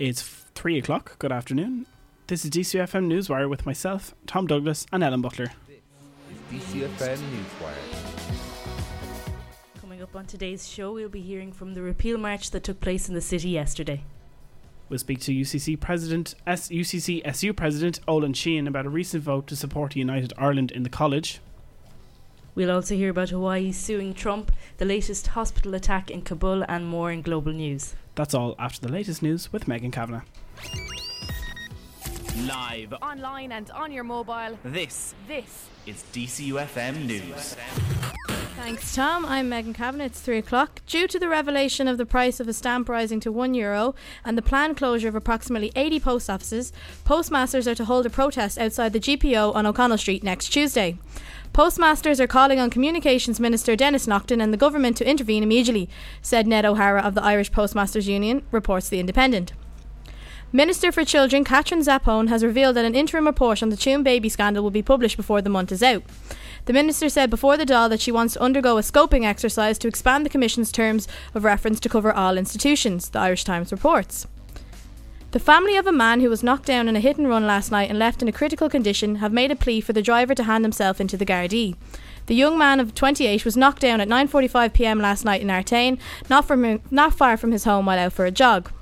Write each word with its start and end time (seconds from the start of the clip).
It's 0.00 0.22
three 0.54 0.78
o'clock. 0.78 1.18
Good 1.18 1.30
afternoon. 1.30 1.84
This 2.26 2.42
is 2.46 2.50
DCFM 2.50 3.06
Newswire 3.06 3.50
with 3.50 3.66
myself, 3.66 4.14
Tom 4.26 4.46
Douglas, 4.46 4.86
and 4.90 5.04
Ellen 5.04 5.20
Butler. 5.20 5.52
This 6.50 6.62
is 6.62 6.72
DCFM 6.72 7.18
Newswire. 7.18 7.74
Coming 9.78 10.00
up 10.02 10.16
on 10.16 10.24
today's 10.24 10.66
show, 10.66 10.94
we'll 10.94 11.10
be 11.10 11.20
hearing 11.20 11.52
from 11.52 11.74
the 11.74 11.82
repeal 11.82 12.16
march 12.16 12.50
that 12.52 12.64
took 12.64 12.80
place 12.80 13.10
in 13.10 13.14
the 13.14 13.20
city 13.20 13.50
yesterday. 13.50 14.02
We'll 14.88 14.98
speak 14.98 15.20
to 15.20 15.34
UCC 15.34 15.78
President, 15.78 16.34
S- 16.46 16.70
UCC 16.70 17.20
SU 17.26 17.52
President 17.52 18.00
Olin 18.08 18.32
Sheehan 18.32 18.66
about 18.66 18.86
a 18.86 18.88
recent 18.90 19.22
vote 19.22 19.46
to 19.48 19.54
support 19.54 19.96
united 19.96 20.32
Ireland 20.38 20.70
in 20.70 20.82
the 20.82 20.88
college. 20.88 21.40
We'll 22.54 22.70
also 22.70 22.94
hear 22.94 23.10
about 23.10 23.28
Hawaii 23.28 23.70
suing 23.70 24.14
Trump, 24.14 24.50
the 24.78 24.86
latest 24.86 25.26
hospital 25.26 25.74
attack 25.74 26.10
in 26.10 26.22
Kabul, 26.22 26.64
and 26.68 26.86
more 26.86 27.12
in 27.12 27.20
global 27.20 27.52
news. 27.52 27.94
That's 28.20 28.34
all 28.34 28.54
after 28.58 28.82
the 28.86 28.92
latest 28.92 29.22
news 29.22 29.50
with 29.50 29.66
Megan 29.66 29.90
Kavanagh. 29.90 30.20
Live. 32.46 32.92
online 33.00 33.50
and 33.50 33.70
on 33.70 33.90
your 33.90 34.04
mobile. 34.04 34.58
This 34.62 35.14
This. 35.26 35.68
is 35.86 36.04
DCUFM 36.12 37.06
News. 37.06 37.56
Thanks, 38.56 38.94
Tom. 38.94 39.24
I'm 39.24 39.48
Megan 39.48 39.72
Kavanagh. 39.72 40.04
It's 40.04 40.20
three 40.20 40.36
o'clock. 40.36 40.82
Due 40.86 41.08
to 41.08 41.18
the 41.18 41.30
revelation 41.30 41.88
of 41.88 41.96
the 41.96 42.04
price 42.04 42.40
of 42.40 42.46
a 42.46 42.52
stamp 42.52 42.90
rising 42.90 43.20
to 43.20 43.32
one 43.32 43.54
euro 43.54 43.94
and 44.22 44.36
the 44.36 44.42
planned 44.42 44.76
closure 44.76 45.08
of 45.08 45.14
approximately 45.14 45.72
80 45.74 46.00
post 46.00 46.28
offices, 46.28 46.74
postmasters 47.06 47.66
are 47.66 47.74
to 47.74 47.86
hold 47.86 48.04
a 48.04 48.10
protest 48.10 48.58
outside 48.58 48.92
the 48.92 49.00
GPO 49.00 49.54
on 49.54 49.64
O'Connell 49.64 49.96
Street 49.96 50.22
next 50.22 50.50
Tuesday. 50.50 50.98
Postmasters 51.52 52.20
are 52.20 52.28
calling 52.28 52.60
on 52.60 52.70
Communications 52.70 53.40
Minister 53.40 53.74
Denis 53.74 54.06
Naughten 54.06 54.40
and 54.40 54.52
the 54.52 54.56
government 54.56 54.96
to 54.98 55.08
intervene 55.08 55.42
immediately, 55.42 55.88
said 56.22 56.46
Ned 56.46 56.64
O'Hara 56.64 57.02
of 57.02 57.16
the 57.16 57.24
Irish 57.24 57.50
Postmasters 57.50 58.06
Union, 58.06 58.42
reports 58.52 58.88
The 58.88 59.00
Independent. 59.00 59.52
Minister 60.52 60.92
for 60.92 61.04
Children 61.04 61.42
Catherine 61.42 61.82
Zappone 61.82 62.28
has 62.28 62.44
revealed 62.44 62.76
that 62.76 62.84
an 62.84 62.94
interim 62.94 63.26
report 63.26 63.64
on 63.64 63.68
the 63.68 63.76
Tuam 63.76 64.04
baby 64.04 64.28
scandal 64.28 64.62
will 64.62 64.70
be 64.70 64.82
published 64.82 65.16
before 65.16 65.42
the 65.42 65.50
month 65.50 65.72
is 65.72 65.82
out. 65.82 66.04
The 66.66 66.72
minister 66.72 67.08
said 67.08 67.30
before 67.30 67.56
the 67.56 67.66
Dáil 67.66 67.88
that 67.88 68.00
she 68.00 68.12
wants 68.12 68.34
to 68.34 68.42
undergo 68.42 68.78
a 68.78 68.82
scoping 68.82 69.24
exercise 69.24 69.76
to 69.78 69.88
expand 69.88 70.24
the 70.24 70.30
Commission's 70.30 70.70
terms 70.70 71.08
of 71.34 71.42
reference 71.42 71.80
to 71.80 71.88
cover 71.88 72.12
all 72.12 72.38
institutions, 72.38 73.08
the 73.08 73.18
Irish 73.18 73.42
Times 73.42 73.72
reports. 73.72 74.28
The 75.32 75.38
family 75.38 75.76
of 75.76 75.86
a 75.86 75.92
man 75.92 76.20
who 76.20 76.28
was 76.28 76.42
knocked 76.42 76.66
down 76.66 76.88
in 76.88 76.96
a 76.96 77.00
hit 77.00 77.16
and 77.16 77.28
run 77.28 77.46
last 77.46 77.70
night 77.70 77.88
and 77.88 77.96
left 78.00 78.20
in 78.20 78.26
a 78.26 78.32
critical 78.32 78.68
condition 78.68 79.16
have 79.16 79.32
made 79.32 79.52
a 79.52 79.56
plea 79.56 79.80
for 79.80 79.92
the 79.92 80.02
driver 80.02 80.34
to 80.34 80.42
hand 80.42 80.64
himself 80.64 81.00
into 81.00 81.16
the 81.16 81.24
Gardaí. 81.24 81.76
The 82.26 82.34
young 82.34 82.58
man 82.58 82.80
of 82.80 82.96
28 82.96 83.44
was 83.44 83.56
knocked 83.56 83.80
down 83.80 84.00
at 84.00 84.08
9:45 84.08 84.72
p.m. 84.72 84.98
last 84.98 85.24
night 85.24 85.40
in 85.40 85.46
Artane, 85.46 86.00
not 86.28 86.46
from 86.46 86.80
not 86.90 87.14
far 87.14 87.36
from 87.36 87.52
his 87.52 87.62
home 87.62 87.86
while 87.86 87.98
out 87.98 88.12
for 88.12 88.24
a 88.24 88.32
jog. 88.32 88.72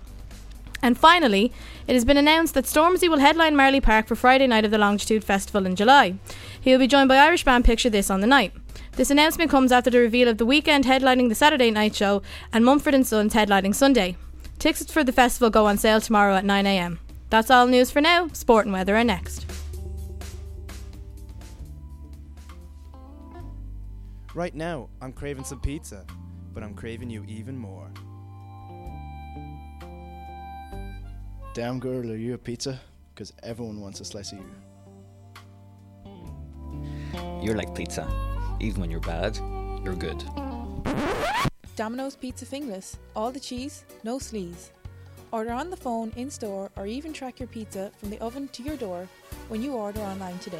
And 0.80 0.96
finally, 0.96 1.52
it 1.86 1.92
has 1.92 2.06
been 2.06 2.16
announced 2.16 2.54
that 2.54 2.64
Stormzy 2.64 3.10
will 3.10 3.18
headline 3.18 3.54
Marlay 3.54 3.82
Park 3.82 4.06
for 4.06 4.16
Friday 4.16 4.46
night 4.46 4.64
of 4.64 4.70
the 4.70 4.78
Longitude 4.78 5.24
Festival 5.24 5.66
in 5.66 5.76
July. 5.76 6.14
He 6.58 6.72
will 6.72 6.78
be 6.78 6.86
joined 6.86 7.10
by 7.10 7.16
Irish 7.16 7.44
band 7.44 7.66
Picture 7.66 7.90
This 7.90 8.08
on 8.08 8.22
the 8.22 8.26
night. 8.26 8.54
This 8.92 9.10
announcement 9.10 9.50
comes 9.50 9.70
after 9.70 9.90
the 9.90 9.98
reveal 9.98 10.28
of 10.28 10.38
The 10.38 10.46
Weeknd 10.46 10.84
headlining 10.84 11.28
the 11.28 11.34
Saturday 11.34 11.70
night 11.70 11.94
show 11.94 12.22
and 12.54 12.64
Mumford 12.64 12.94
and 12.94 13.06
Sons 13.06 13.34
headlining 13.34 13.74
Sunday. 13.74 14.16
Tickets 14.58 14.92
for 14.92 15.04
the 15.04 15.12
festival 15.12 15.50
go 15.50 15.66
on 15.66 15.78
sale 15.78 16.00
tomorrow 16.00 16.34
at 16.34 16.44
9am. 16.44 16.98
That's 17.30 17.48
all 17.50 17.68
news 17.68 17.92
for 17.92 18.00
now. 18.00 18.28
Sport 18.32 18.66
and 18.66 18.72
weather 18.72 18.96
are 18.96 19.04
next. 19.04 19.46
Right 24.34 24.54
now, 24.54 24.88
I'm 25.00 25.12
craving 25.12 25.44
some 25.44 25.60
pizza, 25.60 26.04
but 26.52 26.62
I'm 26.64 26.74
craving 26.74 27.08
you 27.08 27.24
even 27.28 27.56
more. 27.56 27.88
Damn 31.54 31.78
girl, 31.78 32.10
are 32.10 32.16
you 32.16 32.34
a 32.34 32.38
pizza? 32.38 32.80
Because 33.14 33.32
everyone 33.42 33.80
wants 33.80 34.00
a 34.00 34.04
slice 34.04 34.32
of 34.32 34.38
you. 34.38 34.44
You're 37.42 37.56
like 37.56 37.74
pizza. 37.74 38.08
Even 38.60 38.80
when 38.80 38.90
you're 38.90 39.00
bad, 39.00 39.36
you're 39.84 39.94
good. 39.94 40.24
Domino's 41.78 42.16
Pizza 42.16 42.44
Finglas. 42.44 42.96
All 43.14 43.30
the 43.30 43.38
cheese, 43.38 43.84
no 44.02 44.18
sleaze. 44.18 44.70
Order 45.30 45.52
on 45.52 45.70
the 45.70 45.76
phone, 45.76 46.12
in 46.16 46.28
store, 46.28 46.72
or 46.74 46.88
even 46.88 47.12
track 47.12 47.38
your 47.38 47.46
pizza 47.46 47.92
from 47.98 48.10
the 48.10 48.18
oven 48.18 48.48
to 48.48 48.64
your 48.64 48.76
door 48.76 49.06
when 49.46 49.62
you 49.62 49.74
order 49.74 50.00
online 50.00 50.40
today. 50.40 50.58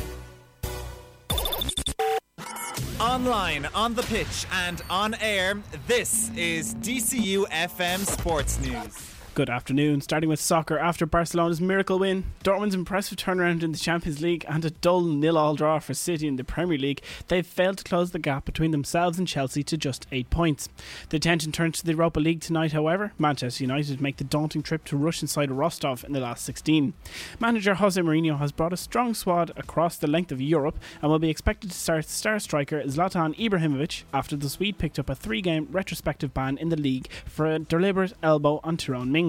Online, 3.01 3.67
on 3.75 3.95
the 3.95 4.05
pitch, 4.05 4.47
and 4.53 4.81
on 4.89 5.15
air, 5.15 5.61
this 5.89 6.31
is 6.37 6.77
DCU 6.77 7.49
FM 7.49 8.07
Sports 8.07 8.61
News. 8.61 9.18
Good 9.39 9.51
afternoon. 9.51 10.01
Starting 10.01 10.29
with 10.29 10.41
soccer, 10.41 10.81
after 10.81 11.07
Barcelona's 11.07 11.61
miracle 11.61 12.01
win, 12.01 12.25
Dortmund's 12.43 12.75
impressive 12.75 13.19
turnaround 13.19 13.63
in 13.63 13.71
the 13.71 13.79
Champions 13.79 14.21
League, 14.21 14.45
and 14.49 14.65
a 14.65 14.71
dull 14.71 15.03
nil-all 15.03 15.55
draw 15.55 15.79
for 15.79 15.95
City 15.95 16.27
in 16.27 16.35
the 16.35 16.43
Premier 16.43 16.77
League, 16.77 17.03
they've 17.29 17.47
failed 17.47 17.79
to 17.79 17.85
close 17.85 18.11
the 18.11 18.19
gap 18.19 18.45
between 18.45 18.73
themselves 18.73 19.17
and 19.17 19.29
Chelsea 19.29 19.63
to 19.63 19.77
just 19.77 20.09
eight 20.11 20.29
points. 20.29 20.69
The 21.11 21.19
attention 21.19 21.53
turns 21.53 21.79
to 21.79 21.85
the 21.87 21.93
Europa 21.93 22.19
League 22.19 22.41
tonight, 22.41 22.73
however. 22.73 23.13
Manchester 23.17 23.63
United 23.63 24.01
make 24.01 24.17
the 24.17 24.25
daunting 24.25 24.61
trip 24.61 24.85
to 24.87 24.97
Russian 24.97 25.29
side 25.29 25.53
Rostov 25.53 26.03
in 26.03 26.15
the 26.15 26.19
last 26.19 26.45
16. 26.45 26.95
Manager 27.39 27.75
Jose 27.75 28.01
Mourinho 28.01 28.41
has 28.41 28.51
brought 28.51 28.73
a 28.73 28.77
strong 28.77 29.15
squad 29.15 29.53
across 29.57 29.97
the 29.97 30.11
length 30.11 30.33
of 30.33 30.41
Europe 30.41 30.81
and 31.01 31.13
will 31.13 31.21
be 31.21 31.31
expected 31.31 31.71
to 31.71 31.77
start 31.77 32.07
star 32.07 32.41
striker 32.41 32.83
Zlatan 32.83 33.39
Ibrahimovic 33.39 34.03
after 34.13 34.35
the 34.35 34.51
Swede 34.51 34.79
picked 34.79 34.99
up 34.99 35.09
a 35.09 35.15
three-game 35.15 35.69
retrospective 35.71 36.35
ban 36.35 36.59
in 36.59 36.71
the 36.71 36.77
league 36.77 37.09
for 37.25 37.47
a 37.47 37.61
deliberate 37.61 38.15
elbow 38.21 38.59
on 38.65 38.77
Tyrone 38.77 39.13
Mings. 39.13 39.28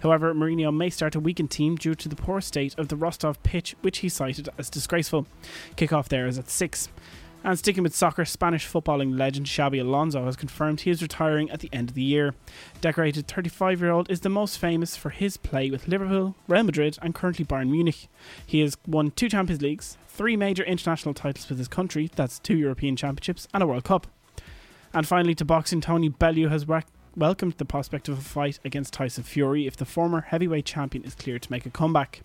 However, 0.00 0.34
Mourinho 0.34 0.74
may 0.74 0.90
start 0.90 1.14
a 1.14 1.20
weakened 1.20 1.50
team 1.50 1.76
due 1.76 1.94
to 1.94 2.08
the 2.08 2.16
poor 2.16 2.40
state 2.40 2.78
of 2.78 2.88
the 2.88 2.96
Rostov 2.96 3.42
pitch, 3.42 3.74
which 3.80 3.98
he 3.98 4.08
cited 4.08 4.48
as 4.58 4.70
disgraceful. 4.70 5.26
Kickoff 5.76 6.08
there 6.08 6.26
is 6.26 6.38
at 6.38 6.48
6. 6.48 6.88
And 7.44 7.58
sticking 7.58 7.84
with 7.84 7.94
soccer, 7.94 8.24
Spanish 8.24 8.66
footballing 8.66 9.16
legend 9.16 9.46
Xabi 9.46 9.80
Alonso 9.80 10.24
has 10.24 10.34
confirmed 10.34 10.80
he 10.80 10.90
is 10.90 11.02
retiring 11.02 11.50
at 11.50 11.60
the 11.60 11.70
end 11.72 11.90
of 11.90 11.94
the 11.94 12.02
year. 12.02 12.34
Decorated 12.80 13.28
35 13.28 13.80
year 13.80 13.90
old 13.90 14.10
is 14.10 14.20
the 14.20 14.28
most 14.28 14.58
famous 14.58 14.96
for 14.96 15.10
his 15.10 15.36
play 15.36 15.70
with 15.70 15.86
Liverpool, 15.86 16.34
Real 16.48 16.64
Madrid, 16.64 16.98
and 17.00 17.14
currently 17.14 17.44
Bayern 17.44 17.70
Munich. 17.70 18.08
He 18.44 18.60
has 18.60 18.76
won 18.86 19.12
two 19.12 19.28
Champions 19.28 19.62
Leagues, 19.62 19.96
three 20.08 20.36
major 20.36 20.64
international 20.64 21.14
titles 21.14 21.48
with 21.48 21.58
his 21.58 21.68
country 21.68 22.10
that's 22.16 22.40
two 22.40 22.56
European 22.56 22.96
Championships, 22.96 23.46
and 23.54 23.62
a 23.62 23.66
World 23.66 23.84
Cup. 23.84 24.08
And 24.92 25.06
finally, 25.06 25.34
to 25.36 25.44
boxing, 25.44 25.80
Tony 25.80 26.08
Bellew 26.08 26.48
has 26.48 26.66
whacked 26.66 26.92
welcomed 27.18 27.54
the 27.58 27.64
prospect 27.64 28.08
of 28.08 28.18
a 28.18 28.22
fight 28.22 28.60
against 28.64 28.94
Tyson 28.94 29.24
Fury 29.24 29.66
if 29.66 29.76
the 29.76 29.84
former 29.84 30.22
heavyweight 30.22 30.64
champion 30.64 31.04
is 31.04 31.14
cleared 31.14 31.42
to 31.42 31.50
make 31.50 31.66
a 31.66 31.70
comeback. 31.70 32.22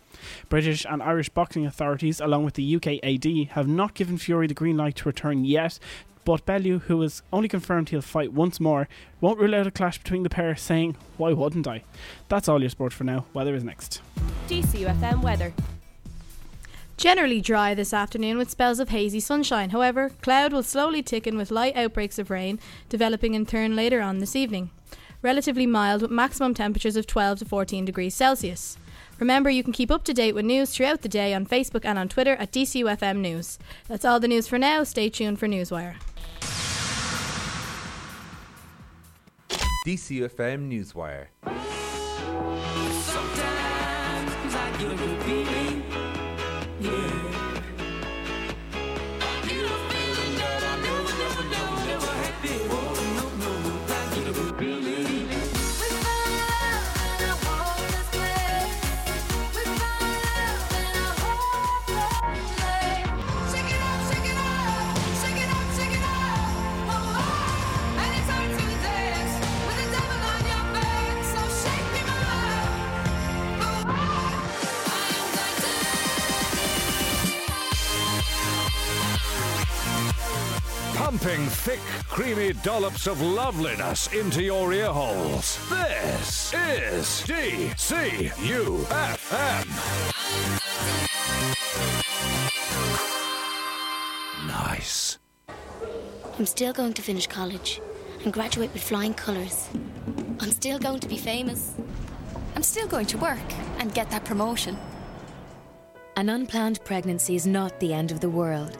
British 0.49 0.85
and 0.85 1.01
Irish 1.01 1.29
boxing 1.29 1.65
authorities, 1.65 2.21
along 2.21 2.45
with 2.45 2.53
the 2.53 2.75
UK 2.75 3.03
AD, 3.03 3.25
have 3.55 3.67
not 3.67 3.95
given 3.95 4.17
Fury 4.17 4.47
the 4.47 4.53
green 4.53 4.77
light 4.77 4.95
to 4.97 5.09
return 5.09 5.43
yet. 5.45 5.79
But 6.25 6.45
Bellew, 6.45 6.79
who 6.79 7.01
has 7.01 7.21
only 7.33 7.49
confirmed 7.49 7.89
he'll 7.89 8.01
fight 8.01 8.31
once 8.31 8.59
more, 8.59 8.87
won't 9.19 9.39
rule 9.39 9.55
out 9.55 9.67
a 9.67 9.71
clash 9.71 9.97
between 9.97 10.23
the 10.23 10.29
pair, 10.29 10.55
saying, 10.55 10.95
Why 11.17 11.33
wouldn't 11.33 11.67
I? 11.67 11.83
That's 12.29 12.47
all 12.47 12.61
your 12.61 12.69
sport 12.69 12.93
for 12.93 13.03
now. 13.03 13.25
Weather 13.33 13.55
is 13.55 13.63
next. 13.63 14.01
DCUFM 14.47 15.21
weather. 15.21 15.53
Generally 16.95 17.41
dry 17.41 17.73
this 17.73 17.93
afternoon 17.93 18.37
with 18.37 18.49
spells 18.49 18.79
of 18.79 18.89
hazy 18.89 19.19
sunshine. 19.19 19.71
However, 19.71 20.11
cloud 20.21 20.53
will 20.53 20.63
slowly 20.63 21.01
thicken 21.01 21.35
with 21.35 21.51
light 21.51 21.75
outbreaks 21.75 22.19
of 22.19 22.29
rain 22.29 22.59
developing 22.87 23.33
in 23.33 23.45
turn 23.45 23.75
later 23.75 23.99
on 23.99 24.19
this 24.19 24.35
evening. 24.35 24.69
Relatively 25.23 25.65
mild 25.65 26.01
with 26.01 26.11
maximum 26.11 26.53
temperatures 26.53 26.97
of 26.97 27.07
12 27.07 27.39
to 27.39 27.45
14 27.45 27.85
degrees 27.85 28.13
Celsius. 28.13 28.77
Remember, 29.19 29.49
you 29.49 29.63
can 29.63 29.71
keep 29.71 29.89
up 29.89 30.03
to 30.03 30.13
date 30.13 30.35
with 30.35 30.43
news 30.43 30.75
throughout 30.75 31.01
the 31.01 31.07
day 31.07 31.33
on 31.33 31.45
Facebook 31.45 31.85
and 31.85 31.97
on 31.97 32.09
Twitter 32.09 32.35
at 32.35 32.51
DCUFM 32.51 33.19
News. 33.19 33.57
That's 33.87 34.03
all 34.03 34.19
the 34.19 34.27
news 34.27 34.49
for 34.49 34.59
now. 34.59 34.83
Stay 34.83 35.09
tuned 35.09 35.39
for 35.39 35.47
Newswire. 35.47 35.95
DCUFM 39.87 40.69
Newswire. 40.69 41.27
Dumping 81.23 81.45
thick, 81.47 81.79
creamy 82.09 82.53
dollops 82.63 83.07
of 83.07 83.21
loveliness 83.21 84.11
into 84.13 84.43
your 84.43 84.73
ear 84.73 84.87
holes. 84.87 85.57
This 85.69 86.53
is 86.53 87.23
DCUFM. 87.25 88.27
Nice. 94.47 95.17
I'm 96.37 96.45
still 96.45 96.73
going 96.73 96.93
to 96.93 97.01
finish 97.01 97.27
college 97.27 97.81
and 98.23 98.33
graduate 98.33 98.73
with 98.73 98.83
flying 98.83 99.13
colours. 99.13 99.69
I'm 100.41 100.51
still 100.51 100.79
going 100.79 100.99
to 100.99 101.07
be 101.07 101.17
famous. 101.17 101.73
I'm 102.55 102.63
still 102.63 102.87
going 102.87 103.05
to 103.07 103.17
work 103.17 103.53
and 103.79 103.93
get 103.93 104.09
that 104.09 104.25
promotion. 104.25 104.77
An 106.17 106.29
unplanned 106.29 106.83
pregnancy 106.83 107.35
is 107.35 107.47
not 107.47 107.79
the 107.79 107.93
end 107.93 108.11
of 108.11 108.19
the 108.19 108.29
world. 108.29 108.77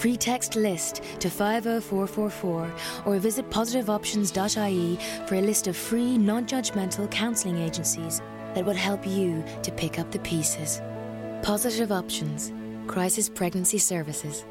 Free 0.00 0.16
text 0.16 0.56
list 0.56 1.02
to 1.18 1.28
50444 1.28 2.72
or 3.04 3.18
visit 3.18 3.50
positiveoptions.ie 3.50 4.98
for 5.26 5.34
a 5.34 5.42
list 5.42 5.66
of 5.66 5.76
free, 5.76 6.16
non 6.16 6.46
judgmental 6.46 7.10
counselling 7.10 7.58
agencies 7.58 8.22
that 8.54 8.64
would 8.64 8.76
help 8.76 9.06
you 9.06 9.44
to 9.62 9.70
pick 9.70 9.98
up 9.98 10.10
the 10.10 10.18
pieces. 10.20 10.80
Positive 11.42 11.92
Options, 11.92 12.50
Crisis 12.86 13.28
Pregnancy 13.28 13.76
Services. 13.76 14.46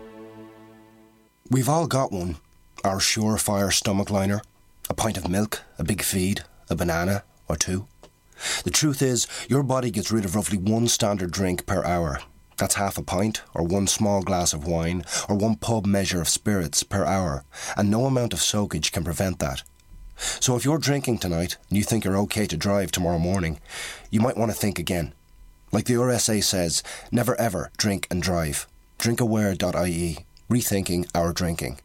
We've 1.50 1.68
all 1.68 1.88
got 1.88 2.12
one. 2.12 2.36
Our 2.84 3.00
surefire 3.00 3.74
stomach 3.74 4.12
liner. 4.12 4.44
A 4.88 4.94
pint 4.94 5.18
of 5.18 5.30
milk, 5.30 5.63
a 5.80 5.84
big 5.84 6.04
feed, 6.04 6.44
a 6.69 6.75
banana, 6.75 7.24
or 7.48 7.56
two. 7.56 7.88
The 8.66 8.69
truth 8.69 9.02
is, 9.02 9.25
your 9.50 9.63
body 9.63 9.90
gets 9.90 10.12
rid 10.12 10.25
of 10.25 10.36
roughly 10.36 10.60
one 10.60 10.88
standard 10.88 11.31
drink 11.31 11.66
per 11.66 11.84
hour. 11.84 12.19
That's 12.60 12.76
half 12.76 12.98
a 12.98 13.04
pint, 13.04 13.42
or 13.54 13.64
one 13.64 13.88
small 13.88 14.22
glass 14.22 14.54
of 14.54 14.68
wine, 14.68 15.04
or 15.30 15.36
one 15.36 15.56
pub 15.56 15.86
measure 15.86 16.22
of 16.22 16.28
spirits 16.28 16.84
per 16.84 17.06
hour, 17.06 17.46
and 17.78 17.90
no 17.90 18.06
amount 18.06 18.34
of 18.34 18.42
soakage 18.42 18.92
can 18.92 19.04
prevent 19.04 19.40
that. 19.40 19.64
So 20.18 20.58
if 20.58 20.66
you're 20.66 20.78
drinking 20.78 21.20
tonight 21.20 21.56
and 21.70 21.78
you 21.78 21.84
think 21.84 22.04
you're 22.04 22.18
okay 22.18 22.46
to 22.48 22.58
drive 22.58 22.92
tomorrow 22.92 23.20
morning, 23.20 23.60
you 24.12 24.20
might 24.20 24.38
want 24.38 24.52
to 24.52 24.58
think 24.58 24.78
again. 24.78 25.14
Like 25.72 25.86
the 25.86 25.94
RSA 25.94 26.44
says, 26.44 26.84
never 27.12 27.40
ever 27.40 27.72
drink 27.78 28.08
and 28.12 28.22
drive. 28.22 28.68
Drinkaware.ie. 28.98 30.18
Rethinking 30.50 31.10
our 31.16 31.32
drinking. 31.32 31.80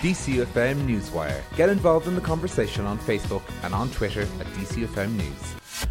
DCFM 0.00 0.86
Newswire. 0.86 1.42
Get 1.56 1.68
involved 1.68 2.06
in 2.08 2.14
the 2.14 2.22
conversation 2.22 2.86
on 2.86 2.98
Facebook 2.98 3.42
and 3.62 3.74
on 3.74 3.90
Twitter 3.90 4.22
at 4.22 4.46
DCFM 4.54 5.12
News. 5.12 5.86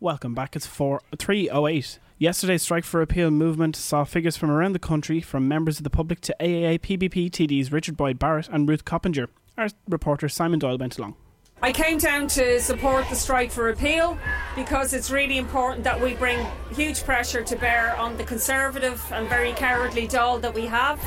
Welcome 0.00 0.34
back. 0.34 0.56
It's 0.56 0.66
4 0.66 1.00
308. 1.16 2.00
Yesterday's 2.18 2.62
strike 2.62 2.82
for 2.82 3.02
appeal 3.02 3.30
movement 3.30 3.76
saw 3.76 4.02
figures 4.02 4.36
from 4.36 4.50
around 4.50 4.72
the 4.72 4.80
country, 4.80 5.20
from 5.20 5.46
members 5.46 5.78
of 5.78 5.84
the 5.84 5.90
public 5.90 6.20
to 6.22 6.34
AAA 6.40 6.80
PBP 6.80 7.30
TDs 7.30 7.70
Richard 7.72 7.96
Boyd 7.96 8.18
Barrett 8.18 8.48
and 8.48 8.68
Ruth 8.68 8.84
Coppinger. 8.84 9.28
Our 9.56 9.68
reporter 9.88 10.28
Simon 10.28 10.58
Doyle 10.58 10.78
went 10.78 10.98
along. 10.98 11.14
I 11.62 11.70
came 11.72 11.98
down 11.98 12.26
to 12.28 12.60
support 12.60 13.08
the 13.08 13.14
strike 13.14 13.52
for 13.52 13.68
appeal 13.68 14.18
because 14.56 14.92
it's 14.92 15.12
really 15.12 15.38
important 15.38 15.84
that 15.84 16.00
we 16.00 16.14
bring 16.14 16.44
huge 16.74 17.04
pressure 17.04 17.44
to 17.44 17.54
bear 17.54 17.96
on 17.96 18.16
the 18.16 18.24
Conservative 18.24 19.00
and 19.12 19.28
very 19.28 19.52
cowardly 19.52 20.08
Dáil 20.08 20.40
that 20.40 20.52
we 20.52 20.66
have. 20.66 21.00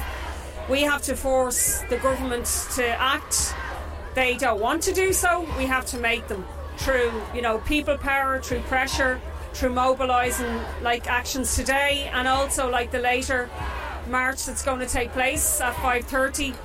We 0.69 0.81
have 0.81 1.01
to 1.03 1.15
force 1.15 1.81
the 1.89 1.97
government 1.97 2.45
to 2.75 2.85
act. 2.87 3.53
They 4.15 4.35
don't 4.35 4.59
want 4.59 4.83
to 4.83 4.93
do 4.93 5.13
so. 5.13 5.47
We 5.57 5.65
have 5.65 5.85
to 5.87 5.97
make 5.97 6.27
them 6.27 6.45
through, 6.77 7.11
you 7.33 7.41
know, 7.41 7.59
people 7.59 7.97
power, 7.97 8.41
through 8.41 8.61
pressure, 8.61 9.21
through 9.53 9.73
mobilising 9.73 10.59
like 10.81 11.07
actions 11.07 11.55
today, 11.55 12.09
and 12.13 12.27
also 12.27 12.69
like 12.69 12.91
the 12.91 12.99
later 12.99 13.49
march 14.09 14.45
that's 14.45 14.63
going 14.63 14.79
to 14.79 14.87
take 14.87 15.11
place 15.11 15.61
at 15.61 15.73
5:30 15.75 16.55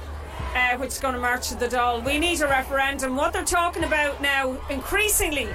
uh, 0.54 0.76
which 0.78 0.90
is 0.90 0.98
going 0.98 1.14
to 1.14 1.20
march 1.20 1.48
to 1.48 1.54
the 1.54 1.66
Dáil. 1.66 2.04
We 2.04 2.18
need 2.18 2.40
a 2.40 2.48
referendum. 2.48 3.16
What 3.16 3.32
they're 3.32 3.44
talking 3.44 3.84
about 3.84 4.20
now, 4.20 4.56
increasingly, 4.68 5.48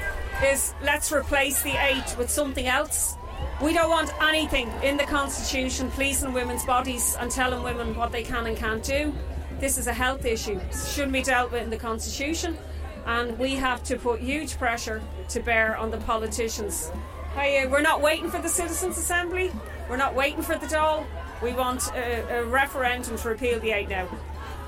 is 0.44 0.74
let's 0.84 1.12
replace 1.12 1.62
the 1.62 1.74
eight 1.84 2.16
with 2.18 2.30
something 2.30 2.68
else. 2.68 3.18
We 3.62 3.72
don't 3.72 3.90
want 3.90 4.12
anything 4.22 4.70
in 4.84 4.98
the 4.98 5.06
Constitution 5.06 5.90
policing 5.92 6.34
women's 6.34 6.66
bodies 6.66 7.16
and 7.18 7.32
telling 7.32 7.64
women 7.64 7.96
what 7.96 8.12
they 8.12 8.22
can 8.22 8.48
and 8.48 8.58
can't 8.58 8.84
do. 8.84 9.14
This 9.62 9.78
is 9.78 9.88
a 9.88 9.94
health 9.94 10.26
issue. 10.26 10.60
It 10.60 10.76
shouldn't 10.76 11.14
be 11.14 11.22
dealt 11.22 11.54
with 11.54 11.64
in 11.64 11.70
the 11.70 11.78
Constitution. 11.78 12.58
And 13.06 13.40
we 13.40 13.56
have 13.56 13.82
to 13.86 13.96
put 13.96 14.20
huge 14.20 14.58
pressure 14.58 15.02
to 15.30 15.40
bear 15.40 15.78
on 15.78 15.90
the 15.90 15.98
politicians. 16.00 16.92
Uh, 17.38 17.66
we're 17.70 17.82
not 17.82 18.02
waiting 18.02 18.30
for 18.30 18.42
the 18.42 18.50
Citizens' 18.50 18.98
Assembly. 18.98 19.52
We're 19.90 19.96
not 19.96 20.16
waiting 20.16 20.42
for 20.42 20.58
the 20.58 20.66
Dáil. 20.66 21.06
We 21.42 21.54
want 21.54 21.94
a, 21.94 22.40
a 22.40 22.46
referendum 22.46 23.18
to 23.18 23.30
repeal 23.30 23.62
the 23.62 23.72
eight 23.72 23.88
now. 23.88 24.10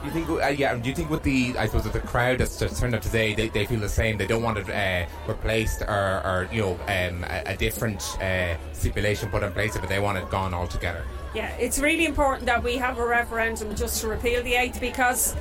Do 0.01 0.05
you 0.05 0.11
think? 0.11 0.29
Uh, 0.29 0.47
yeah. 0.47 0.75
Do 0.75 0.87
you 0.87 0.95
think 0.95 1.09
with 1.09 1.23
the 1.23 1.55
I 1.57 1.65
suppose 1.65 1.83
with 1.83 1.93
the 1.93 1.99
crowd 1.99 2.39
that's 2.39 2.57
turned 2.79 2.93
up 2.93 3.01
today, 3.01 3.33
they, 3.33 3.49
they 3.49 3.65
feel 3.65 3.79
the 3.79 3.89
same. 3.89 4.17
They 4.17 4.27
don't 4.27 4.43
want 4.43 4.57
it 4.57 4.69
uh, 4.69 5.07
replaced 5.27 5.81
or, 5.81 6.21
or 6.23 6.47
you 6.51 6.61
know 6.61 6.73
um, 6.87 7.23
a, 7.23 7.43
a 7.47 7.57
different 7.57 8.01
uh, 8.21 8.55
stipulation 8.73 9.29
put 9.29 9.43
in 9.43 9.51
place, 9.51 9.75
but 9.77 9.89
they 9.89 9.99
want 9.99 10.17
it 10.17 10.29
gone 10.29 10.53
altogether. 10.53 11.03
Yeah, 11.33 11.49
it's 11.57 11.79
really 11.79 12.05
important 12.05 12.45
that 12.45 12.63
we 12.63 12.77
have 12.77 12.99
a 12.99 13.05
referendum 13.05 13.75
just 13.75 14.01
to 14.01 14.07
repeal 14.07 14.43
the 14.43 14.53
eighth 14.53 14.79
because 14.79 15.35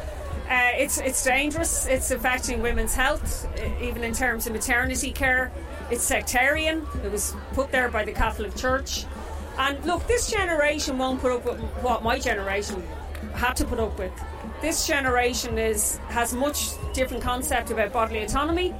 uh, 0.49 0.73
it's 0.77 0.99
it's 0.99 1.23
dangerous. 1.23 1.87
It's 1.87 2.11
affecting 2.11 2.63
women's 2.63 2.95
health, 2.95 3.49
even 3.81 4.05
in 4.05 4.15
terms 4.15 4.47
of 4.47 4.53
maternity 4.53 5.13
care. 5.13 5.53
It's 5.91 6.03
sectarian. 6.03 6.87
It 7.05 7.13
was 7.13 7.35
put 7.53 7.71
there 7.71 7.89
by 7.89 8.05
the 8.05 8.13
Catholic 8.13 8.55
Church. 8.57 9.05
And 9.59 9.83
look, 9.85 10.07
this 10.07 10.31
generation 10.31 10.99
won't 10.99 11.21
put 11.21 11.33
up 11.33 11.45
with 11.45 11.61
what 11.83 12.03
my 12.03 12.19
generation 12.19 12.83
had 13.35 13.55
to 13.57 13.65
put 13.65 13.79
up 13.79 13.99
with. 13.99 14.13
This 14.61 14.87
generation 14.87 15.59
is 15.59 15.99
has 16.09 16.33
much 16.33 16.71
different 16.95 17.23
concept 17.23 17.71
about 17.71 17.93
bodily 17.93 18.23
autonomy. 18.23 18.75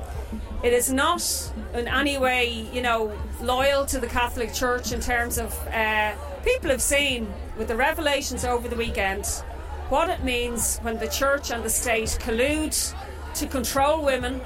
It 0.63 0.73
is 0.73 0.91
not 0.91 1.23
in 1.75 1.87
any 1.87 2.17
way, 2.19 2.67
you 2.73 2.81
know, 2.81 3.13
loyal 3.43 3.85
to 3.87 4.01
the 4.01 4.07
Catholic 4.07 4.55
Church 4.55 4.93
in 4.93 5.01
terms 5.01 5.39
of 5.39 5.53
uh, 5.69 6.13
people 6.45 6.71
have 6.71 6.81
seen 6.81 7.33
with 7.59 7.69
the 7.69 7.77
revelations 7.77 8.45
over 8.45 8.69
the 8.69 8.77
weekend 8.77 9.27
what 9.91 10.09
it 10.09 10.25
means 10.25 10.79
when 10.79 10.99
the 10.99 11.09
church 11.09 11.51
and 11.51 11.63
the 11.63 11.71
state 11.71 12.19
collude 12.21 12.95
to 13.35 13.47
control 13.47 14.03
women, 14.05 14.41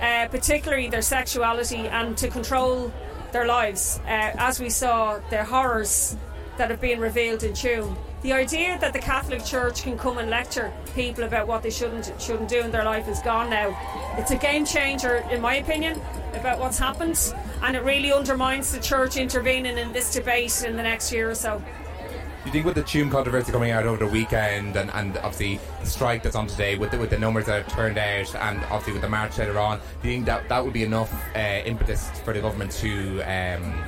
uh, 0.00 0.26
particularly 0.28 0.88
their 0.88 1.02
sexuality, 1.02 1.86
and 1.88 2.16
to 2.16 2.28
control 2.28 2.92
their 3.32 3.46
lives. 3.46 4.00
Uh, 4.06 4.32
as 4.38 4.58
we 4.58 4.70
saw, 4.70 5.20
the 5.30 5.44
horrors 5.44 6.16
that 6.56 6.70
have 6.70 6.80
been 6.80 7.00
revealed 7.00 7.42
in 7.42 7.52
Tuam. 7.52 7.96
The 8.22 8.34
idea 8.34 8.78
that 8.80 8.92
the 8.92 8.98
Catholic 8.98 9.42
Church 9.46 9.82
can 9.82 9.96
come 9.96 10.18
and 10.18 10.28
lecture 10.28 10.70
people 10.94 11.24
about 11.24 11.48
what 11.48 11.62
they 11.62 11.70
shouldn't 11.70 12.12
shouldn't 12.20 12.50
do 12.50 12.60
in 12.60 12.70
their 12.70 12.84
life 12.84 13.08
is 13.08 13.18
gone 13.20 13.48
now. 13.48 13.74
It's 14.18 14.30
a 14.30 14.36
game 14.36 14.66
changer, 14.66 15.24
in 15.30 15.40
my 15.40 15.54
opinion, 15.54 15.98
about 16.34 16.58
what's 16.58 16.78
happened, 16.78 17.32
and 17.62 17.74
it 17.74 17.82
really 17.82 18.12
undermines 18.12 18.72
the 18.72 18.80
Church 18.80 19.16
intervening 19.16 19.78
in 19.78 19.92
this 19.92 20.12
debate 20.12 20.62
in 20.64 20.76
the 20.76 20.82
next 20.82 21.10
year 21.10 21.30
or 21.30 21.34
so. 21.34 21.58
Do 21.60 22.46
you 22.46 22.52
think 22.52 22.66
with 22.66 22.74
the 22.74 22.82
Tuam 22.82 23.10
controversy 23.10 23.52
coming 23.52 23.70
out 23.70 23.86
over 23.86 24.04
the 24.04 24.10
weekend 24.10 24.76
and, 24.76 24.90
and 24.90 25.16
obviously 25.18 25.58
the 25.80 25.86
strike 25.86 26.22
that's 26.22 26.36
on 26.36 26.46
today, 26.46 26.76
with 26.76 26.90
the, 26.90 26.98
with 26.98 27.10
the 27.10 27.18
numbers 27.18 27.46
that 27.46 27.64
have 27.64 27.72
turned 27.72 27.96
out, 27.96 28.34
and 28.34 28.58
obviously 28.64 28.92
with 28.92 29.02
the 29.02 29.08
march 29.08 29.38
later 29.38 29.58
on, 29.58 29.78
do 30.02 30.08
you 30.08 30.14
think 30.16 30.26
that 30.26 30.46
that 30.50 30.62
would 30.62 30.74
be 30.74 30.82
enough 30.82 31.10
uh, 31.34 31.62
impetus 31.64 32.10
for 32.20 32.34
the 32.34 32.40
government 32.42 32.70
to? 32.72 33.22
Um, 33.22 33.82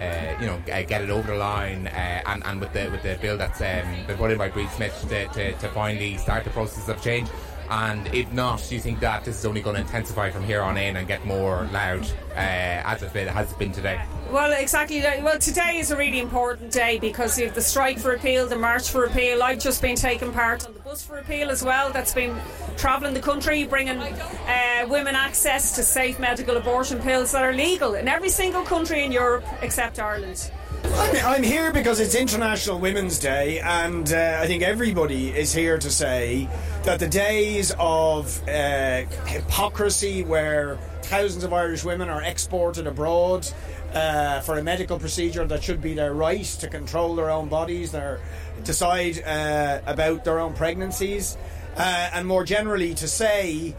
uh, 0.00 0.40
you 0.40 0.46
know, 0.46 0.60
uh, 0.72 0.82
get 0.82 1.02
it 1.02 1.10
over 1.10 1.32
the 1.32 1.38
line, 1.38 1.86
uh, 1.86 2.20
and, 2.26 2.44
and 2.46 2.60
with 2.60 2.72
the 2.72 2.88
with 2.90 3.02
the 3.02 3.16
bill 3.20 3.36
that's 3.36 3.60
um, 3.60 4.06
been 4.06 4.16
put 4.16 4.30
in 4.30 4.38
by 4.38 4.50
Bríd 4.50 4.70
Smith 4.70 5.06
to, 5.08 5.26
to, 5.28 5.52
to 5.52 5.68
finally 5.68 6.16
start 6.16 6.44
the 6.44 6.50
process 6.50 6.88
of 6.88 7.00
change. 7.02 7.28
And 7.68 8.06
if 8.14 8.32
not, 8.32 8.64
do 8.68 8.74
you 8.74 8.80
think 8.80 9.00
that 9.00 9.24
this 9.24 9.38
is 9.38 9.46
only 9.46 9.60
going 9.60 9.76
to 9.76 9.82
intensify 9.82 10.30
from 10.30 10.44
here 10.44 10.62
on 10.62 10.76
in 10.76 10.96
and 10.96 11.06
get 11.06 11.24
more 11.24 11.68
loud 11.72 12.04
uh, 12.30 12.36
as 12.36 13.02
it 13.02 13.28
has 13.28 13.52
been 13.54 13.72
today? 13.72 14.00
Well, 14.30 14.52
exactly. 14.52 15.00
Well, 15.00 15.38
today 15.38 15.78
is 15.78 15.90
a 15.90 15.96
really 15.96 16.20
important 16.20 16.72
day 16.72 16.98
because 16.98 17.38
you 17.38 17.46
have 17.46 17.54
the 17.54 17.60
strike 17.60 17.98
for 17.98 18.12
appeal, 18.12 18.46
the 18.46 18.56
march 18.56 18.90
for 18.90 19.04
appeal. 19.04 19.42
I've 19.42 19.58
just 19.58 19.82
been 19.82 19.96
taking 19.96 20.32
part 20.32 20.66
on 20.66 20.74
the 20.74 20.80
bus 20.80 21.02
for 21.02 21.18
appeal 21.18 21.50
as 21.50 21.62
well. 21.62 21.92
That's 21.92 22.14
been 22.14 22.36
travelling 22.76 23.14
the 23.14 23.20
country, 23.20 23.64
bringing 23.64 23.98
uh, 23.98 24.86
women 24.88 25.14
access 25.14 25.74
to 25.76 25.82
safe 25.82 26.18
medical 26.18 26.56
abortion 26.56 27.00
pills 27.00 27.32
that 27.32 27.44
are 27.44 27.52
legal 27.52 27.94
in 27.94 28.08
every 28.08 28.30
single 28.30 28.62
country 28.62 29.04
in 29.04 29.12
Europe 29.12 29.44
except 29.62 29.98
Ireland. 29.98 30.50
I'm, 30.94 31.26
I'm 31.26 31.42
here 31.42 31.72
because 31.72 32.00
it's 32.00 32.14
International 32.14 32.78
Women's 32.78 33.18
Day, 33.18 33.60
and 33.60 34.12
uh, 34.12 34.38
I 34.40 34.46
think 34.46 34.62
everybody 34.62 35.30
is 35.30 35.52
here 35.52 35.78
to 35.78 35.90
say 35.90 36.48
that 36.84 37.00
the 37.00 37.08
days 37.08 37.72
of 37.78 38.40
uh, 38.48 39.04
hypocrisy, 39.26 40.22
where 40.22 40.78
thousands 41.02 41.44
of 41.44 41.52
Irish 41.52 41.84
women 41.84 42.08
are 42.08 42.22
exported 42.22 42.86
abroad 42.86 43.48
uh, 43.94 44.40
for 44.40 44.58
a 44.58 44.62
medical 44.62 44.98
procedure 44.98 45.46
that 45.46 45.62
should 45.62 45.80
be 45.80 45.94
their 45.94 46.14
right 46.14 46.44
to 46.44 46.68
control 46.68 47.14
their 47.14 47.30
own 47.30 47.48
bodies, 47.48 47.92
their 47.92 48.20
decide 48.64 49.22
uh, 49.24 49.80
about 49.86 50.24
their 50.24 50.38
own 50.38 50.54
pregnancies, 50.54 51.36
uh, 51.76 52.10
and 52.12 52.26
more 52.26 52.44
generally 52.44 52.94
to 52.94 53.08
say. 53.08 53.74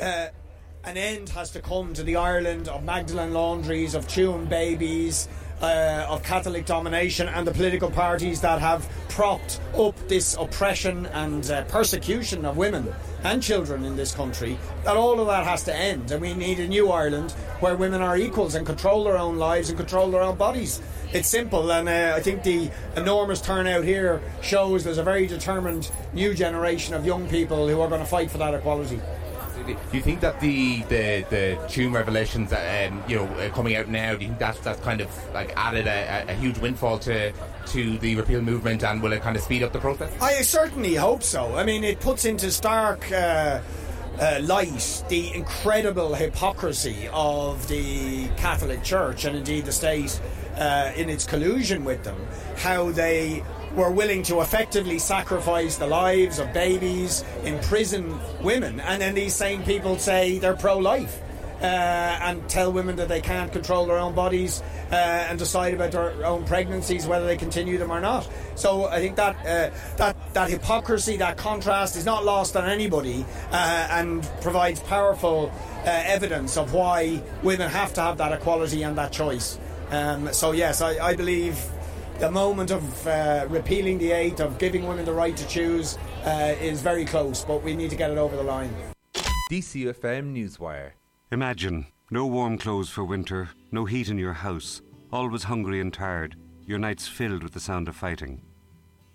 Uh, 0.00 0.28
an 0.84 0.96
end 0.96 1.28
has 1.28 1.50
to 1.52 1.60
come 1.60 1.94
to 1.94 2.02
the 2.02 2.16
Ireland 2.16 2.66
of 2.66 2.82
Magdalene 2.82 3.32
laundries, 3.32 3.94
of 3.94 4.08
Tuam 4.08 4.48
babies, 4.48 5.28
uh, 5.62 6.06
of 6.08 6.22
Catholic 6.22 6.66
domination, 6.66 7.28
and 7.28 7.46
the 7.46 7.52
political 7.52 7.90
parties 7.90 8.40
that 8.40 8.60
have 8.60 8.88
propped 9.08 9.60
up 9.76 9.96
this 10.08 10.36
oppression 10.38 11.06
and 11.06 11.50
uh, 11.50 11.64
persecution 11.64 12.44
of 12.44 12.56
women 12.56 12.92
and 13.24 13.42
children 13.42 13.84
in 13.84 13.94
this 13.96 14.14
country. 14.14 14.58
That 14.84 14.96
all 14.96 15.20
of 15.20 15.26
that 15.28 15.44
has 15.44 15.62
to 15.64 15.74
end, 15.74 16.10
and 16.10 16.20
we 16.20 16.34
need 16.34 16.58
a 16.58 16.66
new 16.66 16.90
Ireland 16.90 17.32
where 17.60 17.76
women 17.76 18.02
are 18.02 18.16
equals 18.16 18.54
and 18.54 18.66
control 18.66 19.04
their 19.04 19.16
own 19.16 19.38
lives 19.38 19.68
and 19.68 19.78
control 19.78 20.10
their 20.10 20.22
own 20.22 20.36
bodies. 20.36 20.80
It's 21.12 21.28
simple, 21.28 21.70
and 21.70 21.88
uh, 21.88 22.14
I 22.16 22.20
think 22.20 22.42
the 22.42 22.70
enormous 22.96 23.40
turnout 23.40 23.84
here 23.84 24.20
shows 24.40 24.82
there's 24.82 24.98
a 24.98 25.02
very 25.02 25.26
determined 25.26 25.90
new 26.12 26.34
generation 26.34 26.94
of 26.94 27.06
young 27.06 27.28
people 27.28 27.68
who 27.68 27.80
are 27.80 27.88
going 27.88 28.00
to 28.00 28.06
fight 28.06 28.30
for 28.30 28.38
that 28.38 28.54
equality. 28.54 29.00
Do 29.62 29.96
you 29.96 30.02
think 30.02 30.20
that 30.20 30.40
the 30.40 30.82
the 30.82 31.24
the 31.30 31.58
Tuam 31.68 31.94
revelations 31.94 32.50
that 32.50 32.90
um, 32.90 33.02
you 33.08 33.16
know 33.16 33.24
uh, 33.24 33.50
coming 33.50 33.76
out 33.76 33.88
now? 33.88 34.14
Do 34.14 34.22
you 34.22 34.28
think 34.28 34.38
that's 34.38 34.60
that's 34.60 34.80
kind 34.80 35.00
of 35.00 35.08
like 35.32 35.52
added 35.56 35.86
a, 35.86 36.26
a, 36.28 36.32
a 36.32 36.34
huge 36.34 36.58
windfall 36.58 36.98
to 37.00 37.32
to 37.66 37.98
the 37.98 38.16
repeal 38.16 38.40
movement, 38.40 38.84
and 38.84 39.02
will 39.02 39.12
it 39.12 39.22
kind 39.22 39.36
of 39.36 39.42
speed 39.42 39.62
up 39.62 39.72
the 39.72 39.78
process? 39.78 40.12
I 40.20 40.42
certainly 40.42 40.94
hope 40.94 41.22
so. 41.22 41.56
I 41.56 41.64
mean, 41.64 41.84
it 41.84 42.00
puts 42.00 42.24
into 42.24 42.50
stark 42.50 43.10
uh, 43.12 43.60
uh, 44.20 44.40
light 44.42 45.04
the 45.08 45.34
incredible 45.34 46.14
hypocrisy 46.14 47.08
of 47.12 47.66
the 47.68 48.28
Catholic 48.36 48.82
Church 48.82 49.24
and 49.24 49.36
indeed 49.36 49.64
the 49.64 49.72
state 49.72 50.20
uh, 50.56 50.92
in 50.96 51.08
its 51.08 51.24
collusion 51.24 51.84
with 51.84 52.04
them. 52.04 52.20
How 52.56 52.90
they 52.90 53.42
were 53.74 53.90
willing 53.90 54.22
to 54.24 54.40
effectively 54.40 54.98
sacrifice 54.98 55.76
the 55.76 55.86
lives 55.86 56.38
of 56.38 56.52
babies, 56.52 57.24
imprison 57.44 58.18
women, 58.42 58.80
and 58.80 59.00
then 59.00 59.14
these 59.14 59.34
same 59.34 59.62
people 59.62 59.98
say 59.98 60.38
they're 60.38 60.56
pro 60.56 60.78
life. 60.78 61.20
Uh, 61.60 62.18
and 62.22 62.48
tell 62.48 62.72
women 62.72 62.96
that 62.96 63.06
they 63.06 63.20
can't 63.20 63.52
control 63.52 63.86
their 63.86 63.96
own 63.96 64.12
bodies 64.16 64.60
uh, 64.90 64.96
and 64.96 65.38
decide 65.38 65.72
about 65.72 65.92
their 65.92 66.26
own 66.26 66.44
pregnancies, 66.44 67.06
whether 67.06 67.24
they 67.24 67.36
continue 67.36 67.78
them 67.78 67.92
or 67.92 68.00
not. 68.00 68.28
So 68.56 68.86
I 68.86 68.98
think 68.98 69.14
that 69.14 69.36
uh, 69.46 69.70
that 69.96 70.16
that 70.34 70.50
hypocrisy, 70.50 71.18
that 71.18 71.36
contrast, 71.36 71.94
is 71.94 72.04
not 72.04 72.24
lost 72.24 72.56
on 72.56 72.68
anybody, 72.68 73.24
uh, 73.52 73.86
and 73.92 74.28
provides 74.40 74.80
powerful 74.80 75.52
uh, 75.84 75.84
evidence 75.86 76.56
of 76.56 76.74
why 76.74 77.22
women 77.44 77.70
have 77.70 77.94
to 77.94 78.00
have 78.00 78.18
that 78.18 78.32
equality 78.32 78.82
and 78.82 78.98
that 78.98 79.12
choice. 79.12 79.56
Um, 79.92 80.32
so 80.32 80.50
yes, 80.50 80.80
I, 80.80 80.98
I 80.98 81.14
believe 81.14 81.64
the 82.22 82.30
moment 82.30 82.70
of 82.70 83.06
uh, 83.08 83.44
repealing 83.48 83.98
the 83.98 84.12
eight, 84.12 84.38
of 84.38 84.56
giving 84.56 84.86
women 84.86 85.04
the 85.04 85.12
right 85.12 85.36
to 85.36 85.44
choose, 85.48 85.98
uh, 86.24 86.54
is 86.60 86.80
very 86.80 87.04
close, 87.04 87.44
but 87.44 87.64
we 87.64 87.74
need 87.74 87.90
to 87.90 87.96
get 87.96 88.12
it 88.12 88.16
over 88.16 88.36
the 88.36 88.42
line. 88.44 88.72
DCFM 89.50 90.32
Newswire. 90.32 90.92
Imagine 91.32 91.84
no 92.12 92.24
warm 92.26 92.58
clothes 92.58 92.90
for 92.90 93.02
winter, 93.02 93.48
no 93.72 93.86
heat 93.86 94.08
in 94.08 94.18
your 94.18 94.34
house, 94.34 94.82
always 95.12 95.42
hungry 95.42 95.80
and 95.80 95.92
tired, 95.92 96.36
your 96.64 96.78
nights 96.78 97.08
filled 97.08 97.42
with 97.42 97.54
the 97.54 97.58
sound 97.60 97.88
of 97.88 97.96
fighting. 97.96 98.40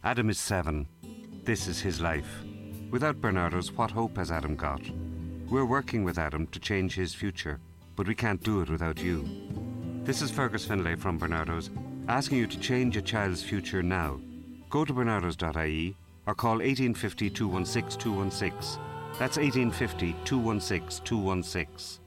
Adam 0.04 0.30
is 0.30 0.38
seven. 0.38 0.86
This 1.46 1.66
is 1.70 1.80
his 1.80 2.02
life. 2.02 2.44
Without 2.92 3.22
Barnardo's, 3.22 3.72
what 3.72 3.92
hope 3.92 4.18
has 4.18 4.32
Adam 4.32 4.58
got? 4.58 4.82
We're 5.50 5.64
working 5.64 6.04
with 6.04 6.18
Adam 6.18 6.46
to 6.48 6.60
change 6.60 6.96
his 6.96 7.14
future, 7.16 7.62
but 7.96 8.06
we 8.06 8.16
can't 8.16 8.44
do 8.44 8.60
it 8.60 8.70
without 8.70 9.02
you. 9.02 9.26
This 10.04 10.22
is 10.22 10.30
Fergus 10.30 10.66
Finlay 10.66 10.96
from 10.96 11.18
Barnardo's, 11.18 11.70
asking 12.08 12.38
you 12.38 12.48
to 12.48 12.60
change 12.60 12.98
a 12.98 13.02
child's 13.02 13.44
future 13.44 13.84
now. 13.84 14.20
Go 14.70 14.86
to 14.86 14.94
barnardos.ie 14.94 15.96
or 16.26 16.36
call 16.36 16.54
1850 16.54 17.30
216 17.30 18.00
216. 18.00 18.82
That's 19.20 19.38
1850 19.38 20.16
216 20.26 21.06
216. 21.06 22.04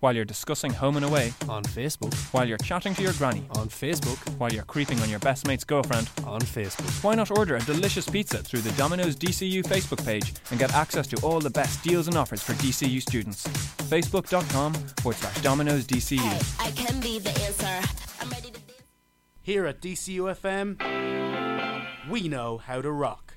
While 0.00 0.14
you're 0.14 0.24
discussing 0.24 0.72
home 0.72 0.94
and 0.94 1.04
away 1.04 1.32
on 1.48 1.64
Facebook, 1.64 2.14
while 2.32 2.46
you're 2.46 2.58
chatting 2.58 2.94
to 2.94 3.02
your 3.02 3.12
granny 3.14 3.42
on 3.56 3.68
Facebook, 3.68 4.16
while 4.38 4.52
you're 4.52 4.62
creeping 4.62 5.00
on 5.00 5.10
your 5.10 5.18
best 5.18 5.44
mate's 5.44 5.64
girlfriend 5.64 6.08
on 6.24 6.40
Facebook. 6.40 7.02
Why 7.02 7.16
not 7.16 7.36
order 7.36 7.56
a 7.56 7.60
delicious 7.60 8.08
pizza 8.08 8.38
through 8.38 8.60
the 8.60 8.70
Domino's 8.72 9.16
DCU 9.16 9.64
Facebook 9.64 10.04
page 10.04 10.34
and 10.50 10.58
get 10.60 10.72
access 10.72 11.08
to 11.08 11.20
all 11.26 11.40
the 11.40 11.50
best 11.50 11.82
deals 11.82 12.06
and 12.06 12.16
offers 12.16 12.42
for 12.44 12.52
DCU 12.54 13.02
students? 13.02 13.44
Facebook.com 13.88 14.74
forward 14.74 15.16
slash 15.16 15.40
Domino's 15.42 15.84
DCU. 15.84 16.20
I 16.64 16.70
can 16.70 17.00
be 17.00 17.18
the 17.18 17.30
answer. 17.30 17.88
I'm 18.20 18.30
ready 18.30 18.52
to 18.52 18.67
Here 19.48 19.64
at 19.64 19.80
DCU 19.80 20.36
FM, 20.36 20.76
we 22.10 22.28
know 22.28 22.58
how 22.58 22.82
to 22.82 22.92
rock. 22.92 23.27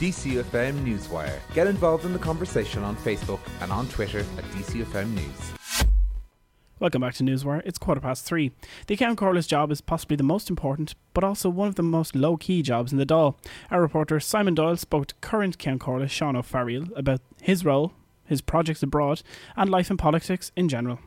DCFM 0.00 0.82
Newswire. 0.82 1.38
Get 1.52 1.66
involved 1.66 2.06
in 2.06 2.14
the 2.14 2.18
conversation 2.18 2.82
on 2.82 2.96
Facebook 2.96 3.40
and 3.60 3.70
on 3.70 3.86
Twitter 3.88 4.20
at 4.20 4.44
DCFM 4.44 5.10
News. 5.10 5.86
Welcome 6.78 7.02
back 7.02 7.12
to 7.16 7.22
Newswire. 7.22 7.60
It's 7.66 7.76
quarter 7.76 8.00
past 8.00 8.24
three. 8.24 8.52
The 8.86 8.96
Ceann 8.96 9.14
Comhairle's 9.14 9.46
job 9.46 9.70
is 9.70 9.82
possibly 9.82 10.16
the 10.16 10.22
most 10.22 10.48
important, 10.48 10.94
but 11.12 11.22
also 11.22 11.50
one 11.50 11.68
of 11.68 11.74
the 11.74 11.82
most 11.82 12.16
low 12.16 12.38
key 12.38 12.62
jobs 12.62 12.92
in 12.92 12.98
the 12.98 13.04
Dáil. 13.04 13.36
Our 13.70 13.82
reporter 13.82 14.18
Simon 14.20 14.54
Doyle 14.54 14.78
spoke 14.78 15.08
to 15.08 15.14
current 15.16 15.58
Ceann 15.58 15.78
Comhairle 15.78 16.08
Sean 16.08 16.34
O'Farrell 16.34 16.86
about 16.96 17.20
his 17.42 17.66
role, 17.66 17.92
his 18.24 18.40
projects 18.40 18.82
abroad, 18.82 19.20
and 19.54 19.68
life 19.68 19.90
in 19.90 19.98
politics 19.98 20.50
in 20.56 20.70
general. 20.70 20.98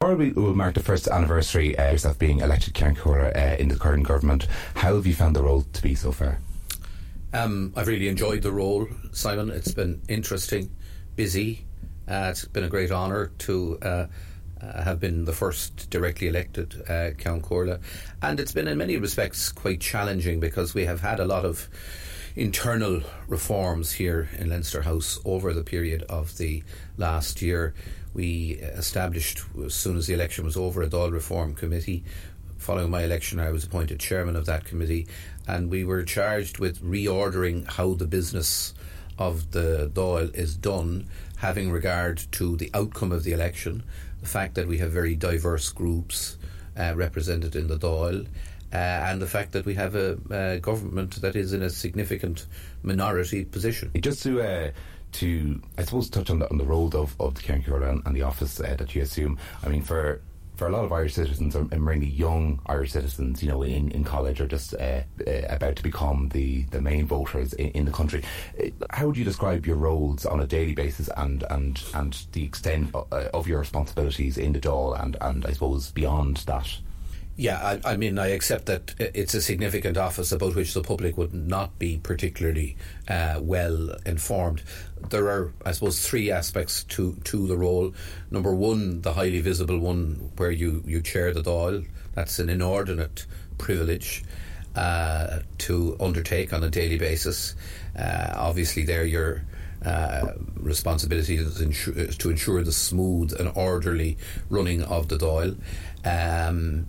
Tomorrow 0.00 0.16
we 0.16 0.32
will 0.32 0.56
mark 0.56 0.74
the 0.74 0.82
first 0.82 1.06
anniversary 1.06 1.78
uh, 1.78 1.96
of 2.02 2.18
being 2.18 2.40
elected 2.40 2.74
Ceann 2.74 2.96
Comhairle 2.96 3.36
uh, 3.36 3.56
in 3.56 3.68
the 3.68 3.76
current 3.76 4.08
government. 4.08 4.48
How 4.74 4.96
have 4.96 5.06
you 5.06 5.14
found 5.14 5.36
the 5.36 5.44
role 5.44 5.62
to 5.62 5.80
be 5.82 5.94
so 5.94 6.10
far? 6.10 6.40
Um, 7.32 7.72
I've 7.76 7.86
really 7.86 8.08
enjoyed 8.08 8.42
the 8.42 8.50
role, 8.50 8.88
Simon. 9.12 9.50
It's 9.50 9.72
been 9.72 10.02
interesting, 10.08 10.70
busy. 11.14 11.64
Uh, 12.08 12.28
it's 12.30 12.44
been 12.46 12.64
a 12.64 12.68
great 12.68 12.90
honour 12.90 13.30
to 13.38 13.78
uh, 13.82 14.06
uh, 14.60 14.82
have 14.82 14.98
been 14.98 15.24
the 15.24 15.32
first 15.32 15.88
directly 15.90 16.26
elected 16.26 16.74
uh, 16.86 17.14
Ceann 17.16 17.40
Comhairle. 17.40 17.80
And 18.20 18.40
it's 18.40 18.52
been, 18.52 18.66
in 18.66 18.78
many 18.78 18.96
respects, 18.96 19.52
quite 19.52 19.80
challenging 19.80 20.40
because 20.40 20.74
we 20.74 20.84
have 20.86 21.00
had 21.00 21.20
a 21.20 21.24
lot 21.24 21.44
of 21.44 21.68
internal 22.34 23.02
reforms 23.28 23.92
here 23.92 24.28
in 24.36 24.50
Leinster 24.50 24.82
House 24.82 25.20
over 25.24 25.52
the 25.52 25.62
period 25.62 26.02
of 26.08 26.36
the 26.36 26.64
last 26.96 27.40
year. 27.42 27.74
We 28.12 28.54
established, 28.60 29.40
as 29.64 29.74
soon 29.74 29.96
as 29.96 30.08
the 30.08 30.14
election 30.14 30.44
was 30.44 30.56
over, 30.56 30.82
a 30.82 30.88
Dáil 30.88 31.12
Reform 31.12 31.54
Committee. 31.54 32.04
Following 32.58 32.90
my 32.90 33.04
election, 33.04 33.40
I 33.40 33.50
was 33.50 33.64
appointed 33.64 34.00
chairman 34.00 34.36
of 34.36 34.44
that 34.46 34.64
committee, 34.64 35.06
and 35.46 35.70
we 35.70 35.84
were 35.84 36.02
charged 36.02 36.58
with 36.58 36.82
reordering 36.82 37.66
how 37.70 37.94
the 37.94 38.06
business 38.06 38.74
of 39.18 39.50
the 39.50 39.90
Dáil 39.94 40.34
is 40.34 40.56
done, 40.56 41.06
having 41.36 41.70
regard 41.70 42.18
to 42.32 42.56
the 42.56 42.70
outcome 42.74 43.12
of 43.12 43.24
the 43.24 43.32
election, 43.32 43.82
the 44.20 44.28
fact 44.28 44.54
that 44.54 44.66
we 44.66 44.78
have 44.78 44.90
very 44.90 45.14
diverse 45.14 45.70
groups 45.70 46.36
uh, 46.78 46.94
represented 46.96 47.56
in 47.56 47.68
the 47.68 47.76
Dáil, 47.76 48.26
uh, 48.72 48.76
and 48.76 49.20
the 49.20 49.26
fact 49.26 49.52
that 49.52 49.66
we 49.66 49.74
have 49.74 49.94
a, 49.94 50.18
a 50.30 50.60
government 50.60 51.20
that 51.20 51.36
is 51.36 51.52
in 51.52 51.62
a 51.62 51.70
significant 51.70 52.46
minority 52.82 53.44
position. 53.44 53.90
Just 54.00 54.22
to 54.22 54.40
uh, 54.40 54.70
to, 55.12 55.60
I 55.76 55.82
suppose, 55.82 56.08
touch 56.08 56.30
on 56.30 56.38
the, 56.38 56.48
on 56.50 56.58
the 56.58 56.64
role 56.64 56.86
of, 56.96 57.16
of 57.20 57.34
the 57.34 57.40
Ceann 57.42 57.64
Comhairle 57.64 57.90
and, 57.90 58.02
and 58.06 58.14
the 58.14 58.22
office 58.22 58.60
uh, 58.60 58.74
that 58.78 58.94
you 58.94 59.02
assume. 59.02 59.38
I 59.62 59.68
mean, 59.68 59.82
for 59.82 60.20
for 60.60 60.68
a 60.68 60.70
lot 60.70 60.84
of 60.84 60.92
Irish 60.92 61.14
citizens, 61.14 61.56
and 61.56 61.70
mainly 61.82 62.06
young 62.06 62.60
Irish 62.66 62.92
citizens, 62.92 63.42
you 63.42 63.48
know, 63.48 63.62
in, 63.62 63.90
in 63.92 64.04
college, 64.04 64.42
are 64.42 64.46
just 64.46 64.74
uh, 64.74 65.00
uh, 65.26 65.30
about 65.48 65.76
to 65.76 65.82
become 65.82 66.28
the, 66.34 66.64
the 66.64 66.82
main 66.82 67.06
voters 67.06 67.54
in, 67.54 67.68
in 67.68 67.84
the 67.86 67.90
country. 67.90 68.22
Uh, 68.62 68.66
How 68.90 69.06
would 69.06 69.16
you 69.16 69.24
describe 69.24 69.64
your 69.64 69.76
roles 69.76 70.26
on 70.26 70.38
a 70.38 70.46
daily 70.46 70.74
basis 70.74 71.08
and 71.16 71.44
and, 71.48 71.82
and 71.94 72.26
the 72.32 72.44
extent 72.44 72.94
of, 72.94 73.10
uh, 73.10 73.30
of 73.32 73.48
your 73.48 73.60
responsibilities 73.60 74.36
in 74.36 74.52
the 74.52 74.60
Dáil 74.60 75.02
and, 75.02 75.16
and 75.22 75.46
I 75.46 75.52
suppose 75.52 75.92
beyond 75.92 76.36
that? 76.44 76.68
Yeah, 77.36 77.56
I, 77.56 77.92
I 77.92 77.96
mean, 77.96 78.18
I 78.18 78.26
accept 78.26 78.66
that 78.66 78.94
it's 78.98 79.32
a 79.32 79.40
significant 79.40 79.96
office 79.96 80.30
about 80.30 80.54
which 80.54 80.74
the 80.74 80.82
public 80.82 81.16
would 81.16 81.32
not 81.32 81.78
be 81.78 81.96
particularly 81.96 82.76
uh, 83.08 83.40
well 83.40 83.96
informed. 84.04 84.62
There 85.08 85.28
are, 85.28 85.52
I 85.64 85.72
suppose, 85.72 86.06
three 86.06 86.30
aspects 86.30 86.84
to, 86.84 87.14
to 87.24 87.46
the 87.46 87.56
role. 87.56 87.94
Number 88.30 88.54
one, 88.54 89.00
the 89.00 89.12
highly 89.12 89.40
visible 89.40 89.78
one, 89.78 90.30
where 90.36 90.50
you, 90.50 90.82
you 90.86 91.00
chair 91.00 91.32
the 91.32 91.42
Dáil. 91.42 91.86
That's 92.14 92.38
an 92.38 92.48
inordinate 92.48 93.26
privilege 93.58 94.22
uh, 94.76 95.40
to 95.58 95.96
undertake 95.98 96.52
on 96.52 96.62
a 96.62 96.70
daily 96.70 96.98
basis. 96.98 97.56
Uh, 97.98 98.32
obviously, 98.36 98.84
there 98.84 99.04
your 99.04 99.44
uh, 99.84 100.32
responsibility 100.54 101.36
is, 101.36 101.56
to 102.18 102.30
ensure 102.30 102.62
the 102.62 102.72
smooth 102.72 103.32
and 103.40 103.50
orderly 103.56 104.18
running 104.48 104.82
of 104.82 105.08
the 105.08 105.16
Dáil. 105.16 105.56
Um, 106.04 106.86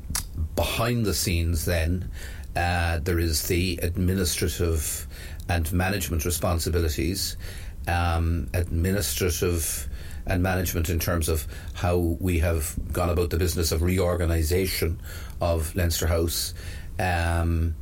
behind 0.56 1.06
the 1.06 1.14
scenes, 1.14 1.66
then, 1.66 2.12
uh, 2.56 3.00
there 3.00 3.20
is 3.20 3.48
the 3.48 3.80
administrative 3.82 5.08
and 5.50 5.72
management 5.74 6.26
responsibilities. 6.26 7.38
Um, 7.88 8.48
administrative 8.54 9.90
and 10.26 10.44
management 10.44 10.90
in 10.90 11.00
terms 11.00 11.30
of 11.30 11.48
how 11.74 11.98
we 11.98 12.40
have 12.40 12.76
gone 12.92 13.10
about 13.10 13.30
the 13.30 13.38
business 13.38 13.72
of 13.72 13.82
reorganisation 13.82 15.00
of 15.40 15.76
Leinster 15.76 16.08
House. 16.08 16.54
Um, 17.00 17.76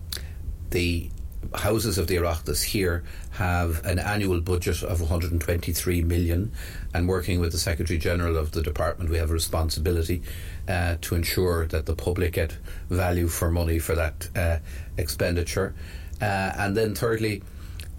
the 0.69 1.09
houses 1.53 1.97
of 1.97 2.07
the 2.07 2.17
Oireachtas 2.17 2.63
here 2.63 3.03
have 3.31 3.85
an 3.85 3.97
annual 3.99 4.41
budget 4.41 4.83
of 4.83 5.01
123 5.01 6.01
million, 6.03 6.51
and 6.93 7.07
working 7.07 7.39
with 7.39 7.51
the 7.51 7.57
Secretary 7.57 7.97
General 7.97 8.37
of 8.37 8.51
the 8.51 8.61
department, 8.61 9.09
we 9.09 9.17
have 9.17 9.29
a 9.29 9.33
responsibility 9.33 10.21
uh, 10.67 10.97
to 11.01 11.15
ensure 11.15 11.65
that 11.67 11.85
the 11.85 11.95
public 11.95 12.33
get 12.33 12.57
value 12.89 13.27
for 13.27 13.49
money 13.49 13.79
for 13.79 13.95
that 13.95 14.29
uh, 14.35 14.57
expenditure. 14.97 15.73
Uh, 16.21 16.51
and 16.57 16.75
then, 16.75 16.93
thirdly, 16.93 17.41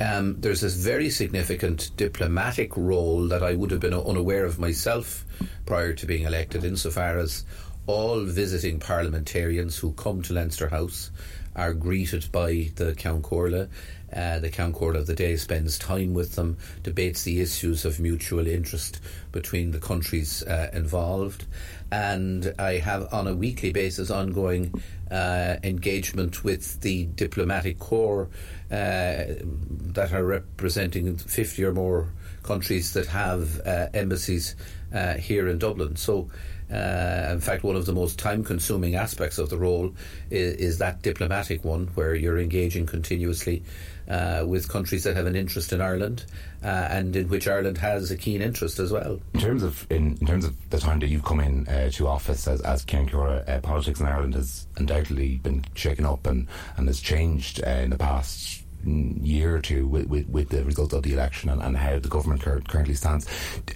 um, 0.01 0.41
there's 0.41 0.63
this 0.63 0.75
very 0.75 1.11
significant 1.11 1.91
diplomatic 1.97 2.77
role 2.77 3.29
that 3.29 3.43
I 3.43 3.55
would 3.55 3.71
have 3.71 3.81
been 3.81 3.95
unaware 3.95 4.45
of 4.45 4.59
myself 4.59 5.25
prior 5.67 5.93
to 5.93 6.07
being 6.07 6.25
elected, 6.25 6.65
insofar 6.65 7.19
as 7.19 7.45
all 7.87 8.25
visiting 8.25 8.79
parliamentarians 8.79 9.77
who 9.77 9.93
come 9.93 10.23
to 10.23 10.33
Leinster 10.33 10.69
House 10.69 11.11
are 11.57 11.75
greeted 11.75 12.31
by 12.31 12.71
the 12.77 12.95
Ceann 12.95 13.21
Comhairle. 13.21 13.69
Uh, 14.13 14.39
the 14.39 14.51
Ceann 14.51 14.73
Comhairle 14.73 14.97
of 14.97 15.07
the 15.07 15.15
day 15.15 15.37
spends 15.37 15.79
time 15.79 16.15
with 16.15 16.35
them, 16.35 16.57
debates 16.83 17.23
the 17.23 17.41
issues 17.41 17.85
of 17.85 18.01
mutual 18.01 18.47
interest 18.47 19.01
between 19.33 19.71
the 19.71 19.81
countries 19.81 20.43
uh, 20.45 20.71
involved, 20.73 21.47
and 21.93 22.55
I 22.59 22.79
have 22.79 23.13
on 23.13 23.27
a 23.27 23.35
weekly 23.35 23.73
basis 23.73 24.11
ongoing 24.11 24.73
uh, 25.11 25.57
engagement 25.63 26.45
with 26.45 26.81
the 26.81 27.05
diplomatic 27.05 27.79
corps 27.79 28.29
that 28.71 30.13
are 30.13 30.25
representing 30.25 31.17
50 31.17 31.65
or 31.65 31.73
more 31.73 32.13
countries 32.43 32.93
that 32.95 33.07
have 33.07 33.61
uh, 33.67 33.89
embassies 33.93 34.55
uh, 34.95 35.15
here 35.15 35.49
in 35.49 35.59
Dublin. 35.59 35.97
So, 35.97 36.31
uh, 36.73 37.29
in 37.33 37.41
fact, 37.41 37.65
one 37.65 37.77
of 37.77 37.87
the 37.87 37.93
most 37.93 38.19
time 38.19 38.45
consuming 38.45 38.95
aspects 38.95 39.39
of 39.39 39.51
the 39.51 39.59
role 39.59 39.93
is, 40.31 40.55
is 40.55 40.79
that 40.79 41.03
diplomatic 41.03 41.65
one, 41.65 41.89
where 41.95 42.15
you're 42.15 42.39
engaging 42.39 42.87
continuously 42.87 43.63
uh, 44.09 44.45
with 44.47 44.69
countries 44.69 45.05
that 45.05 45.17
have 45.17 45.27
an 45.27 45.37
interest 45.37 45.73
in 45.73 45.81
Ireland 45.81 46.25
uh, 46.63 46.67
and 46.67 47.15
in 47.17 47.29
which 47.29 47.49
Ireland 47.49 47.79
has 47.79 48.11
a 48.11 48.17
keen 48.17 48.43
interest 48.43 48.79
as 48.79 48.93
well. 48.93 49.21
In 49.35 49.41
terms 49.41 49.63
of 49.63 49.87
in, 49.91 50.19
in 50.21 50.27
terms 50.27 50.45
of 50.45 50.57
the 50.71 50.79
time 50.79 50.99
that 51.01 51.09
you've 51.09 51.25
come 51.25 51.41
in 51.41 51.67
uh, 51.69 51.91
to 51.91 52.09
office 52.09 52.47
as 52.47 52.61
as 52.63 52.85
Cura, 52.85 53.45
uh, 53.47 53.61
politics 53.61 54.01
in 54.01 54.07
Ireland 54.07 54.35
has 54.35 54.67
undoubtedly 54.77 55.37
been 55.39 55.65
shaken 55.75 56.05
up 56.05 56.27
and 56.27 56.47
and 56.77 56.87
has 56.87 57.01
changed 57.01 57.63
uh, 57.67 57.71
in 57.71 57.91
the 57.91 57.99
past 57.99 58.63
year 58.85 59.57
or 59.57 59.61
two 59.61 59.87
with, 59.87 60.07
with, 60.07 60.27
with 60.29 60.49
the 60.49 60.65
result 60.65 60.93
of 60.95 61.03
the 61.03 61.13
election 61.13 61.51
and, 61.51 61.61
and 61.61 61.77
how 61.77 61.99
the 61.99 62.09
government 62.09 62.41
cur- 62.41 62.63
currently 62.67 62.95
stands. 62.95 63.27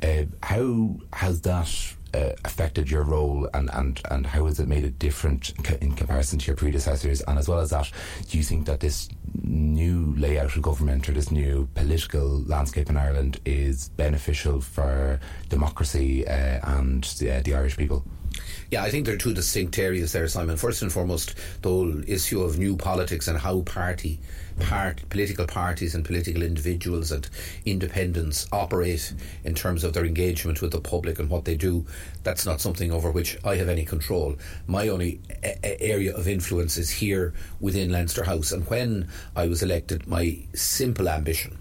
Uh, 0.02 0.24
how 0.42 0.96
has 1.12 1.42
that 1.42 1.68
uh, 2.14 2.32
affected 2.44 2.90
your 2.90 3.02
role 3.02 3.48
and, 3.54 3.70
and, 3.72 4.00
and 4.10 4.26
how 4.26 4.46
has 4.46 4.60
it 4.60 4.68
made 4.68 4.84
it 4.84 4.98
different 4.98 5.52
in 5.80 5.92
comparison 5.92 6.38
to 6.38 6.46
your 6.46 6.56
predecessors? 6.56 7.20
And 7.22 7.38
as 7.38 7.48
well 7.48 7.58
as 7.58 7.70
that, 7.70 7.90
do 8.28 8.38
you 8.38 8.44
think 8.44 8.66
that 8.66 8.80
this 8.80 9.08
new 9.42 10.14
layout 10.16 10.56
of 10.56 10.62
government 10.62 11.08
or 11.08 11.12
this 11.12 11.30
new 11.30 11.68
political 11.74 12.42
landscape 12.42 12.88
in 12.88 12.96
Ireland 12.96 13.40
is 13.44 13.88
beneficial 13.90 14.60
for 14.60 15.20
democracy 15.48 16.26
uh, 16.26 16.60
and 16.62 17.04
the, 17.18 17.38
uh, 17.38 17.42
the 17.42 17.54
Irish 17.54 17.76
people? 17.76 18.04
Yeah, 18.70 18.82
I 18.82 18.90
think 18.90 19.06
there 19.06 19.14
are 19.14 19.18
two 19.18 19.34
distinct 19.34 19.78
areas 19.78 20.12
there, 20.12 20.26
Simon. 20.26 20.56
First 20.56 20.82
and 20.82 20.92
foremost, 20.92 21.34
the 21.62 21.68
whole 21.68 22.02
issue 22.08 22.42
of 22.42 22.58
new 22.58 22.76
politics 22.76 23.28
and 23.28 23.38
how 23.38 23.60
party, 23.60 24.20
part, 24.58 25.08
political 25.10 25.46
parties 25.46 25.94
and 25.94 26.04
political 26.04 26.42
individuals 26.42 27.12
and 27.12 27.28
independents 27.64 28.46
operate 28.52 29.12
in 29.44 29.54
terms 29.54 29.84
of 29.84 29.92
their 29.92 30.04
engagement 30.04 30.62
with 30.62 30.72
the 30.72 30.80
public 30.80 31.18
and 31.18 31.28
what 31.28 31.44
they 31.44 31.56
do. 31.56 31.84
That's 32.22 32.46
not 32.46 32.60
something 32.60 32.90
over 32.90 33.10
which 33.10 33.36
I 33.44 33.56
have 33.56 33.68
any 33.68 33.84
control. 33.84 34.36
My 34.66 34.88
only 34.88 35.20
a- 35.42 35.58
a- 35.62 35.82
area 35.82 36.14
of 36.16 36.26
influence 36.26 36.76
is 36.76 36.90
here 36.90 37.34
within 37.60 37.92
Leinster 37.92 38.24
House. 38.24 38.50
And 38.50 38.66
when 38.68 39.08
I 39.36 39.46
was 39.46 39.62
elected, 39.62 40.06
my 40.06 40.38
simple 40.54 41.08
ambition 41.08 41.58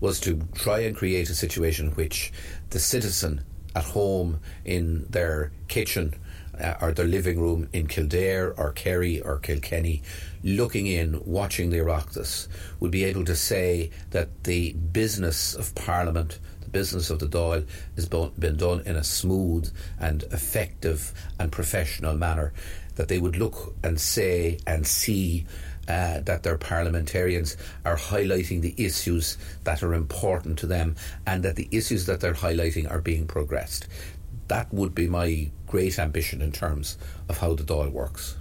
was 0.00 0.20
to 0.20 0.42
try 0.54 0.80
and 0.80 0.94
create 0.94 1.30
a 1.30 1.34
situation 1.34 1.86
in 1.88 1.92
which 1.92 2.32
the 2.70 2.80
citizen 2.80 3.42
at 3.74 3.84
home 3.84 4.38
in 4.64 5.06
their 5.08 5.50
kitchen 5.68 6.14
uh, 6.62 6.74
or 6.80 6.92
their 6.92 7.06
living 7.06 7.40
room 7.40 7.68
in 7.72 7.86
Kildare 7.86 8.54
or 8.56 8.72
Kerry 8.72 9.20
or 9.20 9.38
Kilkenny, 9.38 10.02
looking 10.42 10.86
in, 10.86 11.20
watching 11.24 11.70
the 11.70 11.78
Oireachtas, 11.78 12.48
would 12.80 12.90
be 12.90 13.04
able 13.04 13.24
to 13.24 13.36
say 13.36 13.90
that 14.10 14.44
the 14.44 14.72
business 14.72 15.54
of 15.54 15.74
Parliament, 15.74 16.38
the 16.60 16.68
business 16.68 17.10
of 17.10 17.18
the 17.18 17.26
Dáil, 17.26 17.66
has 17.96 18.08
been 18.08 18.56
done 18.56 18.82
in 18.86 18.96
a 18.96 19.04
smooth 19.04 19.72
and 19.98 20.22
effective 20.24 21.12
and 21.38 21.50
professional 21.50 22.16
manner. 22.16 22.52
That 22.96 23.08
they 23.08 23.18
would 23.18 23.36
look 23.36 23.74
and 23.82 23.98
say 23.98 24.58
and 24.66 24.86
see 24.86 25.46
uh, 25.88 26.20
that 26.20 26.42
their 26.42 26.58
parliamentarians 26.58 27.56
are 27.84 27.96
highlighting 27.96 28.60
the 28.60 28.74
issues 28.76 29.36
that 29.64 29.82
are 29.82 29.94
important 29.94 30.58
to 30.60 30.66
them 30.66 30.94
and 31.26 31.42
that 31.42 31.56
the 31.56 31.68
issues 31.72 32.06
that 32.06 32.20
they're 32.20 32.34
highlighting 32.34 32.88
are 32.90 33.00
being 33.00 33.26
progressed. 33.26 33.88
That 34.48 34.72
would 34.72 34.94
be 34.94 35.08
my 35.08 35.50
great 35.72 35.98
ambition 35.98 36.42
in 36.42 36.52
terms 36.52 36.98
of 37.30 37.38
how 37.38 37.54
the 37.54 37.64
Dáil 37.64 37.90
works. 37.90 38.36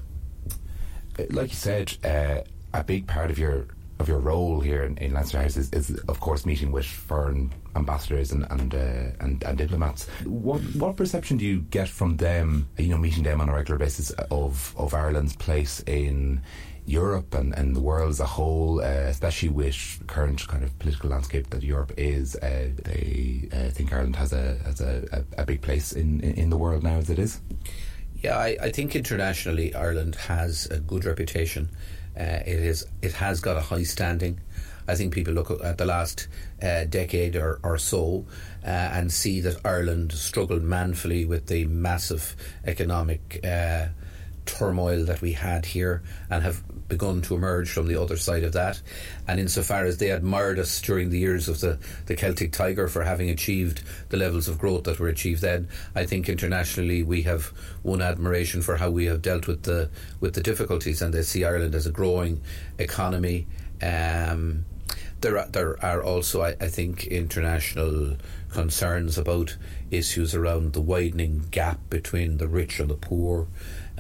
Uh, 1.17 1.24
Like 1.30 1.50
you 1.54 1.60
said, 1.70 1.88
uh, 2.04 2.38
a 2.74 2.84
big 2.84 3.08
part 3.08 3.32
of 3.32 3.38
your 3.39 3.67
of 4.02 4.08
your 4.08 4.20
role 4.32 4.60
here 4.60 4.84
in, 4.88 4.98
in 4.98 5.13
Leinster 5.13 5.39
House 5.41 5.56
is, 5.62 5.70
is, 5.80 5.86
of 6.08 6.20
course, 6.20 6.44
meeting 6.46 6.72
with 6.74 6.86
foreign 6.86 7.54
ambassadors 7.76 8.32
and 8.34 8.44
and, 8.50 8.74
uh, 8.74 9.24
and 9.24 9.44
and 9.48 9.58
diplomats. 9.58 10.02
What 10.26 10.62
what 10.82 10.96
perception 10.98 11.38
do 11.38 11.46
you 11.46 11.60
get 11.70 11.89
from 11.89 12.17
them? 12.17 12.67
You 12.78 12.89
know, 12.91 12.98
meeting 12.98 13.24
them 13.24 13.39
on 13.41 13.50
a 13.50 13.54
regular 13.54 13.80
basis 13.86 14.12
of 14.30 14.74
of 14.76 14.94
Ireland's 14.94 15.36
place 15.36 15.84
in 15.88 16.41
Europe 16.86 17.34
and, 17.34 17.54
and 17.54 17.76
the 17.76 17.80
world 17.80 18.10
as 18.10 18.20
a 18.20 18.26
whole, 18.26 18.82
uh, 18.82 18.84
especially 18.84 19.50
with 19.50 20.02
current 20.08 20.48
kind 20.48 20.63
of 20.63 20.78
political 20.80 21.10
landscape 21.10 21.50
that 21.52 21.63
Europe 21.63 21.94
is. 21.98 22.36
Uh, 22.36 22.70
they 22.84 23.48
uh, 23.54 23.70
think 23.70 23.94
Ireland 23.94 24.15
has 24.15 24.34
a 24.34 24.58
has 24.65 24.82
a, 24.82 25.08
a, 25.12 25.41
a 25.41 25.46
big 25.46 25.62
place 25.62 25.94
in, 25.94 26.20
in 26.22 26.34
in 26.34 26.50
the 26.50 26.58
world 26.58 26.84
now 26.84 26.98
as 26.98 27.10
it 27.10 27.20
is. 27.20 27.39
Yeah, 28.22 28.38
I, 28.38 28.58
I 28.62 28.72
think 28.72 28.96
internationally 28.96 29.74
Ireland 29.74 30.15
has 30.15 30.67
a 30.67 30.80
good 30.80 31.06
reputation. 31.06 31.70
Uh, 32.20 32.41
it 32.46 32.60
is 32.60 32.86
it 33.02 33.13
has 33.13 33.39
got 33.39 33.58
a 33.58 33.62
high 33.62 33.84
standing. 33.84 34.39
I 34.88 34.96
think 34.96 35.13
people 35.13 35.34
look 35.34 35.52
at 35.63 35.78
the 35.78 35.86
last 35.86 36.28
uh, 36.62 36.84
decade 36.86 37.36
or, 37.36 37.60
or 37.63 37.78
so 37.78 38.26
uh, 38.65 38.67
and 38.67 39.12
see 39.12 39.39
that 39.41 39.63
Ireland 39.63 40.12
struggled 40.12 40.63
manfully 40.63 41.24
with 41.24 41.48
the 41.48 41.65
massive 41.65 42.36
economic 42.65 43.39
uh, 43.44 43.88
turmoil 44.45 45.06
that 45.06 45.21
we 45.21 45.34
had 45.34 45.65
here 45.65 46.01
and 46.30 46.43
have 46.43 46.63
begun 46.88 47.21
to 47.21 47.36
emerge 47.36 47.69
from 47.69 47.88
the 47.88 47.99
other 47.99 48.17
side 48.17 48.43
of 48.43 48.54
that. 48.54 48.82
And 49.27 49.39
insofar 49.39 49.86
as 49.86 49.97
they 49.97 50.12
admired 50.12 50.60
us 50.60 50.82
during 50.82 51.10
the 51.10 51.19
years 51.19 51.47
of 51.47 51.62
the, 51.62 51.80
the 52.06 52.15
Celtic 52.15 52.51
Tiger 52.51 52.88
for 52.88 53.04
having 53.04 53.30
achieved 53.30 53.82
the 54.10 54.17
levels 54.17 54.47
of 54.47 54.60
growth 54.60 54.84
that 54.84 54.99
were 54.99 55.08
achieved 55.08 55.41
then, 55.41 55.69
I 55.95 56.06
think 56.06 56.27
internationally 56.27 57.01
we 57.01 57.21
have 57.23 57.54
won 57.84 58.01
admiration 58.01 58.62
for 58.62 58.77
how 58.77 58.89
we 58.89 59.06
have 59.06 59.21
dealt 59.21 59.47
with 59.47 59.63
the 59.63 59.89
with 60.19 60.34
the 60.34 60.41
difficulties 60.41 61.01
and 61.01 61.13
they 61.13 61.21
see 61.21 61.45
Ireland 61.45 61.75
as 61.75 61.88
a 61.88 61.91
growing 61.91 62.41
economy. 62.77 63.47
Um, 63.82 64.65
there 65.21 65.38
are, 65.38 65.47
there 65.47 65.86
are 65.86 66.04
also, 66.04 66.41
I, 66.41 66.56
I 66.60 66.67
think, 66.67 67.06
international 67.06 68.17
concerns 68.49 69.17
about 69.17 69.56
issues 69.91 70.34
around 70.36 70.73
the 70.73 70.82
widening 70.82 71.45
gap 71.51 71.80
between 71.89 72.38
the 72.38 72.47
rich 72.47 72.80
and 72.80 72.89
the 72.89 72.95
poor, 72.95 73.47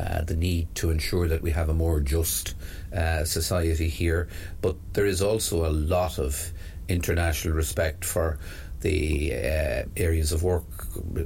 uh, 0.01 0.21
the 0.23 0.35
need 0.35 0.73
to 0.75 0.89
ensure 0.89 1.27
that 1.27 1.41
we 1.41 1.51
have 1.51 1.69
a 1.69 1.73
more 1.73 1.99
just 1.99 2.55
uh, 2.95 3.23
society 3.25 3.89
here. 3.89 4.27
But 4.61 4.75
there 4.93 5.05
is 5.05 5.21
also 5.21 5.65
a 5.65 5.71
lot 5.71 6.19
of 6.19 6.51
international 6.87 7.53
respect 7.53 8.03
for 8.03 8.39
the 8.81 9.31
uh, 9.33 9.83
areas 9.95 10.31
of 10.31 10.43
work 10.43 10.63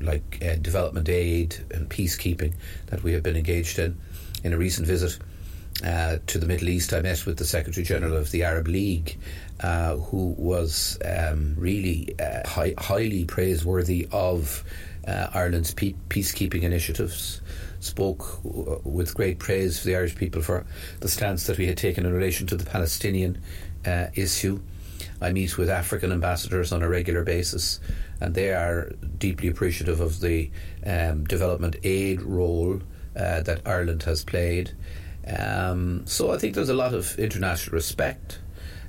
like 0.02 0.40
uh, 0.42 0.56
development 0.56 1.08
aid 1.10 1.56
and 1.72 1.90
peacekeeping 1.90 2.54
that 2.88 3.02
we 3.04 3.14
have 3.14 3.24
been 3.24 3.38
engaged 3.38 3.80
in. 3.80 3.98
In 4.44 4.54
a 4.54 4.58
recent 4.58 4.88
visit, 4.88 5.18
uh, 5.84 6.18
to 6.28 6.38
the 6.38 6.46
Middle 6.46 6.70
East, 6.70 6.94
I 6.94 7.02
met 7.02 7.26
with 7.26 7.38
the 7.38 7.46
Secretary 7.46 7.84
General 7.84 8.18
of 8.18 8.32
the 8.32 8.44
Arab 8.44 8.68
League, 8.68 9.18
uh, 9.62 9.96
who 9.96 10.36
was 10.38 11.00
um, 11.04 11.56
really 11.58 12.16
uh, 12.20 12.48
hi- 12.48 12.76
highly 12.78 13.26
praiseworthy 13.26 14.08
of 14.12 14.64
Ireland's 15.08 15.74
pe- 15.74 15.96
peacekeeping 16.10 16.64
initiatives. 16.64 17.42
Spoke 17.86 18.42
w- 18.44 18.82
with 18.84 19.14
great 19.14 19.38
praise 19.38 19.80
for 19.80 19.86
the 19.86 19.96
Irish 19.96 20.16
people 20.16 20.42
for 20.42 20.66
the 21.02 21.08
stance 21.08 21.46
that 21.46 21.60
we 21.60 21.68
had 21.68 21.78
taken 21.78 22.04
in 22.04 22.14
relation 22.14 22.48
to 22.48 22.58
the 22.58 22.66
Palestinian 22.66 23.42
uh, 23.86 24.08
issue. 24.16 24.60
I 25.22 25.32
meet 25.32 25.56
with 25.58 25.70
African 25.70 26.12
ambassadors 26.12 26.72
on 26.72 26.82
a 26.82 26.90
regular 26.90 27.24
basis, 27.24 27.80
and 28.20 28.34
they 28.34 28.52
are 28.54 28.92
deeply 29.20 29.50
appreciative 29.50 30.00
of 30.00 30.20
the 30.20 30.50
um, 30.84 31.26
development 31.26 31.76
aid 31.84 32.24
role 32.24 32.82
uh, 33.16 33.42
that 33.42 33.62
Ireland 33.68 34.02
has 34.04 34.24
played. 34.24 34.72
Um, 35.28 36.08
so 36.08 36.34
I 36.34 36.40
think 36.40 36.56
there's 36.56 36.70
a 36.70 36.74
lot 36.74 36.96
of 36.96 37.20
international 37.20 37.76
respect, 37.76 38.40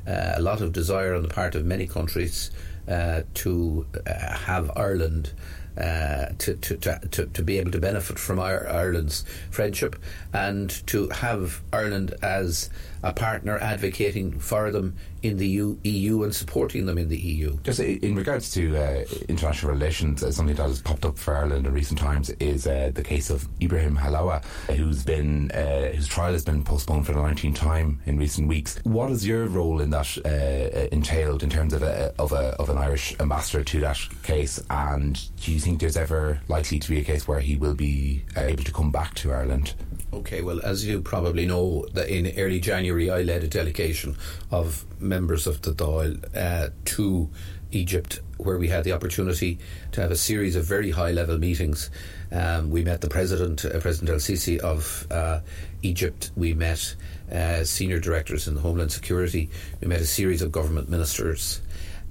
uh, 0.06 0.32
a 0.36 0.40
lot 0.40 0.62
of 0.62 0.72
desire 0.72 1.14
on 1.14 1.22
the 1.22 1.28
part 1.28 1.54
of 1.54 1.66
many 1.66 1.86
countries 1.86 2.50
uh, 2.88 3.22
to 3.34 3.86
uh, 4.06 4.36
have 4.36 4.70
Ireland. 4.74 5.32
Uh, 5.76 6.32
to, 6.38 6.54
to, 6.54 6.74
to, 6.78 6.98
to, 7.10 7.26
to 7.26 7.42
be 7.42 7.58
able 7.58 7.70
to 7.70 7.78
benefit 7.78 8.18
from 8.18 8.38
our, 8.38 8.66
Ireland's 8.66 9.26
friendship 9.50 9.96
and 10.32 10.70
to 10.86 11.08
have 11.10 11.60
Ireland 11.70 12.14
as 12.22 12.70
a 13.06 13.12
partner 13.12 13.56
advocating 13.58 14.36
for 14.38 14.72
them 14.72 14.96
in 15.22 15.36
the 15.38 15.76
EU, 15.84 16.22
and 16.22 16.34
supporting 16.34 16.86
them 16.86 16.98
in 16.98 17.08
the 17.08 17.16
EU. 17.16 17.56
Just 17.62 17.80
in 17.80 18.14
regards 18.16 18.50
to 18.52 18.76
uh, 18.76 19.04
international 19.28 19.72
relations, 19.72 20.22
uh, 20.22 20.30
something 20.30 20.54
that 20.56 20.62
has 20.62 20.82
popped 20.82 21.04
up 21.04 21.16
for 21.16 21.36
Ireland 21.36 21.66
in 21.66 21.72
recent 21.72 21.98
times 21.98 22.30
is 22.30 22.66
uh, 22.66 22.90
the 22.94 23.02
case 23.02 23.30
of 23.30 23.48
Ibrahim 23.62 23.96
Halawa, 23.96 24.44
who's 24.76 25.04
been 25.04 25.50
uh, 25.52 25.88
whose 25.92 26.08
trial 26.08 26.32
has 26.32 26.44
been 26.44 26.64
postponed 26.64 27.06
for 27.06 27.12
the 27.12 27.20
19th 27.20 27.54
time 27.54 28.00
in 28.06 28.18
recent 28.18 28.48
weeks. 28.48 28.78
What 28.82 29.10
is 29.10 29.26
your 29.26 29.46
role 29.46 29.80
in 29.80 29.90
that 29.90 30.18
uh, 30.24 30.88
entailed 30.92 31.42
in 31.42 31.50
terms 31.50 31.72
of 31.72 31.82
a, 31.82 32.12
of 32.18 32.32
a 32.32 32.56
of 32.60 32.70
an 32.70 32.78
Irish 32.78 33.14
ambassador 33.20 33.62
to 33.62 33.80
that 33.80 33.98
case? 34.24 34.60
And 34.68 35.18
do 35.40 35.52
you 35.52 35.60
think 35.60 35.80
there's 35.80 35.96
ever 35.96 36.40
likely 36.48 36.80
to 36.80 36.88
be 36.88 36.98
a 36.98 37.04
case 37.04 37.28
where 37.28 37.40
he 37.40 37.56
will 37.56 37.74
be 37.74 38.24
uh, 38.36 38.40
able 38.40 38.64
to 38.64 38.72
come 38.72 38.90
back 38.90 39.14
to 39.16 39.32
Ireland? 39.32 39.74
Okay, 40.16 40.40
well, 40.40 40.60
as 40.64 40.86
you 40.86 41.02
probably 41.02 41.44
know, 41.44 41.86
that 41.92 42.08
in 42.08 42.32
early 42.38 42.58
January 42.58 43.10
I 43.10 43.20
led 43.20 43.44
a 43.44 43.48
delegation 43.48 44.16
of 44.50 44.86
members 44.98 45.46
of 45.46 45.60
the 45.60 45.72
Dáil 45.72 46.24
uh, 46.34 46.70
to 46.86 47.28
Egypt, 47.70 48.20
where 48.38 48.56
we 48.56 48.68
had 48.68 48.84
the 48.84 48.92
opportunity 48.92 49.58
to 49.92 50.00
have 50.00 50.10
a 50.10 50.16
series 50.16 50.56
of 50.56 50.64
very 50.64 50.90
high 50.90 51.10
level 51.12 51.36
meetings. 51.36 51.90
Um, 52.32 52.70
we 52.70 52.82
met 52.82 53.02
the 53.02 53.10
president, 53.10 53.66
uh, 53.66 53.78
President 53.78 54.08
El 54.08 54.16
Sisi 54.16 54.58
of 54.58 55.06
uh, 55.10 55.40
Egypt. 55.82 56.30
We 56.34 56.54
met 56.54 56.96
uh, 57.30 57.64
senior 57.64 57.98
directors 57.98 58.48
in 58.48 58.54
the 58.54 58.62
Homeland 58.62 58.92
Security. 58.92 59.50
We 59.82 59.88
met 59.88 60.00
a 60.00 60.06
series 60.06 60.40
of 60.40 60.50
government 60.50 60.88
ministers. 60.88 61.60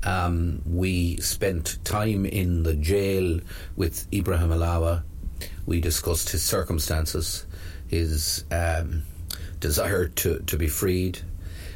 Um, 0.04 0.62
we 0.64 1.18
spent 1.18 1.84
time 1.84 2.28
in 2.28 2.62
the 2.62 2.76
jail 2.76 3.40
with 3.76 4.08
Ibrahim 4.14 4.50
Halawa. 4.50 5.02
We 5.66 5.82
discussed 5.82 6.30
his 6.30 6.44
circumstances, 6.44 7.48
his 7.88 8.44
um, 8.52 9.04
desire 9.60 10.08
to, 10.08 10.40
to 10.40 10.58
be 10.58 10.68
freed. 10.68 11.20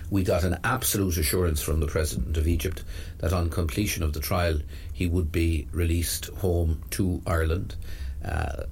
We 0.09 0.23
got 0.23 0.43
an 0.43 0.57
absolute 0.63 1.17
assurance 1.17 1.61
from 1.61 1.79
the 1.79 1.87
President 1.87 2.35
of 2.37 2.47
Egypt 2.47 2.83
that 3.19 3.33
on 3.33 3.49
completion 3.49 4.03
of 4.03 4.13
the 4.13 4.19
trial 4.19 4.59
he 4.91 5.07
would 5.07 5.31
be 5.31 5.67
released 5.71 6.27
home 6.37 6.81
to 6.91 7.21
Ireland. 7.27 7.75
Uh, 8.25 8.63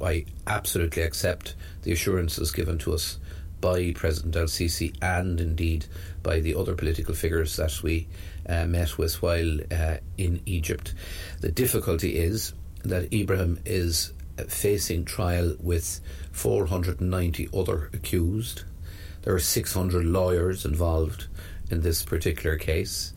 I 0.00 0.24
absolutely 0.46 1.02
accept 1.02 1.54
the 1.82 1.92
assurances 1.92 2.50
given 2.50 2.78
to 2.78 2.94
us 2.94 3.18
by 3.60 3.92
President 3.92 4.34
El 4.34 4.46
Sisi 4.46 4.94
and 5.00 5.40
indeed 5.40 5.86
by 6.22 6.40
the 6.40 6.54
other 6.54 6.74
political 6.74 7.14
figures 7.14 7.56
that 7.56 7.82
we 7.82 8.08
uh, 8.48 8.66
met 8.66 8.98
with 8.98 9.22
while 9.22 9.60
uh, 9.70 9.98
in 10.18 10.40
Egypt. 10.46 10.94
The 11.40 11.52
difficulty 11.52 12.16
is 12.16 12.54
that 12.84 13.12
Ibrahim 13.12 13.60
is 13.64 14.12
facing 14.48 15.04
trial 15.04 15.56
with 15.60 16.00
490 16.32 17.48
other 17.54 17.90
accused. 17.92 18.62
There 19.22 19.34
are 19.34 19.38
600 19.40 20.04
lawyers 20.04 20.64
involved 20.64 21.26
in 21.70 21.82
this 21.82 22.02
particular 22.02 22.56
case. 22.56 23.12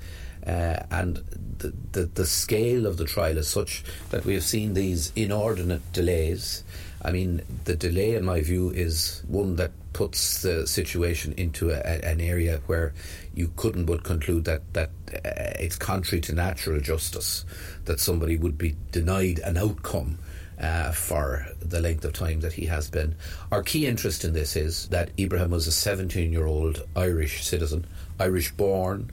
Uh, 0.45 0.84
and 0.91 1.17
the, 1.58 1.73
the, 1.93 2.06
the 2.06 2.25
scale 2.25 2.86
of 2.86 2.97
the 2.97 3.06
trial 3.06 3.38
is 3.38 3.47
such 3.47 3.84
that 4.12 4.25
we 4.25 4.36
have 4.36 4.43
seen 4.43 4.75
these 4.75 5.12
inordinate 5.15 5.91
delays. 5.91 6.63
I 7.01 7.12
mean, 7.12 7.41
the 7.65 7.75
delay, 7.75 8.13
in 8.15 8.25
my 8.25 8.41
view, 8.41 8.69
is 8.69 9.23
one 9.28 9.56
that 9.56 9.71
puts 9.93 10.41
the 10.43 10.67
situation 10.67 11.34
into 11.38 11.71
a, 11.71 11.78
a- 11.78 12.06
an 12.06 12.21
area 12.21 12.62
where 12.67 12.93
you 13.34 13.51
couldn't 13.56 13.86
but 13.86 14.04
conclude 14.04 14.45
that, 14.45 14.62
that 14.73 14.89
uh, 15.13 15.54
it's 15.60 15.78
contrary 15.78 16.21
to 16.21 16.34
natural 16.34 16.80
justice 16.80 17.45
that 17.86 17.99
somebody 17.99 18.38
would 18.38 18.58
be 18.58 18.75
denied 18.91 19.39
an 19.39 19.58
outcome 19.58 20.19
uh, 20.60 20.91
for 20.91 21.48
the 21.60 21.82
length 21.82 22.06
of 22.06 22.13
time 22.13 22.39
that 22.41 22.54
he 22.54 22.65
has 22.65 22.89
been. 22.89 23.15
Our 23.52 23.63
key 23.63 23.88
interest 23.88 24.24
in 24.24 24.34
this 24.34 24.56
is 24.56 24.88
that 24.89 25.12
Ibrahim 25.20 25.52
was 25.52 25.68
a 25.68 25.72
17 25.72 26.32
year 26.32 26.46
old 26.46 26.86
Irish 26.96 27.46
citizen, 27.46 27.86
Irish 28.20 28.52
born, 28.52 29.12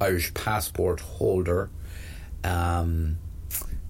Irish 0.00 0.32
passport 0.34 1.00
holder. 1.00 1.70
Um, 2.44 3.18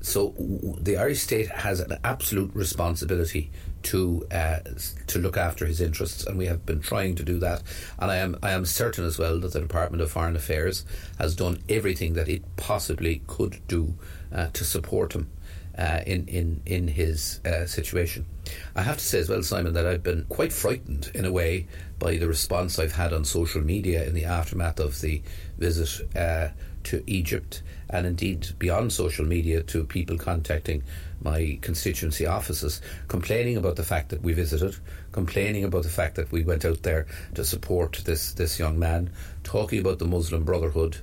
so 0.01 0.35
the 0.81 0.97
Irish 0.97 1.21
state 1.21 1.49
has 1.49 1.81
an 1.81 1.99
absolute 2.05 2.55
responsibility 2.55 3.51
to 3.83 4.27
uh, 4.31 4.61
to 5.09 5.19
look 5.19 5.37
after 5.37 5.67
his 5.67 5.81
interests, 5.81 6.27
and 6.27 6.39
we 6.39 6.47
have 6.47 6.65
been 6.65 6.81
trying 6.81 7.15
to 7.17 7.23
do 7.23 7.39
that. 7.41 7.63
And 7.99 8.11
I 8.11 8.17
am 8.17 8.37
I 8.43 8.53
am 8.53 8.65
certain 8.65 9.05
as 9.05 9.19
well 9.19 9.39
that 9.41 9.53
the 9.53 9.61
Department 9.61 10.03
of 10.03 10.11
Foreign 10.11 10.37
Affairs 10.37 10.85
has 11.19 11.35
done 11.35 11.63
everything 11.69 12.15
that 12.15 12.29
it 12.29 12.43
possibly 12.57 13.23
could 13.27 13.61
do 13.69 13.95
uh, 14.33 14.49
to 14.53 14.65
support 14.65 15.13
him 15.13 15.31
uh, 15.79 16.01
in 16.07 16.27
in 16.27 16.61
in 16.67 16.88
his 16.88 17.41
uh, 17.45 17.64
situation. 17.67 18.27
I 18.75 18.83
have 18.83 18.99
to 18.99 19.05
say 19.05 19.21
as 19.21 19.29
well, 19.29 19.43
Simon, 19.43 19.75
that 19.75 19.87
I've 19.87 20.03
been 20.03 20.25
quite 20.29 20.53
frightened 20.53 21.11
in 21.14 21.25
a 21.25 21.33
way 21.33 21.69
by 21.99 22.17
the 22.17 22.27
response 22.27 22.79
I've 22.79 22.97
had 22.97 23.12
on 23.12 23.25
social 23.25 23.62
media 23.62 24.05
in 24.05 24.14
the 24.14 24.25
aftermath 24.25 24.81
of 24.81 25.01
the 25.01 25.23
visit 25.57 26.17
uh, 26.17 26.49
to 26.85 27.05
Egypt, 27.07 27.62
and 27.91 28.07
indeed 28.07 28.49
beyond 28.59 28.93
social 28.93 29.25
media 29.25 29.62
to 29.64 29.85
people 29.85 30.19
contacting 30.19 30.83
my 31.21 31.59
constituency 31.62 32.27
offices, 32.27 32.81
complaining 33.09 33.57
about 33.57 33.77
the 33.77 33.83
fact 33.83 34.09
that 34.09 34.23
we 34.23 34.33
visited, 34.33 34.77
complaining 35.12 35.64
about 35.64 35.83
the 35.83 35.88
fact 35.88 36.17
that 36.17 36.31
we 36.33 36.43
went 36.43 36.64
out 36.64 36.83
there 36.83 37.07
to 37.35 37.45
support 37.45 38.03
this 38.05 38.33
this 38.33 38.59
young 38.59 38.79
man, 38.79 39.11
talking 39.45 39.79
about 39.79 40.01
the 40.01 40.07
Muslim 40.07 40.45
Brotherhood, 40.45 40.97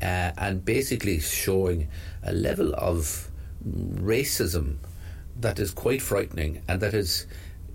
uh, 0.00 0.32
and 0.38 0.64
basically 0.64 1.20
showing 1.20 1.88
a 2.22 2.32
level 2.32 2.74
of 2.74 3.30
racism 3.66 4.76
that 5.40 5.58
is 5.58 5.70
quite 5.72 6.02
frightening 6.02 6.62
and 6.68 6.80
that 6.80 6.94
is 6.94 7.26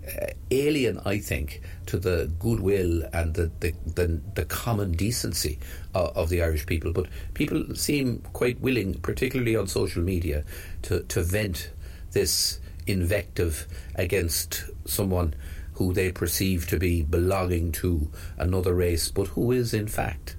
uh, 0.06 0.26
alien, 0.50 1.00
I 1.04 1.18
think, 1.18 1.60
to 1.86 1.98
the 1.98 2.30
goodwill 2.38 3.02
and 3.12 3.34
the 3.34 3.50
the, 3.60 3.74
the, 3.86 4.20
the 4.34 4.44
common 4.46 4.92
decency 4.92 5.58
of, 5.94 6.16
of 6.16 6.28
the 6.30 6.42
Irish 6.42 6.66
people. 6.66 6.92
But 6.92 7.06
people 7.34 7.74
seem 7.74 8.22
quite 8.32 8.60
willing, 8.60 8.94
particularly 8.94 9.56
on 9.56 9.66
social 9.66 10.02
media, 10.02 10.44
to, 10.82 11.00
to 11.00 11.22
vent 11.22 11.70
this 12.12 12.60
invective 12.86 13.66
against 13.94 14.64
someone 14.86 15.34
who 15.74 15.92
they 15.92 16.12
perceive 16.12 16.66
to 16.68 16.78
be 16.78 17.02
belonging 17.02 17.72
to 17.72 18.10
another 18.36 18.74
race, 18.74 19.10
but 19.10 19.28
who 19.28 19.52
is 19.52 19.72
in 19.72 19.86
fact 19.86 20.36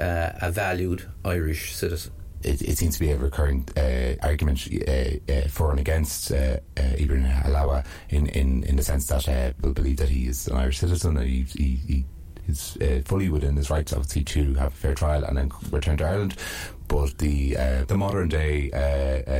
uh, 0.00 0.30
a 0.40 0.50
valued 0.50 1.08
Irish 1.24 1.74
citizen. 1.74 2.12
It, 2.42 2.62
it 2.62 2.78
seems 2.78 2.94
to 2.94 3.00
be 3.00 3.10
a 3.10 3.16
recurring 3.16 3.68
uh, 3.76 4.14
argument 4.22 4.66
uh, 4.88 5.32
uh, 5.32 5.48
for 5.48 5.70
and 5.70 5.80
against 5.80 6.32
uh, 6.32 6.58
uh, 6.76 6.82
Ibrahim 6.98 7.24
Halawa 7.24 7.84
in, 8.08 8.26
in, 8.28 8.64
in 8.64 8.76
the 8.76 8.82
sense 8.82 9.06
that 9.06 9.28
uh, 9.28 9.52
people 9.52 9.72
believe 9.72 9.98
that 9.98 10.08
he 10.08 10.26
is 10.26 10.48
an 10.48 10.56
Irish 10.56 10.78
citizen 10.78 11.16
and 11.16 11.26
he, 11.26 11.42
he, 11.42 11.74
he 11.86 12.04
is 12.48 12.76
uh, 12.80 13.02
fully 13.04 13.28
within 13.28 13.56
his 13.56 13.70
rights, 13.70 13.92
obviously, 13.92 14.24
to 14.24 14.54
have 14.54 14.72
a 14.72 14.76
fair 14.76 14.94
trial 14.94 15.24
and 15.24 15.36
then 15.36 15.50
return 15.70 15.96
to 15.98 16.04
Ireland. 16.04 16.36
But 16.88 17.18
the 17.18 17.54
the 17.86 17.96
modern 17.96 18.28
day 18.28 18.68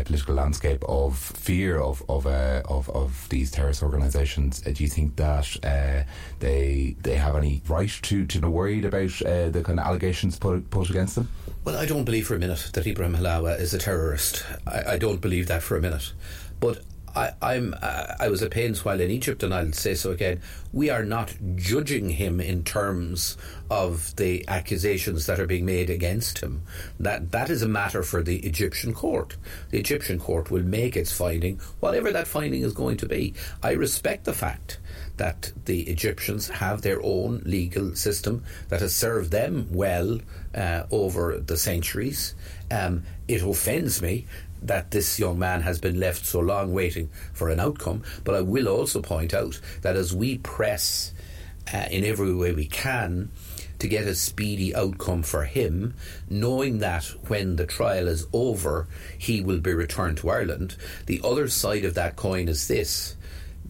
political 0.07 0.37
landscape 0.37 0.85
of 0.89 1.19
fear 1.19 1.81
of 1.81 2.01
of 2.09 2.25
of, 2.25 2.89
of 2.91 3.29
these 3.29 3.51
terrorist 3.51 3.83
organisations, 3.83 4.61
do 4.61 4.85
you 4.85 4.89
think 4.89 5.17
that 5.17 6.07
they 6.39 6.95
they 7.01 7.17
have 7.17 7.35
any 7.35 7.61
right 7.67 7.91
to 8.03 8.25
to 8.25 8.39
be 8.39 8.47
worried 8.47 8.85
about 8.85 9.11
the 9.11 9.63
kind 9.65 9.81
of 9.81 9.85
allegations 9.85 10.39
put 10.39 10.71
put 10.71 10.91
against 10.91 11.17
them? 11.17 11.29
Well, 11.63 11.77
I 11.77 11.85
don't 11.85 12.05
believe 12.05 12.27
for 12.27 12.35
a 12.35 12.39
minute 12.39 12.71
that 12.73 12.87
Ibrahim 12.87 13.17
Halawa 13.17 13.61
is 13.61 13.75
a 13.75 13.79
terrorist. 13.79 14.47
I, 14.67 14.95
I 14.95 14.99
don't 14.99 15.21
believe 15.21 15.47
that 15.49 15.63
for 15.63 15.77
a 15.77 15.81
minute. 15.81 16.15
But 16.59 16.83
I, 17.15 17.33
I'm 17.43 17.75
uh, 17.83 18.15
I 18.19 18.29
was 18.29 18.43
at 18.43 18.51
pains 18.51 18.83
while 18.83 18.99
in 18.99 19.11
Egypt, 19.11 19.43
and 19.43 19.53
I'll 19.53 19.73
say 19.73 19.95
so 19.95 20.11
again. 20.11 20.41
We 20.73 20.89
are 20.89 21.05
not 21.05 21.35
judging 21.57 22.09
him 22.09 22.41
in 22.41 22.65
terms 22.65 23.37
of 23.71 24.17
the 24.17 24.43
accusations 24.49 25.27
that 25.27 25.39
are 25.39 25.47
being 25.47 25.67
made 25.67 25.91
against 25.91 26.39
him. 26.39 26.63
That 26.99 27.31
that 27.33 27.51
is 27.51 27.61
a 27.61 27.69
matter 27.69 28.03
for 28.03 28.23
the 28.23 28.39
Egyptian 28.39 28.95
court. 28.95 29.37
The 29.69 29.79
Egyptian 29.79 30.19
court 30.19 30.51
will 30.51 30.63
make 30.63 30.97
its 30.97 31.13
finding, 31.13 31.61
whatever 31.81 32.11
that 32.11 32.27
finding 32.27 32.63
is 32.63 32.73
going 32.73 32.97
to 32.99 33.07
be. 33.07 33.35
I 33.63 33.73
respect 33.73 34.25
the 34.25 34.33
fact 34.33 34.79
that 35.21 35.53
the 35.67 35.83
Egyptians 35.83 36.49
have 36.49 36.81
their 36.81 36.99
own 37.03 37.43
legal 37.45 37.95
system 37.95 38.43
that 38.71 38.81
has 38.81 38.95
served 38.95 39.31
them 39.31 39.69
well 39.71 40.19
uh, 40.55 40.85
over 40.91 41.39
the 41.39 41.59
centuries. 41.59 42.35
Um, 42.71 43.03
it 43.29 43.43
offends 43.43 44.01
me 44.01 44.27
that 44.63 44.93
this 44.93 45.19
young 45.19 45.39
man 45.39 45.61
has 45.61 45.79
been 45.79 46.01
left 46.01 46.25
so 46.25 46.41
long 46.41 46.73
waiting 46.73 47.11
for 47.35 47.51
an 47.51 47.61
outcome, 47.61 48.03
but 48.25 48.35
I 48.35 48.41
will 48.41 48.67
also 48.67 49.03
point 49.03 49.35
out 49.35 49.61
that 49.83 49.95
as 49.95 50.15
we 50.15 50.39
press 50.39 51.13
uh, 51.73 51.85
in 51.91 52.03
every 52.03 52.35
way 52.35 52.55
we 52.55 52.67
can 52.67 53.31
to 53.79 53.89
get 53.89 54.07
a 54.07 54.15
speedy 54.15 54.75
outcome 54.75 55.23
for 55.23 55.45
him, 55.45 55.93
knowing 56.31 56.79
that 56.79 57.05
when 57.29 57.57
the 57.57 57.67
trial 57.67 58.09
is 58.09 58.27
over, 58.33 58.89
he 59.19 59.43
will 59.43 59.61
be 59.61 59.75
returned 59.75 60.17
to 60.17 60.31
Ireland. 60.31 60.77
The 61.05 61.21
other 61.23 61.49
side 61.49 61.85
of 61.85 61.93
that 61.93 62.17
coin 62.17 62.49
is 62.49 62.69
this 62.69 63.17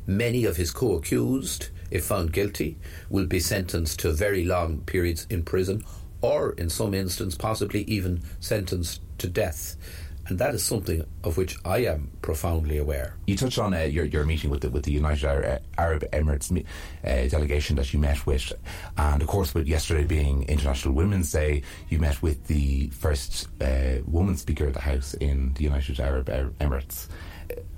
many 0.06 0.44
of 0.44 0.56
his 0.56 0.70
co 0.70 0.96
accused, 0.96 1.68
if 1.90 2.04
found 2.04 2.32
guilty, 2.32 2.78
will 3.08 3.26
be 3.26 3.40
sentenced 3.40 4.00
to 4.00 4.12
very 4.12 4.44
long 4.44 4.80
periods 4.82 5.26
in 5.30 5.42
prison, 5.42 5.82
or 6.20 6.52
in 6.52 6.70
some 6.70 6.94
instance, 6.94 7.34
possibly 7.34 7.82
even 7.84 8.22
sentenced 8.40 9.00
to 9.18 9.28
death. 9.28 9.76
And 10.30 10.38
that 10.38 10.54
is 10.54 10.62
something 10.62 11.04
of 11.24 11.36
which 11.36 11.56
I 11.64 11.78
am 11.78 12.12
profoundly 12.22 12.78
aware. 12.78 13.16
You 13.26 13.36
touched 13.36 13.58
on 13.58 13.74
uh, 13.74 13.80
your, 13.80 14.04
your 14.04 14.24
meeting 14.24 14.48
with 14.48 14.60
the, 14.60 14.70
with 14.70 14.84
the 14.84 14.92
United 14.92 15.60
Arab 15.76 16.04
Emirates 16.12 16.56
uh, 17.04 17.28
delegation 17.28 17.74
that 17.76 17.92
you 17.92 17.98
met 17.98 18.24
with, 18.26 18.52
and 18.96 19.20
of 19.20 19.26
course, 19.26 19.54
with 19.54 19.66
yesterday 19.66 20.04
being 20.04 20.44
International 20.44 20.94
Women's 20.94 21.32
Day, 21.32 21.62
you 21.88 21.98
met 21.98 22.22
with 22.22 22.46
the 22.46 22.90
first 22.90 23.48
uh, 23.60 24.02
woman 24.06 24.36
Speaker 24.36 24.68
of 24.68 24.74
the 24.74 24.80
House 24.80 25.14
in 25.14 25.52
the 25.54 25.64
United 25.64 25.98
Arab 25.98 26.28
Ar- 26.30 26.52
Emirates. 26.60 27.08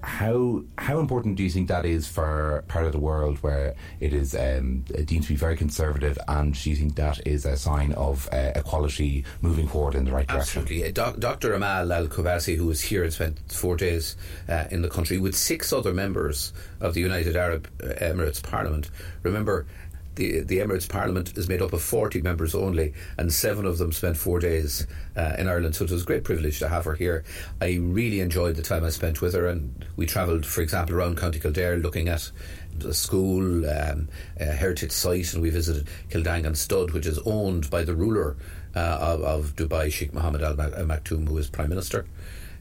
How 0.03 0.63
how 0.79 0.99
important 0.99 1.37
do 1.37 1.43
you 1.43 1.51
think 1.51 1.69
that 1.69 1.85
is 1.85 2.09
for 2.09 2.65
part 2.69 2.87
of 2.87 2.93
the 2.93 2.99
world 2.99 3.39
where 3.43 3.75
it 4.01 4.13
is 4.13 4.35
um, 4.35 4.81
deemed 5.05 5.23
to 5.23 5.29
be 5.29 5.37
very 5.37 5.57
conservative, 5.57 6.19
and 6.27 6.55
do 6.55 6.71
you 6.71 6.77
think 6.77 6.97
that 6.97 7.25
is 7.27 7.45
a 7.45 7.57
sign 7.57 7.93
of 7.93 8.29
uh, 8.33 8.53
equality 8.57 9.25
moving 9.41 9.69
forward 9.69 9.95
in 9.95 10.05
the 10.05 10.13
right 10.13 10.27
direction? 10.27 10.63
Absolutely. 10.63 10.93
Dr. 10.93 11.55
Amal 11.55 11.93
Al 11.93 12.07
Qubaisi, 12.09 12.57
who 12.57 12.67
was 12.67 12.81
here 12.81 13.05
and 13.05 13.13
spent 13.13 13.39
four 13.53 13.77
days 13.77 14.17
uh, 14.49 14.65
in 14.71 14.83
the 14.83 14.89
country 14.89 15.19
with 15.19 15.37
six 15.37 15.73
other 15.73 15.93
members 15.93 16.53
of 16.81 16.95
the 16.95 17.01
United 17.01 17.37
Arab 17.37 17.69
uh, 17.83 17.87
Emirates 18.05 18.43
Parliament. 18.43 18.91
Remember, 19.23 19.67
the, 20.15 20.41
the 20.41 20.59
Emirates 20.59 20.89
Parliament 20.89 21.37
is 21.37 21.49
made 21.49 21.63
up 21.63 21.73
of 21.73 21.83
40 21.83 22.23
members 22.23 22.55
only, 22.55 22.93
and 23.19 23.33
seven 23.33 23.67
of 23.67 23.79
them 23.79 23.93
spent 23.93 24.17
four 24.17 24.39
days 24.41 24.87
uh, 25.17 25.37
in 25.39 25.49
Ireland. 25.49 25.75
So 25.77 25.85
it 25.85 25.91
was 25.91 26.03
a 26.03 26.07
great 26.07 26.25
privilege 26.25 26.59
to 26.59 26.69
have 26.69 26.85
her 26.85 26.95
here. 26.95 27.25
I 27.61 27.79
really 27.81 28.21
enjoyed 28.21 28.57
the 28.57 28.63
time 28.63 28.85
I 28.85 28.91
spent 28.91 29.21
with 29.21 29.35
her, 29.35 29.47
and 29.47 29.85
we 29.97 30.07
travelled, 30.07 30.45
for 30.47 30.61
example, 30.61 30.97
around 30.97 31.17
County 31.17 31.39
Kildare 31.39 31.79
looking 31.79 32.09
at 32.09 32.31
the 32.77 32.95
school, 32.95 33.69
um, 33.69 34.09
heritage 34.39 34.93
site, 34.93 35.33
and 35.33 35.43
we 35.43 35.51
visited 35.51 35.87
Kildangan 36.11 36.57
Stud, 36.57 36.93
which 36.93 37.07
is 37.07 37.19
owned 37.25 37.71
by 37.71 37.83
the 37.85 37.95
ruler 37.95 38.37
uh, 38.75 38.99
of, 39.01 39.23
of 39.23 39.57
Dubai, 39.57 39.93
Sheikh 39.93 40.13
Mohammed 40.13 40.43
Al 40.43 40.57
Maktoum, 40.57 41.29
who 41.29 41.39
is 41.39 41.49
Prime 41.49 41.69
Minister. 41.69 42.07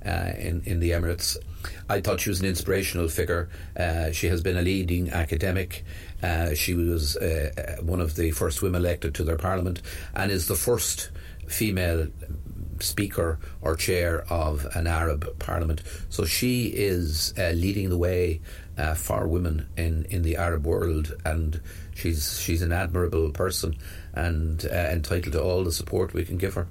Uh, 0.03 0.33
in 0.39 0.63
in 0.65 0.79
the 0.79 0.89
Emirates. 0.89 1.37
I 1.87 2.01
thought 2.01 2.21
she 2.21 2.31
was 2.31 2.39
an 2.39 2.47
inspirational 2.47 3.07
figure. 3.07 3.49
Uh, 3.77 4.11
she 4.11 4.29
has 4.29 4.41
been 4.41 4.57
a 4.57 4.63
leading 4.63 5.11
academic. 5.11 5.85
Uh, 6.21 6.53
she 6.53 6.73
was 6.73 7.17
uh, 7.17 7.51
uh, 7.57 7.83
one 7.83 8.01
of 8.01 8.15
the 8.15 8.31
first 8.31 8.61
women 8.61 8.81
elected 8.81 9.15
to 9.15 9.23
their 9.23 9.37
parliament, 9.37 9.81
and 10.13 10.31
is 10.31 10.47
the 10.47 10.55
first 10.55 11.09
female 11.47 12.07
speaker 12.79 13.39
or 13.61 13.75
chair 13.75 14.25
of 14.29 14.65
an 14.75 14.87
Arab 14.87 15.37
parliament. 15.39 15.81
So 16.09 16.25
she 16.25 16.67
is 16.67 17.33
uh, 17.37 17.51
leading 17.51 17.89
the 17.89 17.97
way 17.97 18.41
uh, 18.77 18.95
for 18.95 19.27
women 19.27 19.67
in, 19.77 20.05
in 20.09 20.21
the 20.23 20.37
Arab 20.37 20.65
world, 20.65 21.13
and 21.25 21.61
she's 21.95 22.39
she's 22.39 22.61
an 22.61 22.71
admirable 22.71 23.31
person 23.31 23.77
and 24.13 24.65
uh, 24.65 24.89
entitled 24.91 25.33
to 25.33 25.41
all 25.41 25.63
the 25.63 25.71
support 25.71 26.13
we 26.13 26.25
can 26.25 26.37
give 26.37 26.55
her. 26.55 26.67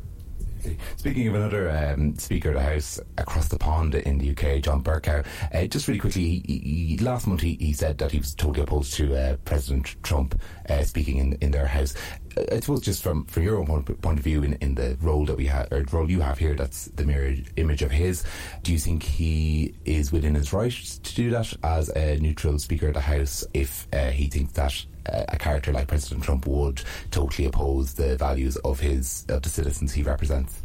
Speaking 0.97 1.29
of 1.29 1.35
another 1.35 1.71
um, 1.71 2.17
Speaker 2.17 2.51
of 2.51 2.55
the 2.57 2.63
House 2.63 3.01
across 3.19 3.49
the 3.49 3.59
pond 3.59 3.95
in 3.95 4.19
the 4.19 4.31
UK, 4.31 4.63
John 4.63 4.83
Bercow, 4.83 5.25
uh, 5.53 5.67
just 5.67 5.89
really 5.89 6.01
quickly, 6.01 6.43
he, 6.47 6.97
he, 6.97 6.99
last 6.99 7.27
month 7.27 7.41
he, 7.41 7.57
he 7.61 7.73
said 7.73 7.99
that 7.99 8.13
he 8.13 8.19
was 8.19 8.35
totally 8.35 8.63
opposed 8.63 8.95
to 8.95 9.15
uh, 9.15 9.37
President 9.45 9.97
Trump 10.03 10.41
uh, 10.69 10.83
speaking 10.83 11.19
in, 11.19 11.33
in 11.41 11.51
their 11.51 11.67
House. 11.67 11.95
Uh, 12.41 12.55
I 12.55 12.61
suppose 12.61 12.81
just 12.81 13.03
from, 13.03 13.25
from 13.27 13.43
your 13.43 13.59
own 13.59 13.83
point 13.85 14.19
of 14.19 14.25
view 14.25 14.43
in, 14.43 14.55
in 14.55 14.75
the 14.75 14.97
role 15.01 15.25
that 15.27 15.37
we 15.37 15.47
have, 15.47 15.71
or 15.73 15.85
role 15.93 16.11
you 16.11 16.21
have 16.21 16.39
here, 16.39 16.55
that's 16.55 16.87
the 16.87 17.05
mirror 17.05 17.35
image 17.57 17.83
of 17.83 17.91
his. 17.91 18.25
Do 18.63 18.73
you 18.73 18.79
think 18.79 19.03
he 19.03 19.75
is 19.85 20.13
within 20.13 20.35
his 20.35 20.53
right 20.53 20.73
to 20.73 21.15
do 21.15 21.31
that 21.31 21.53
as 21.63 21.89
a 21.91 22.19
neutral 22.19 22.59
Speaker 22.59 22.89
of 22.89 22.95
the 22.95 23.01
House 23.01 23.45
if 23.55 23.87
uh, 23.93 24.11
he 24.11 24.27
thinks 24.27 24.53
that 24.53 24.85
uh, 25.07 25.25
a 25.29 25.39
character 25.39 25.73
like 25.73 25.89
President 25.89 26.25
Trump 26.25 26.47
would 26.47 26.83
totally 27.11 27.47
oppose 27.47 27.95
the 27.95 28.17
values 28.17 28.57
of 28.59 28.81
his 28.81 29.25
of 29.29 29.43
the 29.43 29.49
citizens 29.49 29.93
he 29.93 30.03
represents? 30.03 30.61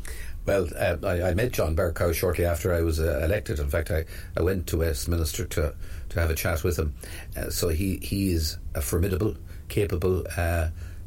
Well, 0.45 0.67
uh, 0.77 0.97
I, 1.03 1.29
I 1.29 1.33
met 1.33 1.53
John 1.53 1.75
Bercow 1.75 2.13
shortly 2.13 2.45
after 2.45 2.73
I 2.73 2.81
was 2.81 2.99
uh, 2.99 3.21
elected. 3.23 3.59
In 3.59 3.69
fact, 3.69 3.89
I, 3.89 4.05
I 4.37 4.43
went 4.43 4.67
to 4.67 4.77
Westminster 4.77 5.45
to, 5.45 5.73
to 6.09 6.19
have 6.19 6.29
a 6.29 6.35
chat 6.35 6.63
with 6.63 6.77
him. 6.77 6.93
Uh, 7.35 7.49
so 7.49 7.69
he, 7.69 7.97
he 7.97 8.31
is 8.31 8.57
a 8.75 8.81
formidable, 8.81 9.35
capable 9.69 10.23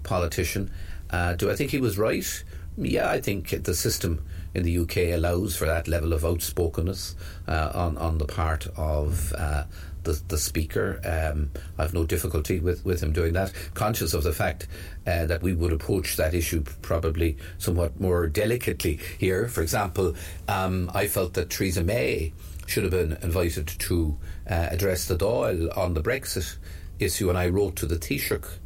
politician. 0.08 0.70
Uh, 1.10 1.34
do 1.34 1.50
I 1.50 1.56
think 1.56 1.70
he 1.70 1.80
was 1.80 1.98
right? 1.98 2.44
Yeah, 2.76 3.10
I 3.10 3.20
think 3.20 3.64
the 3.64 3.74
system 3.74 4.24
in 4.54 4.62
the 4.62 4.78
UK 4.78 5.14
allows 5.14 5.56
for 5.56 5.66
that 5.66 5.88
level 5.88 6.12
of 6.12 6.24
outspokenness 6.24 7.14
uh, 7.46 7.70
on 7.74 7.98
on 7.98 8.18
the 8.18 8.24
part 8.24 8.66
of 8.76 9.32
uh, 9.36 9.64
the 10.04 10.20
the 10.28 10.38
speaker. 10.38 11.00
Um, 11.04 11.50
I've 11.76 11.94
no 11.94 12.04
difficulty 12.04 12.60
with, 12.60 12.84
with 12.84 13.02
him 13.02 13.12
doing 13.12 13.32
that. 13.34 13.52
Conscious 13.74 14.14
of 14.14 14.22
the 14.22 14.32
fact 14.32 14.66
uh, 15.06 15.26
that 15.26 15.42
we 15.42 15.52
would 15.52 15.72
approach 15.72 16.16
that 16.16 16.34
issue 16.34 16.62
probably 16.82 17.36
somewhat 17.58 18.00
more 18.00 18.26
delicately 18.28 19.00
here. 19.18 19.48
For 19.48 19.62
example, 19.62 20.14
um, 20.46 20.90
I 20.94 21.08
felt 21.08 21.34
that 21.34 21.50
Theresa 21.50 21.82
May 21.82 22.32
should 22.66 22.84
have 22.84 22.92
been 22.92 23.18
invited 23.22 23.66
to 23.66 24.16
uh, 24.48 24.68
address 24.70 25.06
the 25.06 25.16
Dáil 25.16 25.76
on 25.76 25.94
the 25.94 26.02
Brexit 26.02 26.56
issue, 26.98 27.28
and 27.28 27.38
I 27.38 27.48
wrote 27.48 27.76
to 27.76 27.86
the 27.86 27.96
Taoiseach 27.96 28.58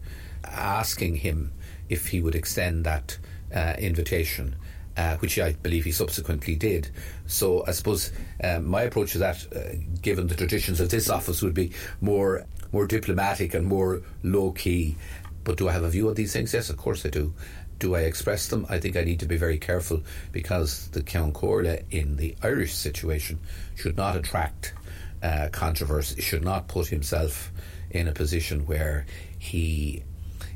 asking 0.45 1.17
him 1.17 1.53
if 1.89 2.09
he 2.09 2.21
would 2.21 2.35
extend 2.35 2.85
that 2.85 3.19
uh, 3.55 3.75
invitation. 3.79 4.57
Uh, 4.95 5.17
which 5.17 5.39
I 5.39 5.55
believe 5.55 5.85
he 5.85 5.91
subsequently 5.91 6.55
did. 6.55 6.91
So 7.27 7.65
I 7.67 7.71
suppose 7.71 8.13
um, 8.45 8.67
my 8.67 8.83
approach 8.83 9.13
to 9.13 9.19
that, 9.21 9.47
uh, 9.57 9.79
given 10.03 10.27
the 10.27 10.35
traditions 10.35 10.81
of 10.81 10.91
this 10.91 11.09
office, 11.09 11.41
would 11.41 11.55
be 11.55 11.73
more 12.03 12.45
more 12.73 12.87
diplomatic 12.87 13.55
and 13.55 13.67
more 13.67 14.03
low 14.23 14.53
key. 14.53 14.97
But 15.45 15.57
do 15.57 15.67
I 15.69 15.73
have 15.73 15.83
a 15.83 15.89
view 15.89 16.09
on 16.09 16.15
these 16.15 16.35
things? 16.35 16.53
Yes, 16.53 16.69
of 16.69 16.77
course 16.77 17.07
I 17.07 17.09
do. 17.09 17.33
Do 17.79 17.95
I 17.95 18.01
express 18.01 18.49
them? 18.49 18.67
I 18.69 18.79
think 18.79 18.97
I 18.97 19.05
need 19.05 19.21
to 19.21 19.27
be 19.27 19.39
very 19.39 19.59
careful 19.59 20.03
because 20.31 20.89
the 20.89 21.01
Ceann 21.01 21.33
Comhairle 21.33 21.83
in 21.91 22.17
the 22.17 22.37
Irish 22.43 22.75
situation 22.75 23.41
should 23.75 23.97
not 23.97 24.15
attract 24.15 24.75
uh, 25.23 25.49
controversy, 25.53 26.21
should 26.21 26.45
not 26.45 26.69
put 26.69 26.89
himself 26.89 27.51
in 27.91 28.09
a 28.09 28.13
position 28.13 28.67
where 28.67 29.07
he 29.39 30.03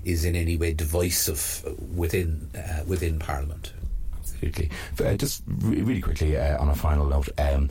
is 0.06 0.24
in 0.24 0.36
any 0.36 0.56
way 0.56 0.72
divisive 0.72 1.64
within 1.94 2.48
uh, 2.56 2.84
within 2.86 3.18
Parliament. 3.18 3.72
Absolutely. 4.18 4.70
Uh, 5.04 5.14
just 5.14 5.42
re- 5.46 5.82
really 5.82 6.00
quickly 6.00 6.36
uh, 6.36 6.60
on 6.62 6.68
a 6.68 6.74
final 6.74 7.06
note. 7.06 7.28
Um, 7.38 7.68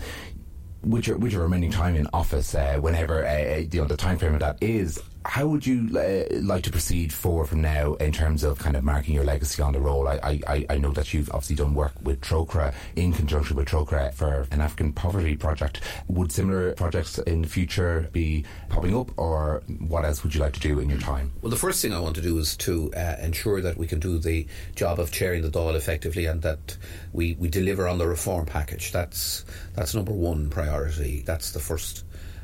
with 0.83 1.07
your, 1.07 1.17
with 1.17 1.33
your 1.33 1.41
remaining 1.41 1.71
time 1.71 1.95
in 1.95 2.07
office, 2.13 2.53
uh, 2.53 2.77
whenever 2.79 3.25
uh, 3.25 3.57
you 3.57 3.81
know 3.81 3.87
the 3.87 3.97
time 3.97 4.19
frame 4.19 4.35
of 4.35 4.39
that 4.41 4.57
is, 4.61 5.01
how 5.25 5.47
would 5.47 5.65
you 5.65 5.89
uh, 5.97 6.25
like 6.41 6.63
to 6.63 6.71
proceed 6.71 7.11
forward 7.11 7.47
from 7.47 7.61
now 7.61 7.95
in 7.95 8.11
terms 8.11 8.43
of 8.43 8.59
kind 8.59 8.75
of 8.75 8.83
marking 8.83 9.15
your 9.15 9.23
legacy 9.23 9.61
on 9.61 9.73
the 9.73 9.79
role? 9.79 10.07
I, 10.07 10.39
I- 10.47 10.65
I, 10.69 10.77
know 10.77 10.91
that 10.91 11.13
you've 11.13 11.29
obviously 11.31 11.55
done 11.55 11.73
work 11.73 11.93
with 12.03 12.21
Trócaire 12.21 12.73
in 12.95 13.11
conjunction 13.11 13.55
with 13.55 13.67
Trócaire 13.67 14.13
for 14.13 14.47
an 14.51 14.61
African 14.61 14.93
poverty 14.93 15.35
project. 15.35 15.81
Would 16.07 16.31
similar 16.31 16.73
projects 16.73 17.17
in 17.19 17.41
the 17.41 17.47
future 17.47 18.09
be 18.11 18.45
popping 18.69 18.95
up, 18.95 19.11
or 19.17 19.63
what 19.88 20.05
else 20.05 20.23
would 20.23 20.35
you 20.35 20.41
like 20.41 20.53
to 20.53 20.59
do 20.59 20.79
in 20.79 20.89
your 20.89 20.99
time? 20.99 21.31
Well, 21.41 21.49
the 21.49 21.57
first 21.57 21.81
thing 21.81 21.93
I 21.93 21.99
want 21.99 22.15
to 22.15 22.21
do 22.21 22.38
is 22.38 22.55
to 22.57 22.93
uh, 22.93 23.15
ensure 23.21 23.61
that 23.61 23.77
we 23.77 23.88
can 23.88 23.99
do 23.99 24.19
the 24.19 24.47
job 24.75 24.99
of 24.99 25.11
chairing 25.11 25.41
the 25.41 25.49
Dáil 25.49 25.75
effectively 25.75 26.25
and 26.25 26.41
that 26.43 26.77
we, 27.13 27.35
we 27.39 27.49
deliver 27.49 27.88
on 27.88 27.97
the 27.97 28.07
reform 28.07 28.45
package. 28.45 28.91
That's 28.91 29.45
that's 29.73 29.95
number 29.95 30.13
one 30.13 30.49
priority. 30.49 31.23
That's 31.25 31.51
the 31.51 31.59
first 31.59 32.03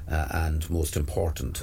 uh, 0.10 0.28
and 0.32 0.67
most 0.70 0.98
important 0.98 1.62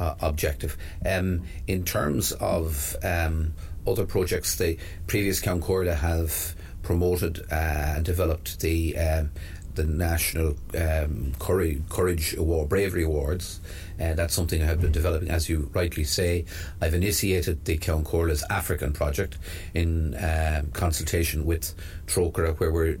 uh, 0.00 0.14
objective. 0.20 0.76
Um, 1.06 1.42
in 1.66 1.84
terms 1.84 2.32
of 2.32 2.96
um, 3.04 3.54
other 3.86 4.06
projects, 4.06 4.56
the 4.56 4.78
previous 5.06 5.40
Ceann 5.40 5.60
Comhairle 5.60 5.94
have 5.94 6.56
promoted 6.82 7.40
uh, 7.52 7.94
and 7.96 8.04
developed 8.04 8.60
the 8.60 8.96
um, 8.96 9.30
the 9.74 9.84
National 9.84 10.56
um, 10.76 11.32
Courage, 11.38 11.80
Courage 11.88 12.34
Award, 12.34 12.68
Bravery 12.68 13.04
Awards. 13.04 13.60
Uh, 14.00 14.14
that's 14.14 14.34
something 14.34 14.60
I 14.60 14.66
have 14.66 14.80
been 14.80 14.90
developing, 14.90 15.30
as 15.30 15.48
you 15.48 15.70
rightly 15.72 16.02
say. 16.02 16.44
I've 16.80 16.94
initiated 16.94 17.64
the 17.64 17.78
Ceann 17.78 18.02
Comhairle's 18.02 18.44
African 18.50 18.92
project 18.92 19.38
in 19.72 20.16
um, 20.16 20.72
consultation 20.72 21.46
with 21.46 21.74
Trócaire, 22.06 22.58
where 22.58 22.72
we're 22.72 22.98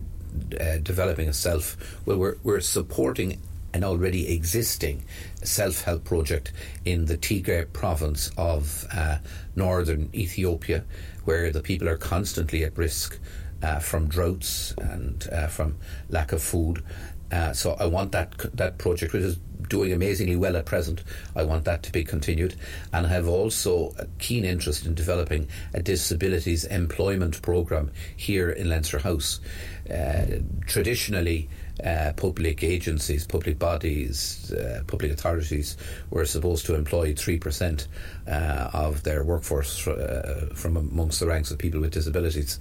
uh, 0.60 0.78
developing 0.82 1.28
a 1.28 1.32
self. 1.32 1.76
Well, 2.06 2.18
we're 2.18 2.36
we're 2.44 2.60
supporting 2.60 3.40
an 3.72 3.84
already 3.84 4.32
existing 4.32 5.04
self 5.42 5.82
help 5.82 6.04
project 6.04 6.52
in 6.84 7.06
the 7.06 7.16
Tigray 7.16 7.72
province 7.72 8.30
of 8.36 8.86
uh, 8.92 9.18
northern 9.56 10.10
Ethiopia, 10.14 10.84
where 11.24 11.50
the 11.50 11.60
people 11.60 11.88
are 11.88 11.96
constantly 11.96 12.64
at 12.64 12.76
risk 12.76 13.18
uh, 13.62 13.78
from 13.78 14.08
droughts 14.08 14.72
and 14.78 15.28
uh, 15.32 15.46
from 15.46 15.76
lack 16.08 16.32
of 16.32 16.42
food. 16.42 16.82
Uh, 17.30 17.52
so 17.52 17.76
I 17.78 17.86
want 17.86 18.12
that 18.12 18.34
that 18.56 18.78
project, 18.78 19.12
which 19.12 19.22
is 19.22 19.38
doing 19.68 19.92
amazingly 19.92 20.36
well 20.36 20.56
at 20.56 20.66
present, 20.66 21.02
I 21.36 21.44
want 21.44 21.64
that 21.64 21.82
to 21.84 21.92
be 21.92 22.04
continued, 22.04 22.54
and 22.92 23.06
I 23.06 23.10
have 23.10 23.28
also 23.28 23.94
a 23.98 24.06
keen 24.18 24.44
interest 24.44 24.86
in 24.86 24.94
developing 24.94 25.48
a 25.74 25.82
disabilities 25.82 26.64
employment 26.64 27.42
program 27.42 27.90
here 28.16 28.50
in 28.50 28.68
Leinster 28.68 28.98
House. 28.98 29.40
Uh, 29.88 30.40
traditionally, 30.66 31.48
uh, 31.84 32.12
public 32.16 32.62
agencies, 32.62 33.26
public 33.26 33.58
bodies, 33.58 34.52
uh, 34.52 34.82
public 34.86 35.12
authorities 35.12 35.76
were 36.10 36.24
supposed 36.24 36.66
to 36.66 36.74
employ 36.74 37.14
3% 37.14 37.86
uh, 38.26 38.70
of 38.72 39.02
their 39.02 39.24
workforce 39.24 39.86
uh, 39.86 40.50
from 40.54 40.76
amongst 40.76 41.20
the 41.20 41.26
ranks 41.26 41.50
of 41.50 41.58
people 41.58 41.80
with 41.80 41.92
disabilities. 41.92 42.60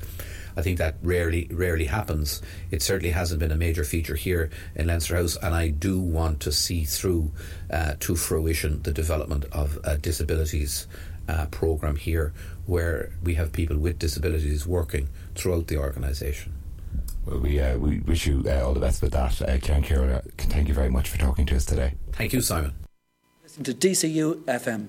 I 0.56 0.62
think 0.62 0.78
that 0.78 0.96
rarely 1.02 1.48
rarely 1.52 1.86
happens. 1.86 2.42
It 2.72 2.82
certainly 2.82 3.12
hasn't 3.12 3.40
been 3.40 3.52
a 3.52 3.56
major 3.56 3.84
feature 3.84 4.16
here 4.16 4.50
in 4.76 4.88
Leinster 4.88 5.16
House, 5.16 5.38
and 5.38 5.54
I 5.54 5.70
do 5.70 6.00
want 6.00 6.40
to 6.42 6.52
see 6.52 6.84
through 6.86 7.32
uh, 7.72 7.96
to 8.00 8.16
fruition 8.16 8.82
the 8.84 8.92
development 8.92 9.46
of 9.52 9.80
a 9.84 9.98
disabilities 9.98 10.88
uh, 11.28 11.46
program 11.48 11.96
here, 11.96 12.34
where 12.66 13.12
we 13.24 13.36
have 13.36 13.52
people 13.52 13.78
with 13.78 14.00
disabilities 14.00 14.66
working 14.66 15.10
throughout 15.36 15.68
the 15.68 15.78
organisation. 15.78 16.54
Well, 17.26 17.40
we 17.40 17.60
uh, 17.60 17.78
we 17.78 18.00
wish 18.00 18.26
you 18.26 18.44
uh, 18.48 18.66
all 18.66 18.74
the 18.74 18.80
best 18.80 19.02
with 19.02 19.12
that, 19.12 19.42
uh, 19.42 19.58
Ceann 19.58 19.84
Comhairle. 19.84 20.24
Thank 20.38 20.68
you 20.68 20.74
very 20.74 20.90
much 20.90 21.10
for 21.10 21.18
talking 21.18 21.46
to 21.48 21.56
us 21.56 21.66
today. 21.66 21.94
Thank 22.14 22.34
you, 22.34 22.42
Simon. 22.42 22.74
Listen 23.44 23.64
to 23.64 23.74
DCU 23.74 24.44
FM. 24.46 24.88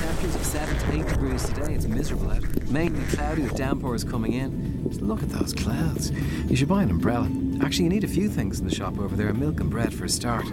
Temperatures 0.00 0.34
of 0.34 0.44
7 0.44 0.76
to 1.44 1.50
8 1.50 1.52
degrees 1.52 1.60
today. 1.60 1.74
It's 1.74 1.86
miserable 1.86 2.30
out. 2.30 2.70
Mainly 2.70 3.04
cloudy 3.14 3.42
with 3.42 3.56
downpours 3.56 4.04
coming 4.04 4.32
in. 4.32 4.84
Just 4.88 5.00
look 5.00 5.22
at 5.22 5.30
those 5.30 5.52
clouds. 5.52 6.10
You 6.48 6.56
should 6.56 6.68
buy 6.68 6.82
an 6.82 6.90
umbrella. 6.90 7.30
Actually, 7.62 7.84
you 7.84 7.90
need 7.90 8.04
a 8.04 8.08
few 8.08 8.28
things 8.28 8.60
in 8.60 8.66
the 8.66 8.74
shop 8.74 8.98
over 8.98 9.16
there 9.16 9.32
milk 9.32 9.60
and 9.60 9.70
bread 9.70 9.92
for 9.92 10.04
a 10.04 10.08
start. 10.08 10.44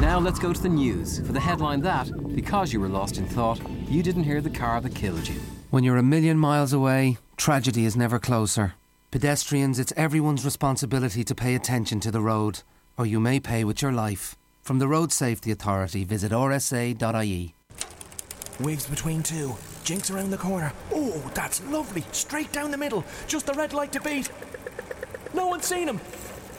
Now 0.00 0.18
let's 0.18 0.38
go 0.38 0.52
to 0.52 0.62
the 0.62 0.68
news 0.68 1.18
for 1.20 1.32
the 1.32 1.40
headline 1.40 1.80
that, 1.82 2.10
because 2.34 2.72
you 2.72 2.80
were 2.80 2.88
lost 2.88 3.18
in 3.18 3.26
thought, 3.26 3.60
you 3.88 4.02
didn't 4.02 4.24
hear 4.24 4.40
the 4.40 4.50
car 4.50 4.80
that 4.80 4.94
killed 4.94 5.28
you. 5.28 5.40
When 5.70 5.84
you're 5.84 5.96
a 5.96 6.02
million 6.02 6.38
miles 6.38 6.72
away, 6.72 7.18
tragedy 7.36 7.84
is 7.84 7.96
never 7.96 8.18
closer. 8.18 8.74
Pedestrians, 9.10 9.78
it's 9.78 9.92
everyone's 9.96 10.44
responsibility 10.44 11.22
to 11.24 11.34
pay 11.34 11.54
attention 11.54 12.00
to 12.00 12.10
the 12.10 12.20
road, 12.20 12.62
or 12.96 13.06
you 13.06 13.20
may 13.20 13.40
pay 13.40 13.64
with 13.64 13.82
your 13.82 13.92
life. 13.92 14.36
From 14.62 14.78
the 14.78 14.88
Road 14.88 15.12
Safety 15.12 15.50
Authority, 15.50 16.04
visit 16.04 16.32
rsa.ie. 16.32 17.54
Waves 18.60 18.86
between 18.86 19.22
two. 19.22 19.56
Jinx 19.82 20.10
around 20.10 20.30
the 20.30 20.38
corner. 20.38 20.72
Oh, 20.92 21.30
that's 21.34 21.62
lovely. 21.64 22.04
Straight 22.12 22.52
down 22.52 22.70
the 22.70 22.78
middle. 22.78 23.04
Just 23.26 23.46
the 23.46 23.54
red 23.54 23.72
light 23.72 23.92
to 23.92 24.00
beat. 24.00 24.30
No 25.34 25.48
one's 25.48 25.66
seen 25.66 25.88
him. 25.88 26.00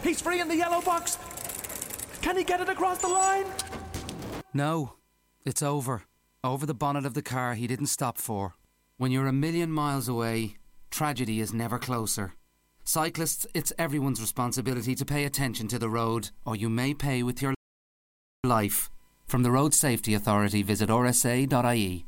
He's 0.04 0.22
free 0.22 0.42
in 0.42 0.48
the 0.48 0.56
yellow 0.56 0.82
box. 0.82 1.18
Can 2.22 2.38
he 2.38 2.44
get 2.44 2.62
it 2.62 2.70
across 2.70 3.00
the 3.00 3.08
line? 3.08 3.46
No, 4.54 4.94
it's 5.46 5.64
over. 5.64 6.04
Over 6.44 6.66
the 6.66 6.74
bonnet 6.74 7.06
of 7.06 7.14
the 7.14 7.22
car 7.22 7.56
he 7.56 7.68
didn't 7.68 7.88
stop 7.88 8.18
for. 8.18 8.56
When 8.98 9.12
you're 9.12 9.28
a 9.28 9.34
million 9.34 9.72
miles 9.72 10.08
away, 10.08 10.56
tragedy 10.92 11.40
is 11.40 11.54
never 11.54 11.80
closer. 11.80 12.34
Cyclists, 12.84 13.48
it's 13.54 13.74
everyone's 13.80 14.22
responsibility 14.22 14.96
to 14.96 15.06
pay 15.06 15.26
attention 15.26 15.68
to 15.70 15.80
the 15.80 15.90
road, 15.90 16.30
or 16.46 16.56
you 16.56 16.70
may 16.70 16.94
pay 16.94 17.24
with 17.24 17.42
your 17.42 17.56
life. 18.44 18.90
From 19.26 19.42
the 19.42 19.52
Road 19.52 19.74
Safety 19.74 20.14
Authority, 20.14 20.62
visit 20.62 20.90
rsa.ie. 20.90 22.06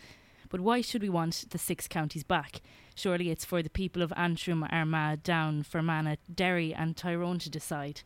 But 0.50 0.62
why 0.62 0.82
should 0.82 1.02
we 1.02 1.10
want 1.10 1.46
the 1.50 1.58
six 1.58 1.88
counties 1.88 2.24
back? 2.24 2.62
Surely 2.94 3.32
it's 3.32 3.44
for 3.44 3.64
the 3.64 3.72
people 3.72 4.04
of 4.04 4.14
Antrim, 4.16 4.64
Armagh, 4.70 5.24
Down, 5.24 5.64
Fermanagh, 5.64 6.18
Derry, 6.32 6.76
and 6.76 6.96
Tyrone 6.96 7.40
to 7.40 7.50
decide. 7.50 8.02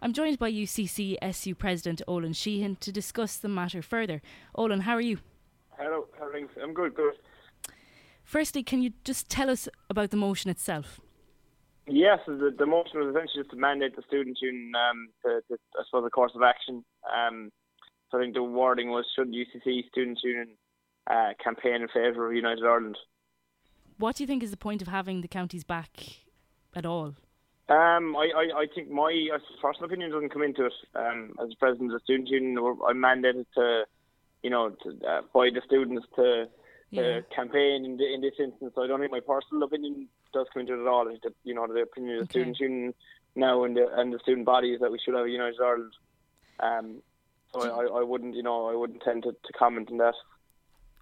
I'm 0.00 0.12
joined 0.12 0.38
by 0.38 0.52
UCC 0.52 1.16
SU 1.20 1.56
President 1.56 2.02
Olin 2.06 2.34
Sheehan 2.34 2.76
to 2.76 2.92
discuss 2.92 3.36
the 3.36 3.48
matter 3.48 3.82
further. 3.82 4.22
Olin, 4.54 4.82
how 4.82 4.94
are 4.94 5.00
you? 5.00 5.18
Hello, 5.76 6.06
how 6.18 6.26
are 6.26 6.32
things? 6.32 6.50
I'm 6.62 6.72
good, 6.72 6.94
good. 6.94 7.14
Firstly, 8.22 8.62
can 8.62 8.80
you 8.80 8.92
just 9.02 9.28
tell 9.28 9.50
us 9.50 9.68
about 9.90 10.10
the 10.10 10.16
motion 10.16 10.52
itself? 10.52 11.00
Yes, 11.88 12.18
the, 12.26 12.54
the 12.56 12.66
motion 12.66 13.00
was 13.00 13.14
essentially 13.14 13.42
just 13.42 13.50
to 13.50 13.56
mandate 13.56 13.96
the 13.96 14.02
student 14.06 14.38
union 14.42 14.72
um, 14.76 15.08
to, 15.24 15.40
to, 15.48 15.58
I 15.78 15.82
suppose, 15.86 16.04
a 16.06 16.10
course 16.10 16.32
of 16.34 16.42
action. 16.42 16.84
Um, 17.10 17.50
so 18.10 18.18
I 18.18 18.22
think 18.22 18.34
the 18.34 18.42
wording 18.42 18.90
was, 18.90 19.06
should 19.16 19.32
UCC 19.32 19.88
student 19.88 20.18
union 20.22 20.48
uh, 21.10 21.30
campaign 21.42 21.76
in 21.82 21.88
favour 21.88 22.28
of 22.28 22.34
United 22.34 22.64
Ireland? 22.64 22.98
What 23.98 24.16
do 24.16 24.22
you 24.22 24.26
think 24.26 24.42
is 24.42 24.50
the 24.50 24.56
point 24.56 24.82
of 24.82 24.88
having 24.88 25.22
the 25.22 25.28
counties 25.28 25.64
back 25.64 25.90
at 26.76 26.84
all? 26.86 27.14
Um, 27.68 28.16
I, 28.16 28.30
I, 28.34 28.60
I 28.60 28.66
think 28.74 28.90
my 28.90 29.28
personal 29.60 29.86
opinion 29.86 30.10
doesn't 30.10 30.32
come 30.32 30.42
into 30.42 30.66
it. 30.66 30.72
Um, 30.94 31.34
as 31.42 31.52
president 31.58 31.92
of 31.92 32.00
the 32.00 32.04
student 32.04 32.28
union, 32.28 32.56
I'm 32.88 32.96
mandated 32.96 33.46
to, 33.56 33.84
you 34.42 34.50
know, 34.50 34.70
to, 34.82 34.88
uh, 35.06 35.20
by 35.34 35.48
the 35.52 35.60
students 35.66 36.06
to, 36.16 36.46
Yeah. 36.90 37.20
campaign 37.34 37.84
in, 37.84 37.96
the, 37.98 38.14
in 38.14 38.20
this 38.22 38.32
instance. 38.38 38.72
So 38.74 38.82
I 38.82 38.86
don't 38.86 39.00
think 39.00 39.12
my 39.12 39.20
personal 39.20 39.64
opinion 39.64 40.08
does 40.32 40.46
come 40.52 40.60
into 40.60 40.74
it 40.74 40.80
at 40.82 40.86
all. 40.86 41.06
I 41.06 41.12
think 41.12 41.22
that, 41.22 41.34
you 41.44 41.54
know, 41.54 41.66
the 41.66 41.82
opinion 41.82 42.18
of 42.18 42.18
the 42.18 42.22
Okay. 42.24 42.30
student 42.30 42.60
union 42.60 42.94
now 43.36 43.64
and 43.64 43.76
the, 43.76 43.86
and 43.96 44.12
the 44.12 44.18
student 44.20 44.46
body 44.46 44.72
is 44.72 44.80
that 44.80 44.90
we 44.90 44.98
should 44.98 45.14
have 45.14 45.26
a 45.26 45.30
United 45.30 45.60
Ireland. 45.60 45.92
Um, 46.60 47.02
so 47.52 47.60
I, 47.62 47.68
I, 47.68 48.00
I 48.00 48.02
wouldn't, 48.02 48.34
you 48.34 48.42
know, 48.42 48.68
I 48.68 48.74
wouldn't 48.74 49.02
tend 49.02 49.22
to, 49.24 49.32
to 49.32 49.52
comment 49.58 49.90
on 49.90 49.98
that. 49.98 50.14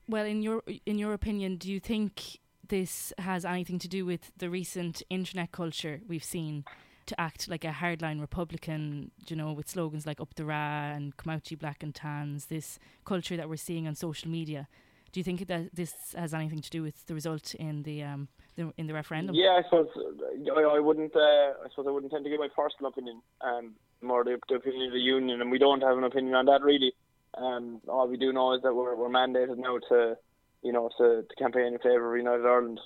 Well, 0.09 0.25
in 0.25 0.43
your 0.43 0.63
in 0.85 0.99
your 0.99 1.13
opinion, 1.13 1.57
do 1.57 1.71
you 1.71 1.81
think 1.81 2.39
this 2.69 3.13
has 3.19 3.45
anything 3.45 3.79
to 3.81 3.89
do 3.89 4.07
with 4.07 4.31
the 4.37 4.49
recent 4.49 5.03
internet 5.11 5.51
culture 5.51 6.01
we've 6.07 6.23
seen 6.23 6.65
to 7.07 7.21
act 7.21 7.49
like 7.49 7.65
a 7.65 7.71
hardline 7.71 8.21
Republican, 8.21 9.11
you 9.29 9.37
know, 9.37 9.53
with 9.53 9.69
slogans 9.69 10.07
like 10.07 10.21
"Up 10.21 10.35
the 10.35 10.45
Ra" 10.45 10.93
and 10.95 11.17
"Come 11.17 11.33
out, 11.33 11.51
you 11.51 11.57
black 11.57 11.83
and 11.83 11.95
tans"? 11.95 12.47
This 12.47 12.79
culture 13.05 13.37
that 13.37 13.49
we're 13.49 13.57
seeing 13.57 13.89
on 13.89 13.97
social 13.97 14.31
media. 14.31 14.69
Do 15.11 15.19
you 15.21 15.25
think 15.25 15.47
that 15.47 15.75
this 15.75 16.15
has 16.17 16.35
anything 16.35 16.61
to 16.61 16.71
do 16.71 16.83
with 16.83 17.07
the 17.07 17.15
result 17.15 17.55
in 17.55 17.83
the 17.83 18.03
um 18.03 18.29
the, 18.39 18.46
in 18.57 18.87
the 18.87 18.95
referendum? 18.95 19.35
Yeah, 19.35 19.59
I 19.59 19.63
suppose 19.65 19.89
I, 19.97 20.81
wouldn't. 20.81 21.15
Uh, 21.15 21.21
I 21.65 21.69
suppose 21.71 21.87
I 21.89 21.91
wouldn't 21.91 22.13
tend 22.13 22.25
to 22.25 22.31
give 22.31 22.41
my 22.41 22.49
personal 22.55 22.91
opinion. 22.91 23.21
Um, 23.41 23.75
more 24.03 24.25
the, 24.25 24.39
the 24.49 24.57
opinion 24.57 24.87
of 24.89 24.93
the 24.93 24.99
union, 24.99 25.41
and 25.41 25.51
we 25.51 25.59
don't 25.59 25.83
have 25.83 25.97
an 25.97 26.05
opinion 26.05 26.35
on 26.35 26.47
that 26.47 26.63
really. 26.63 26.93
Um, 27.37 27.81
all 27.89 28.09
we 28.09 28.17
do 28.17 28.33
know 28.33 28.55
is 28.55 28.63
that 28.63 28.75
we're, 28.75 28.97
we're 28.97 29.09
mandated 29.09 29.59
now 29.59 29.79
to, 29.91 30.17
you 30.63 30.73
know, 30.73 30.89
to, 30.99 31.23
to 31.23 31.35
campaign 31.37 31.75
in 31.75 31.79
favour 31.79 32.15
of 32.15 32.19
United 32.19 32.47
Ireland. 32.47 32.81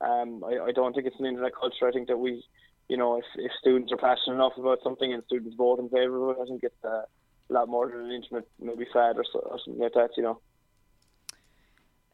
Um, 0.00 0.44
I, 0.44 0.68
I 0.68 0.72
don't 0.72 0.94
think 0.94 1.06
it's 1.06 1.18
an 1.18 1.26
internet 1.26 1.52
culture. 1.58 1.88
I 1.88 1.90
think 1.90 2.08
that 2.08 2.18
we, 2.18 2.44
you 2.88 2.96
know, 2.96 3.16
if, 3.18 3.24
if 3.36 3.50
students 3.60 3.92
are 3.92 3.96
passionate 3.96 4.36
enough 4.36 4.52
about 4.58 4.78
something 4.84 5.12
and 5.12 5.24
students 5.24 5.56
vote 5.56 5.80
in 5.80 5.88
favour 5.88 6.30
of 6.30 6.36
it, 6.36 6.42
I 6.42 6.46
think 6.46 6.62
it's 6.62 6.84
uh, 6.84 7.02
a 7.50 7.52
lot 7.52 7.68
more 7.68 7.88
than 7.88 8.06
an 8.06 8.12
internet 8.12 8.44
maybe 8.60 8.86
fad 8.92 9.16
or, 9.16 9.24
or 9.34 9.58
something 9.64 9.82
like 9.82 9.94
that. 9.94 10.10
You 10.16 10.22
know. 10.22 10.40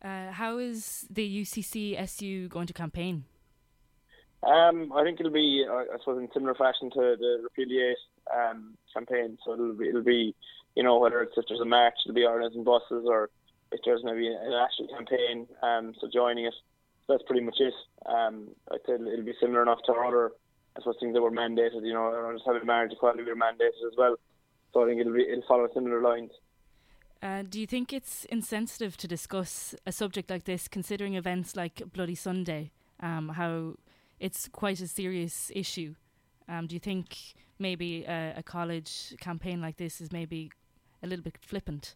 Uh, 0.02 0.32
how 0.32 0.58
is 0.58 1.06
the 1.10 1.42
UCC 1.42 1.98
SU 2.00 2.48
going 2.48 2.66
to 2.66 2.72
campaign? 2.72 3.24
Um, 4.42 4.92
I 4.92 5.04
think 5.04 5.20
it'll 5.20 5.32
be, 5.32 5.64
I 5.70 5.84
suppose, 6.00 6.18
in 6.18 6.28
similar 6.34 6.54
fashion 6.54 6.90
to 6.90 7.16
the 7.18 7.38
Repudiate 7.44 7.96
um, 8.34 8.74
campaign. 8.92 9.38
So 9.44 9.52
it'll 9.52 9.74
be, 9.74 9.88
it'll 9.88 10.02
be, 10.02 10.34
you 10.74 10.82
know, 10.82 10.98
whether 10.98 11.20
it's 11.22 11.34
if 11.36 11.44
there's 11.48 11.60
a 11.60 11.64
march, 11.64 11.94
it'll 12.04 12.14
be 12.14 12.24
organising 12.24 12.64
buses, 12.64 13.04
or 13.06 13.30
if 13.70 13.80
there's 13.84 14.02
maybe 14.02 14.26
an 14.26 14.52
actual 14.52 14.88
campaign, 14.88 15.46
um, 15.62 15.94
so 16.00 16.08
joining 16.12 16.46
it. 16.46 16.54
That's 17.08 17.22
pretty 17.24 17.42
much 17.42 17.56
it. 17.60 17.74
Um, 18.06 18.48
I 18.70 18.78
said 18.86 19.00
it'll 19.00 19.24
be 19.24 19.34
similar 19.40 19.62
enough 19.62 19.80
to 19.86 19.92
other, 19.92 20.32
I 20.76 20.80
suppose, 20.80 20.96
things 20.98 21.14
that 21.14 21.22
were 21.22 21.30
mandated. 21.30 21.84
You 21.86 21.94
know, 21.94 22.30
just 22.32 22.46
having 22.46 22.66
marriage 22.66 22.92
equality 22.92 23.22
were 23.22 23.36
mandated 23.36 23.86
as 23.86 23.96
well. 23.96 24.16
So 24.72 24.82
I 24.82 24.88
think 24.88 25.00
it'll 25.00 25.14
be, 25.14 25.22
it'll 25.28 25.44
follow 25.46 25.68
similar 25.74 26.02
lines. 26.02 26.30
Uh, 27.22 27.44
do 27.48 27.60
you 27.60 27.66
think 27.68 27.92
it's 27.92 28.24
insensitive 28.26 28.96
to 28.96 29.06
discuss 29.06 29.76
a 29.86 29.92
subject 29.92 30.28
like 30.28 30.44
this, 30.44 30.66
considering 30.66 31.14
events 31.14 31.54
like 31.54 31.80
Bloody 31.92 32.16
Sunday, 32.16 32.72
um, 32.98 33.28
how 33.28 33.74
it's 34.18 34.48
quite 34.48 34.80
a 34.80 34.88
serious 34.88 35.52
issue? 35.54 35.94
Um, 36.48 36.66
do 36.66 36.74
you 36.74 36.80
think 36.80 37.16
maybe 37.60 38.04
a, 38.04 38.34
a 38.38 38.42
college 38.42 39.14
campaign 39.20 39.60
like 39.60 39.76
this 39.76 40.00
is 40.00 40.10
maybe 40.10 40.50
a 41.00 41.06
little 41.06 41.22
bit 41.22 41.38
flippant? 41.40 41.94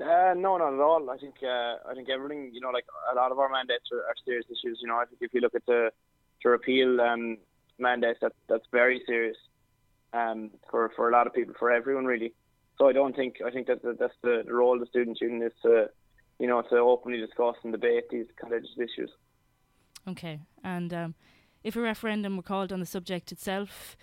Uh, 0.00 0.34
no, 0.36 0.56
not 0.56 0.72
at 0.74 0.80
all. 0.80 1.10
I 1.10 1.16
think 1.18 1.34
uh, 1.42 1.90
I 1.90 1.94
think 1.94 2.08
everything, 2.08 2.50
you 2.52 2.60
know, 2.60 2.70
like 2.70 2.84
a 3.10 3.16
lot 3.16 3.32
of 3.32 3.40
our 3.40 3.48
mandates 3.48 3.90
are, 3.90 4.02
are 4.02 4.14
serious 4.24 4.46
issues. 4.46 4.78
You 4.80 4.86
know, 4.86 4.94
I 4.94 5.04
think 5.06 5.20
if 5.20 5.34
you 5.34 5.40
look 5.40 5.56
at 5.56 5.66
the 5.66 5.90
to 6.42 6.48
repeal 6.48 7.00
um, 7.00 7.38
mandates, 7.80 8.20
that 8.22 8.32
that's 8.48 8.66
very 8.70 9.02
serious 9.04 9.36
um, 10.12 10.52
for 10.70 10.92
for 10.94 11.08
a 11.08 11.12
lot 11.12 11.26
of 11.26 11.34
people, 11.34 11.54
for 11.58 11.72
everyone 11.72 12.04
really. 12.04 12.32
So 12.78 12.88
I 12.88 12.92
don't 12.92 13.14
think 13.14 13.36
I 13.44 13.50
think 13.50 13.66
that, 13.66 13.82
that 13.82 13.98
that's 13.98 14.14
the, 14.22 14.44
role 14.46 14.74
of 14.74 14.80
the 14.80 14.86
student 14.86 15.20
union 15.20 15.42
is 15.42 15.52
to, 15.62 15.90
you 16.38 16.46
know, 16.46 16.62
to 16.62 16.76
openly 16.76 17.18
discuss 17.18 17.56
and 17.64 17.72
debate 17.72 18.04
these 18.10 18.26
kind 18.40 18.54
of 18.54 18.62
issues. 18.76 19.10
Okay, 20.08 20.40
and 20.64 20.94
um, 20.94 21.14
if 21.64 21.76
a 21.76 21.80
referendum 21.80 22.36
were 22.36 22.42
called 22.42 22.72
on 22.72 22.80
the 22.80 22.86
subject 22.86 23.32
itself, 23.32 23.96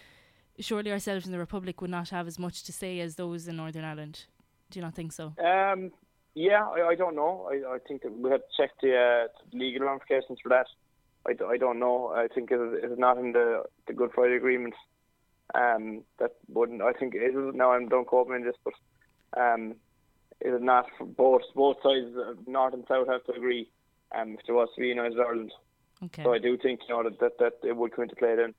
surely 0.59 0.91
ourselves 0.91 1.25
in 1.25 1.31
the 1.31 1.39
Republic 1.39 1.81
would 1.81 1.89
not 1.89 2.09
have 2.09 2.27
as 2.27 2.37
much 2.37 2.63
to 2.63 2.73
say 2.73 2.99
as 2.99 3.15
those 3.15 3.47
in 3.47 3.55
Northern 3.55 3.85
Ireland. 3.85 4.25
Do 4.69 4.79
you 4.79 4.83
not 4.83 4.93
think 4.93 5.13
so? 5.13 5.33
Um, 5.43 5.91
yeah, 6.33 6.65
I, 6.65 6.89
I 6.89 6.95
don't 6.95 7.15
know. 7.15 7.49
I, 7.49 7.75
I 7.75 7.77
think 7.87 8.03
that 8.03 8.11
we 8.11 8.29
have 8.29 8.41
to 8.41 8.45
check 8.57 8.71
the, 8.81 8.95
uh, 8.95 9.27
legal 9.53 9.87
ramifications 9.87 10.39
for 10.43 10.49
that. 10.49 10.67
I, 11.27 11.31
I 11.45 11.57
don't 11.57 11.79
know. 11.79 12.13
I 12.15 12.27
think 12.27 12.51
it 12.51 12.59
is, 12.59 12.83
it 12.83 12.91
is 12.91 12.99
not 12.99 13.17
in 13.17 13.31
the, 13.31 13.63
the 13.87 13.93
Good 13.93 14.11
Friday 14.13 14.35
Agreement. 14.35 14.73
Um, 15.53 16.03
that 16.19 16.31
wouldn't. 16.49 16.81
I 16.81 16.93
think 16.93 17.13
it 17.13 17.19
is. 17.19 17.35
Now, 17.53 17.71
I 17.71 17.83
don't 17.85 18.07
quote 18.07 18.27
me 18.27 18.35
on 18.35 18.43
this, 18.43 18.55
but 18.63 18.73
um, 19.39 19.75
it 20.41 20.49
is 20.49 20.61
not. 20.61 20.87
Both 20.99 21.43
both 21.55 21.77
sides, 21.83 22.15
uh, 22.17 22.33
North 22.47 22.73
and 22.73 22.83
South, 22.87 23.07
have 23.07 23.23
to 23.25 23.33
agree. 23.33 23.69
Um, 24.15 24.35
if 24.39 24.45
there 24.45 24.55
was 24.55 24.69
to 24.75 24.81
be 24.81 24.87
United 24.87 25.19
Ireland. 25.19 25.51
Okay. 26.03 26.23
So 26.23 26.33
I 26.33 26.39
do 26.39 26.57
think 26.57 26.81
you 26.87 26.95
know 26.95 27.03
that 27.03 27.19
that, 27.19 27.37
that 27.39 27.53
it 27.63 27.75
would 27.75 27.93
come 27.93 28.03
into 28.03 28.15
play 28.15 28.35
then. 28.35 28.53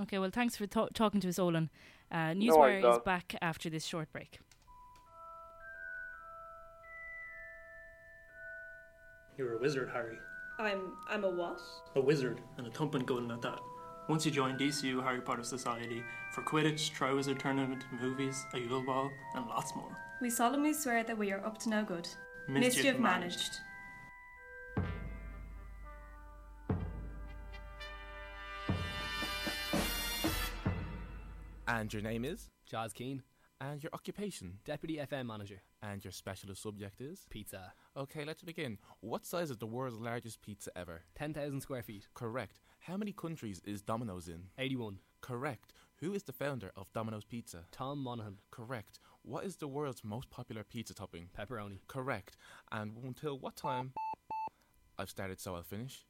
Okay, 0.00 0.18
well, 0.18 0.30
thanks 0.30 0.56
for 0.56 0.66
ta- 0.66 0.88
talking 0.92 1.20
to 1.20 1.28
us, 1.28 1.38
Olin. 1.38 1.70
Uh, 2.10 2.34
No 2.34 2.34
Newswire 2.34 2.82
worries, 2.82 2.96
is 2.96 3.02
back 3.04 3.36
after 3.40 3.70
this 3.70 3.84
short 3.84 4.12
break. 4.12 4.40
You're 9.38 9.54
a 9.54 9.58
wizard, 9.58 9.90
Harry. 9.92 10.18
I'm 10.58 10.92
I'm 11.08 11.24
a 11.24 11.30
what? 11.30 11.60
A 11.96 12.00
wizard, 12.00 12.40
and 12.58 12.66
a 12.66 12.70
thumping 12.70 13.04
good 13.04 13.30
at 13.30 13.42
that. 13.42 13.58
Once 14.06 14.26
you 14.26 14.30
join 14.30 14.58
DCU 14.58 15.02
Harry 15.02 15.22
Potter 15.22 15.42
Society 15.42 16.02
for 16.32 16.42
Quidditch, 16.42 16.92
Triwizard 16.92 17.38
Tournament, 17.38 17.84
movies, 18.02 18.44
a 18.52 18.58
Yule 18.58 18.82
Ball, 18.82 19.10
and 19.34 19.46
lots 19.46 19.74
more. 19.74 19.96
We 20.20 20.28
solemnly 20.28 20.74
swear 20.74 21.02
that 21.04 21.16
we 21.16 21.32
are 21.32 21.44
up 21.44 21.56
to 21.60 21.70
no 21.70 21.84
good. 21.84 22.06
Mischief 22.46 22.76
Mischief 22.76 22.98
managed. 22.98 23.00
managed. 23.00 23.60
And 31.66 31.92
your 31.92 32.02
name 32.02 32.26
is? 32.26 32.50
Charles 32.66 32.92
Keane. 32.92 33.22
And 33.60 33.82
your 33.82 33.90
occupation? 33.94 34.58
Deputy 34.66 34.96
FM 34.96 35.26
Manager. 35.26 35.62
And 35.82 36.04
your 36.04 36.12
specialist 36.12 36.62
subject 36.62 37.00
is? 37.00 37.24
Pizza. 37.30 37.72
Okay, 37.96 38.24
let's 38.24 38.42
begin. 38.42 38.78
What 39.00 39.24
size 39.24 39.50
is 39.50 39.56
the 39.56 39.66
world's 39.66 39.98
largest 39.98 40.42
pizza 40.42 40.70
ever? 40.76 41.02
10,000 41.14 41.60
square 41.62 41.82
feet. 41.82 42.08
Correct. 42.12 42.60
How 42.84 42.98
many 42.98 43.12
countries 43.12 43.62
is 43.64 43.80
Domino's 43.80 44.28
in? 44.28 44.42
81. 44.58 44.98
Correct. 45.22 45.72
Who 46.00 46.12
is 46.12 46.24
the 46.24 46.34
founder 46.34 46.70
of 46.76 46.92
Domino's 46.92 47.24
Pizza? 47.24 47.64
Tom 47.72 47.98
Monaghan. 47.98 48.36
Correct. 48.50 48.98
What 49.22 49.46
is 49.46 49.56
the 49.56 49.66
world's 49.66 50.04
most 50.04 50.28
popular 50.28 50.64
pizza 50.64 50.92
topping? 50.92 51.30
Pepperoni. 51.34 51.78
Correct. 51.88 52.36
And 52.70 52.98
until 53.02 53.38
what 53.38 53.56
time? 53.56 53.94
I've 54.98 55.08
started, 55.08 55.40
so 55.40 55.54
I'll 55.54 55.62
finish. 55.62 56.04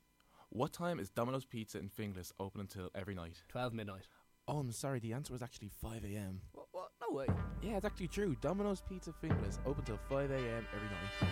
What 0.48 0.72
time 0.72 0.98
is 0.98 1.10
Domino's 1.10 1.44
Pizza 1.44 1.78
in 1.78 1.90
Finglas 1.90 2.32
open 2.40 2.60
until 2.60 2.90
every 2.92 3.14
night? 3.14 3.44
12 3.50 3.72
midnight. 3.72 4.08
Oh, 4.48 4.58
I'm 4.58 4.72
sorry, 4.72 4.98
the 4.98 5.12
answer 5.12 5.32
was 5.32 5.42
actually 5.42 5.70
5 5.80 6.02
a.m. 6.04 6.40
What? 6.54 6.66
what? 6.72 6.88
No 7.08 7.16
way. 7.16 7.26
Yeah, 7.62 7.76
it's 7.76 7.84
actually 7.84 8.08
true. 8.08 8.34
Domino's 8.40 8.82
Pizza 8.88 9.14
Finglas 9.22 9.60
open 9.64 9.84
till 9.84 10.00
5 10.08 10.28
a.m. 10.28 10.66
every 10.74 10.88
night. 10.88 11.30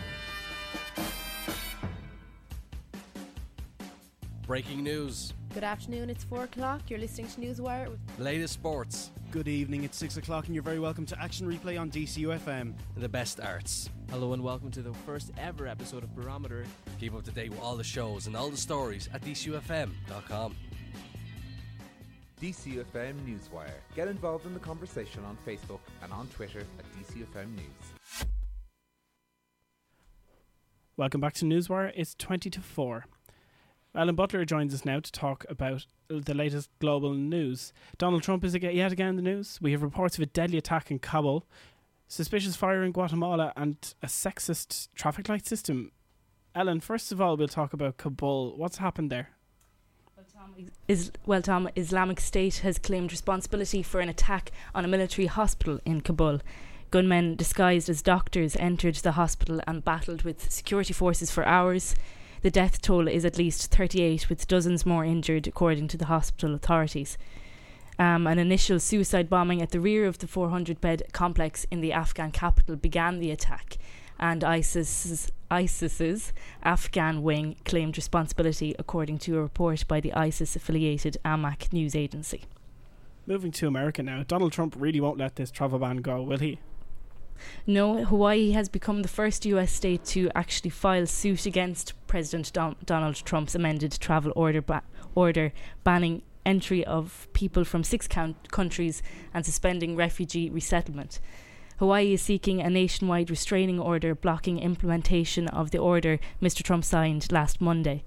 Breaking 4.47 4.82
news. 4.82 5.34
Good 5.55 5.62
afternoon, 5.62 6.11
it's 6.11 6.24
4 6.24 6.45
o'clock. 6.45 6.82
You're 6.88 6.99
listening 6.99 7.28
to 7.28 7.40
Newswire 7.40 7.88
with 7.88 8.01
Latest 8.18 8.55
sports. 8.55 9.12
Good 9.30 9.47
evening, 9.47 9.84
it's 9.84 9.97
6 9.99 10.16
o'clock, 10.16 10.47
and 10.47 10.55
you're 10.55 10.64
very 10.64 10.80
welcome 10.80 11.07
to 11.07 11.22
Action 11.22 11.47
Replay 11.47 11.80
on 11.80 11.90
DCU 11.90 12.36
FM. 12.40 12.74
The 12.97 13.09
best 13.09 13.38
arts. 13.40 13.88
Hello 14.11 14.32
and 14.32 14.43
welcome 14.43 14.70
to 14.72 14.82
the 14.82 14.93
first 15.07 15.30
ever 15.38 15.68
episode 15.68 16.03
of 16.03 16.14
Barometer. 16.16 16.64
Keep 16.99 17.14
up 17.14 17.22
to 17.24 17.30
date 17.30 17.51
with 17.51 17.61
all 17.61 17.76
the 17.76 17.84
shows 17.84 18.26
and 18.26 18.34
all 18.34 18.51
the 18.51 18.57
stories 18.57 19.09
at 19.14 19.22
DCUFM.com. 19.22 20.57
DCFM 22.40 23.14
Newswire. 23.24 23.70
Get 23.95 24.09
involved 24.09 24.47
in 24.47 24.55
the 24.55 24.61
conversation 24.61 25.24
on 25.24 25.38
Facebook 25.47 25.80
and 26.03 26.12
on 26.12 26.26
Twitter 26.28 26.61
at 26.61 26.84
DCFM 26.99 27.55
News. 27.55 28.26
Welcome 30.97 31.20
back 31.20 31.34
to 31.34 31.45
Newswire. 31.45 31.93
It's 31.95 32.16
20 32.16 32.51
to 32.51 32.61
4. 32.61 33.07
Ellen 33.95 34.14
Butler 34.14 34.47
joins 34.47 34.72
us 34.72 34.86
now 34.86 35.01
to 35.01 35.12
talk 35.12 35.45
about 35.51 35.84
the 36.09 36.32
latest 36.32 36.70
global 36.78 37.12
news. 37.12 37.74
Donald 37.99 38.22
Trump 38.22 38.43
is 38.43 38.57
yet 38.57 38.90
again 38.90 39.09
in 39.09 39.16
the 39.16 39.22
news. 39.22 39.59
We 39.61 39.72
have 39.72 39.82
reports 39.82 40.16
of 40.16 40.22
a 40.22 40.26
deadly 40.26 40.57
attack 40.57 40.90
in 40.90 40.99
Kabul, 40.99 41.45
suspicious 42.09 42.57
fire 42.57 42.82
in 42.82 42.93
Guatemala, 42.93 43.53
and 43.55 43.76
a 44.03 44.07
sexist 44.07 44.88
traffic 44.95 45.28
light 45.28 45.47
system. 45.47 45.93
Ellen, 46.55 46.80
first 46.80 47.12
of 47.12 47.20
all, 47.20 47.36
we'll 47.36 47.49
talk 47.49 47.74
about 47.74 47.99
Kabul. 47.99 48.57
What's 48.57 48.78
happened 48.78 49.11
there? 49.11 49.30
Is, 50.88 51.12
well, 51.26 51.43
Tom, 51.43 51.68
Islamic 51.76 52.18
State 52.18 52.59
has 52.59 52.78
claimed 52.78 53.12
responsibility 53.12 53.82
for 53.82 54.01
an 54.01 54.09
attack 54.09 54.53
on 54.74 54.84
a 54.84 54.88
military 54.88 55.26
hospital 55.26 55.80
in 55.84 56.01
Kabul. 56.01 56.40
Gunmen 56.90 57.36
disguised 57.36 57.88
as 57.88 58.03
doctors 58.03 58.57
entered 58.57 58.97
the 58.97 59.12
hospital 59.12 59.61
and 59.66 59.84
battled 59.84 60.22
with 60.22 60.51
security 60.51 60.93
forces 60.93 61.30
for 61.30 61.45
hours. 61.47 61.95
The 62.43 62.51
death 62.51 62.82
toll 62.82 63.07
is 63.07 63.24
at 63.24 63.38
least 63.38 63.70
38, 63.70 64.28
with 64.28 64.49
dozens 64.49 64.84
more 64.84 65.05
injured, 65.05 65.47
according 65.47 65.86
to 65.88 65.97
the 65.97 66.07
hospital 66.07 66.57
authorities. 66.57 67.16
Um, 68.01 68.26
an 68.26 68.40
initial 68.40 68.80
suicide 68.80 69.30
bombing 69.30 69.62
at 69.62 69.70
the 69.70 69.78
rear 69.78 70.07
of 70.07 70.18
the 70.18 70.26
400 70.26 70.80
bed 70.80 71.05
complex 71.12 71.66
in 71.70 71.80
the 71.80 71.93
Afghan 71.93 72.32
capital 72.32 72.74
began 72.74 73.20
the 73.20 73.30
attack, 73.30 73.78
and 74.18 74.43
ISIS's, 74.43 75.30
ISIS's 75.53 76.32
Afghan 76.64 77.22
wing 77.22 77.57
claimed 77.64 77.97
responsibility, 77.97 78.74
according 78.76 79.18
to 79.18 79.38
a 79.38 79.43
report 79.43 79.86
by 79.86 80.01
the 80.01 80.12
ISIS 80.12 80.57
affiliated 80.57 81.18
Amaq 81.24 81.72
news 81.72 81.95
agency. 81.95 82.47
Moving 83.24 83.53
to 83.53 83.68
America 83.68 84.03
now, 84.03 84.24
Donald 84.26 84.53
Trump 84.53 84.74
really 84.76 85.01
won't 85.01 85.18
let 85.18 85.36
this 85.36 85.53
travel 85.53 85.78
ban 85.78 85.99
go, 85.99 86.20
will 86.22 86.38
he? 86.38 86.59
No, 87.66 88.05
Hawaii 88.05 88.53
has 88.53 88.68
become 88.68 89.03
the 89.03 89.09
first 89.09 89.47
US 89.47 89.72
state 89.72 90.05
to 90.07 90.30
actually 90.34 90.70
file 90.70 91.07
suit 91.07 91.47
against 91.47 91.95
President 92.07 92.53
Don- 92.53 92.76
Donald 92.84 93.16
Trump's 93.16 93.55
amended 93.55 93.99
travel 94.01 94.32
order 94.34 94.61
ba- 94.61 94.82
order 95.14 95.53
banning 95.84 96.22
entry 96.45 96.84
of 96.84 97.28
people 97.32 97.64
from 97.64 97.84
six 97.84 98.09
count- 98.09 98.51
countries 98.51 99.03
and 99.32 99.45
suspending 99.47 99.97
refugee 99.97 100.51
resettlement. 100.51 101.20
Hawaii 101.78 102.12
is 102.12 102.22
seeking 102.22 102.61
a 102.61 102.70
nationwide 102.70 103.30
restraining 103.30 103.80
order 103.80 104.14
blocking 104.14 104.59
implementation 104.59 105.49
of 105.49 105.70
the 105.70 105.78
order 105.78 106.18
Mr. 106.40 106.62
Trump 106.62 106.84
signed 106.84 107.30
last 107.32 107.61
Monday. 107.61 108.05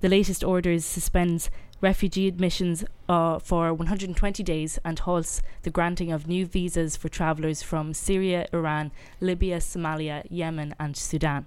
The 0.00 0.08
latest 0.08 0.42
order 0.42 0.78
suspends 0.78 1.50
refugee 1.80 2.28
admissions 2.28 2.84
uh, 3.08 3.38
for 3.38 3.72
120 3.72 4.42
days 4.42 4.78
and 4.84 4.98
halts 5.00 5.42
the 5.62 5.70
granting 5.70 6.12
of 6.12 6.26
new 6.26 6.46
visas 6.46 6.96
for 6.96 7.08
travellers 7.08 7.62
from 7.62 7.94
Syria, 7.94 8.46
Iran, 8.52 8.90
Libya, 9.20 9.58
Somalia, 9.58 10.26
Yemen, 10.28 10.74
and 10.78 10.96
Sudan. 10.96 11.46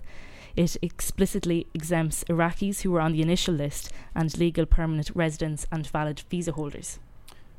It 0.56 0.78
explicitly 0.82 1.68
exempts 1.74 2.24
Iraqis 2.26 2.82
who 2.82 2.92
were 2.92 3.02
on 3.02 3.14
the 3.14 3.22
initial 3.22 3.56
list 3.56 3.92
and 4.14 4.38
legal 4.38 4.66
permanent 4.66 5.10
residents 5.16 5.66
and 5.72 5.88
valid 5.88 6.22
visa 6.30 6.52
holders. 6.52 7.00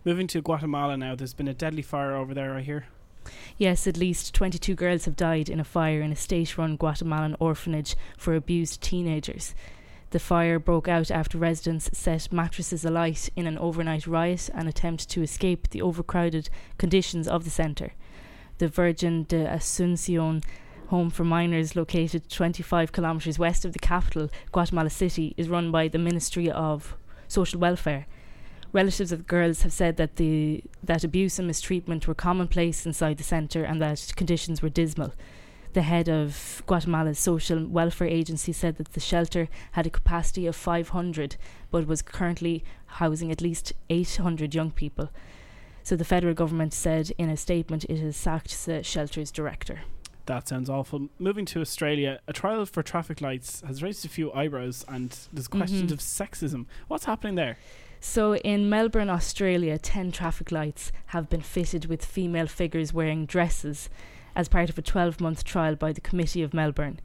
Moving 0.05 0.27
to 0.29 0.43
Guatemala 0.43 0.97
now, 0.97 1.15
there's 1.15 1.35
been 1.35 1.49
a 1.49 1.55
deadly 1.55 1.83
fire 1.83 2.15
over 2.15 2.35
there, 2.35 2.55
I 2.55 2.61
hear. 2.61 2.87
Yes, 3.57 3.87
at 3.87 3.97
least 3.97 4.35
22 4.35 4.75
girls 4.75 5.07
have 5.07 5.17
died 5.17 5.49
in 5.49 5.59
a 5.59 5.65
fire 5.65 6.03
in 6.03 6.13
a 6.13 6.17
state 6.17 6.59
run 6.59 6.77
Guatemalan 6.77 7.37
orphanage 7.41 7.97
for 8.17 8.35
abused 8.35 8.83
teenagers. 8.83 9.55
The 10.15 10.21
fire 10.21 10.61
broke 10.61 10.87
out 10.87 11.11
after 11.11 11.39
residents 11.39 11.91
set 11.93 12.33
mattresses 12.33 12.85
alight 12.85 13.31
in 13.35 13.49
an 13.49 13.59
overnight 13.59 14.07
riot 14.07 14.49
and 14.55 14.69
attempt 14.69 15.09
to 15.11 15.23
escape 15.23 15.71
the 15.71 15.83
overcrowded 15.83 16.49
conditions 16.79 17.27
of 17.27 17.43
the 17.43 17.51
centre. 17.51 17.95
The 18.59 18.69
Virgin 18.69 19.25
de 19.25 19.45
Asuncion 19.45 20.45
home 20.87 21.11
for 21.11 21.25
minors 21.25 21.75
located 21.75 22.31
25 22.31 22.93
kilometres 22.93 23.41
west 23.41 23.65
of 23.65 23.73
the 23.73 23.81
capital, 23.81 24.31
Guatemala 24.53 24.91
City, 24.91 25.35
is 25.37 25.49
run 25.49 25.73
by 25.73 25.89
the 25.89 25.99
Ministry 25.99 26.49
of 26.49 26.97
Social 27.27 27.59
Welfare. 27.59 28.07
Relatives 28.73 29.11
of 29.11 29.19
the 29.19 29.25
girls 29.25 29.63
have 29.63 29.73
said 29.73 29.97
that 29.97 30.15
the 30.15 30.63
that 30.81 31.03
abuse 31.03 31.41
and 31.41 31.49
mistreatment 31.49 32.07
were 32.07 32.15
commonplace 32.15 32.87
inside 32.87 33.19
the 33.19 33.25
centre 33.25 33.65
and 33.65 33.83
that 33.83 34.13
conditions 34.15 34.63
were 34.63 34.69
dismal. 34.69 35.13
The 35.75 35.83
head 35.83 36.09
of 36.09 36.63
Guatemala's 36.67 37.19
social 37.19 37.67
welfare 37.67 38.07
agency 38.07 38.53
said 38.53 38.77
that 38.77 38.93
the 38.93 39.01
shelter 39.01 39.49
had 39.73 39.87
a 39.89 39.91
capacity 39.91 40.47
of 40.47 40.55
500 40.55 41.37
but 41.73 41.89
was 41.89 42.01
currently 42.01 42.63
housing 42.87 43.33
at 43.33 43.41
least 43.41 43.73
800 43.91 44.55
young 44.55 44.71
people. 44.71 45.11
So 45.83 45.97
the 45.97 46.05
federal 46.05 46.33
government 46.33 46.73
said 46.73 47.11
in 47.19 47.29
a 47.29 47.37
statement 47.37 47.85
it 47.87 47.99
has 47.99 48.17
sacked 48.17 48.65
the 48.67 48.85
shelter's 48.85 49.33
director. 49.33 49.81
That 50.27 50.47
sounds 50.47 50.71
awful. 50.71 51.09
Moving 51.19 51.45
to 51.47 51.61
Australia, 51.61 52.21
a 52.29 52.33
trial 52.33 52.65
for 52.67 52.85
traffic 52.85 53.21
lights 53.21 53.61
has 53.67 53.83
raised 53.83 54.07
a 54.07 54.09
few 54.09 54.33
eyebrows 54.33 54.85
and 54.89 55.19
there's 55.33 55.49
questions 55.49 55.91
Mhm. 55.91 55.95
of 55.95 55.99
sexism. 55.99 56.67
What's 56.87 57.05
happening 57.07 57.35
there? 57.35 57.59
So, 58.01 58.37
in 58.37 58.69
Melbourne, 58.71 59.11
Australia, 59.11 59.77
10 59.79 60.13
traffic 60.13 60.53
lights 60.53 60.93
have 61.07 61.29
been 61.29 61.41
fitted 61.43 61.87
with 61.87 62.05
female 62.05 62.47
figures 62.47 62.93
wearing 62.93 63.27
dresses 63.27 63.89
as 64.35 64.49
part 64.49 64.69
of 64.71 64.79
a 64.79 64.83
12 64.83 65.21
month 65.21 65.45
trial 65.45 65.75
by 65.75 65.93
the 65.93 66.01
Committee 66.01 66.43
of 66.43 66.55
Melbourne. 66.55 67.01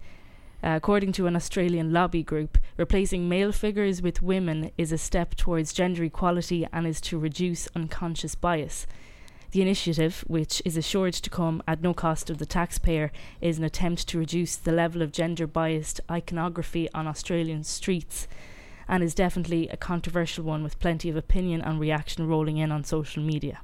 Uh, 0.61 0.71
according 0.75 1.13
to 1.13 1.25
an 1.25 1.35
Australian 1.35 1.93
lobby 1.93 2.21
group, 2.21 2.57
replacing 2.75 3.29
male 3.29 3.51
figures 3.51 4.01
with 4.01 4.21
women 4.21 4.71
is 4.77 4.91
a 4.91 4.97
step 4.97 5.35
towards 5.35 5.71
gender 5.71 6.03
equality 6.03 6.67
and 6.73 6.85
is 6.85 6.99
to 6.99 7.17
reduce 7.17 7.69
unconscious 7.75 8.35
bias. 8.35 8.85
The 9.51 9.61
initiative, 9.61 10.23
which 10.27 10.61
is 10.65 10.77
assured 10.77 11.13
to 11.15 11.29
come 11.29 11.63
at 11.67 11.81
no 11.81 11.93
cost 11.93 12.29
of 12.29 12.37
the 12.37 12.45
taxpayer, 12.45 13.11
is 13.41 13.57
an 13.57 13.63
attempt 13.63 14.07
to 14.09 14.19
reduce 14.19 14.55
the 14.57 14.71
level 14.71 15.01
of 15.01 15.11
gender 15.11 15.47
biased 15.47 16.01
iconography 16.11 16.89
on 16.93 17.07
Australian 17.07 17.63
streets 17.63 18.27
and 18.87 19.01
is 19.01 19.15
definitely 19.15 19.69
a 19.69 19.77
controversial 19.77 20.43
one 20.43 20.63
with 20.63 20.79
plenty 20.79 21.09
of 21.09 21.15
opinion 21.15 21.61
and 21.61 21.79
reaction 21.79 22.27
rolling 22.27 22.57
in 22.57 22.71
on 22.71 22.83
social 22.83 23.23
media. 23.23 23.61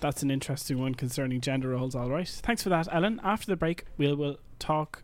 That's 0.00 0.22
an 0.22 0.30
interesting 0.30 0.78
one 0.78 0.94
concerning 0.94 1.40
gender 1.40 1.70
roles, 1.70 1.94
all 1.94 2.10
right. 2.10 2.28
Thanks 2.28 2.62
for 2.62 2.68
that, 2.68 2.86
Ellen. 2.92 3.20
After 3.24 3.46
the 3.46 3.56
break, 3.56 3.84
we 3.96 4.12
will 4.12 4.38
talk 4.58 5.02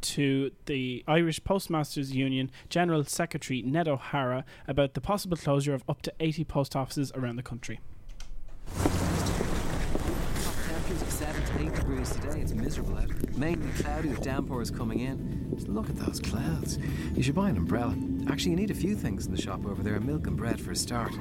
to 0.00 0.50
the 0.64 1.04
Irish 1.06 1.44
Postmasters 1.44 2.14
Union 2.14 2.50
General 2.70 3.04
Secretary 3.04 3.62
Ned 3.62 3.86
O'Hara 3.86 4.44
about 4.66 4.94
the 4.94 5.00
possible 5.00 5.36
closure 5.36 5.74
of 5.74 5.84
up 5.88 6.00
to 6.02 6.12
80 6.20 6.44
post 6.44 6.74
offices 6.74 7.12
around 7.14 7.36
the 7.36 7.42
country. 7.42 7.80
Temperatures 11.20 11.50
of 11.50 11.56
7 11.56 11.66
to 11.66 11.72
8 11.72 11.74
degrees 11.74 12.10
today. 12.10 12.40
It's 12.40 12.54
miserable 12.54 12.96
out. 12.96 13.36
Mainly 13.36 13.70
cloudy 13.82 14.08
with 14.08 14.22
downpours 14.22 14.70
coming 14.70 15.00
in. 15.00 15.50
Just 15.54 15.68
look 15.68 15.90
at 15.90 15.96
those 15.96 16.18
clouds. 16.18 16.78
You 17.14 17.22
should 17.22 17.34
buy 17.34 17.50
an 17.50 17.56
umbrella. 17.56 17.94
Actually, 18.28 18.52
you 18.52 18.56
need 18.56 18.70
a 18.70 18.74
few 18.74 18.94
things 18.94 19.26
in 19.26 19.34
the 19.34 19.40
shop 19.40 19.66
over 19.66 19.82
there 19.82 20.00
milk 20.00 20.26
and 20.26 20.36
bread 20.36 20.60
for 20.60 20.70
a 20.70 20.76
start. 20.76 21.12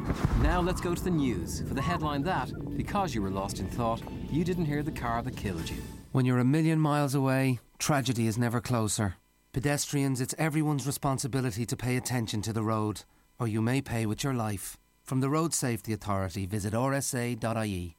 Now 0.42 0.62
let's 0.62 0.80
go 0.80 0.96
to 0.96 1.04
the 1.04 1.10
news. 1.10 1.62
For 1.68 1.74
the 1.74 1.82
headline 1.82 2.24
that, 2.24 2.52
because 2.78 3.14
you 3.14 3.22
were 3.22 3.30
lost 3.30 3.60
in 3.60 3.68
thought, 3.68 4.02
you 4.32 4.44
didn't 4.44 4.66
hear 4.66 4.84
the 4.84 4.92
car 4.92 5.22
that 5.22 5.36
killed 5.36 5.70
you. 5.70 5.78
When 6.12 6.26
you're 6.26 6.40
a 6.40 6.46
million 6.46 6.80
miles 6.80 7.14
away, 7.14 7.60
tragedy 7.78 8.28
is 8.28 8.38
never 8.38 8.62
closer. 8.62 9.16
Pedestrians, 9.52 10.22
it's 10.22 10.36
everyone's 10.38 10.88
responsibility 10.88 11.66
to 11.66 11.76
pay 11.76 11.98
attention 11.98 12.42
to 12.44 12.54
the 12.54 12.64
road, 12.64 13.04
or 13.40 13.48
you 13.48 13.62
may 13.62 13.82
pay 13.82 14.06
with 14.06 14.24
your 14.24 14.34
life. 14.34 14.78
From 15.04 15.20
the 15.20 15.30
Road 15.30 15.54
Safety 15.54 15.92
Authority, 15.92 16.46
visit 16.46 16.74
rsa.ie. 16.74 17.99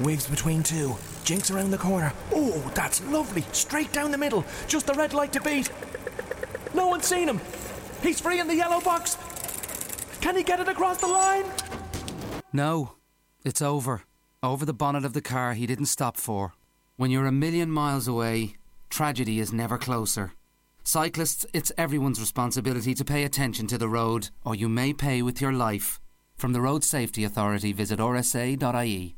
Waves 0.00 0.28
between 0.28 0.62
two. 0.62 0.96
Jinx 1.24 1.50
around 1.50 1.70
the 1.70 1.78
corner. 1.78 2.12
Oh, 2.32 2.70
that's 2.74 3.04
lovely. 3.06 3.42
Straight 3.52 3.92
down 3.92 4.10
the 4.10 4.18
middle. 4.18 4.44
Just 4.66 4.86
the 4.86 4.94
red 4.94 5.12
light 5.12 5.32
to 5.32 5.40
beat. 5.40 5.70
No 6.74 6.86
one's 6.86 7.06
seen 7.06 7.28
him. 7.28 7.40
He's 8.02 8.20
free 8.20 8.38
in 8.38 8.46
the 8.46 8.54
yellow 8.54 8.80
box. 8.80 9.16
Can 10.20 10.36
he 10.36 10.42
get 10.42 10.60
it 10.60 10.68
across 10.68 10.98
the 10.98 11.08
line? 11.08 11.44
No, 12.52 12.94
it's 13.44 13.60
over. 13.60 14.02
Over 14.42 14.64
the 14.64 14.72
bonnet 14.72 15.04
of 15.04 15.14
the 15.14 15.20
car 15.20 15.54
he 15.54 15.66
didn't 15.66 15.86
stop 15.86 16.16
for. 16.16 16.54
When 16.96 17.10
you're 17.10 17.26
a 17.26 17.32
million 17.32 17.70
miles 17.70 18.06
away, 18.06 18.54
tragedy 18.90 19.40
is 19.40 19.52
never 19.52 19.78
closer. 19.78 20.32
Cyclists, 20.84 21.44
it's 21.52 21.72
everyone's 21.76 22.20
responsibility 22.20 22.94
to 22.94 23.04
pay 23.04 23.24
attention 23.24 23.66
to 23.66 23.78
the 23.78 23.88
road, 23.88 24.30
or 24.44 24.54
you 24.54 24.68
may 24.68 24.92
pay 24.92 25.22
with 25.22 25.40
your 25.40 25.52
life. 25.52 26.00
From 26.36 26.52
the 26.52 26.60
Road 26.60 26.84
Safety 26.84 27.24
Authority, 27.24 27.72
visit 27.72 27.98
rsa.ie. 27.98 29.16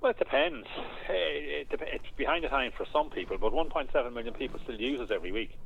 Well, 0.00 0.12
it 0.12 0.18
depends. 0.18 0.68
It, 1.08 1.66
it's 1.72 2.04
behind 2.16 2.44
the 2.44 2.48
times 2.48 2.74
for 2.76 2.86
some 2.92 3.10
people, 3.10 3.38
but 3.38 3.52
1.7 3.52 4.12
million 4.12 4.34
people 4.34 4.60
still 4.62 4.80
use 4.80 5.00
us 5.00 5.10
every 5.12 5.32
week. 5.32 5.58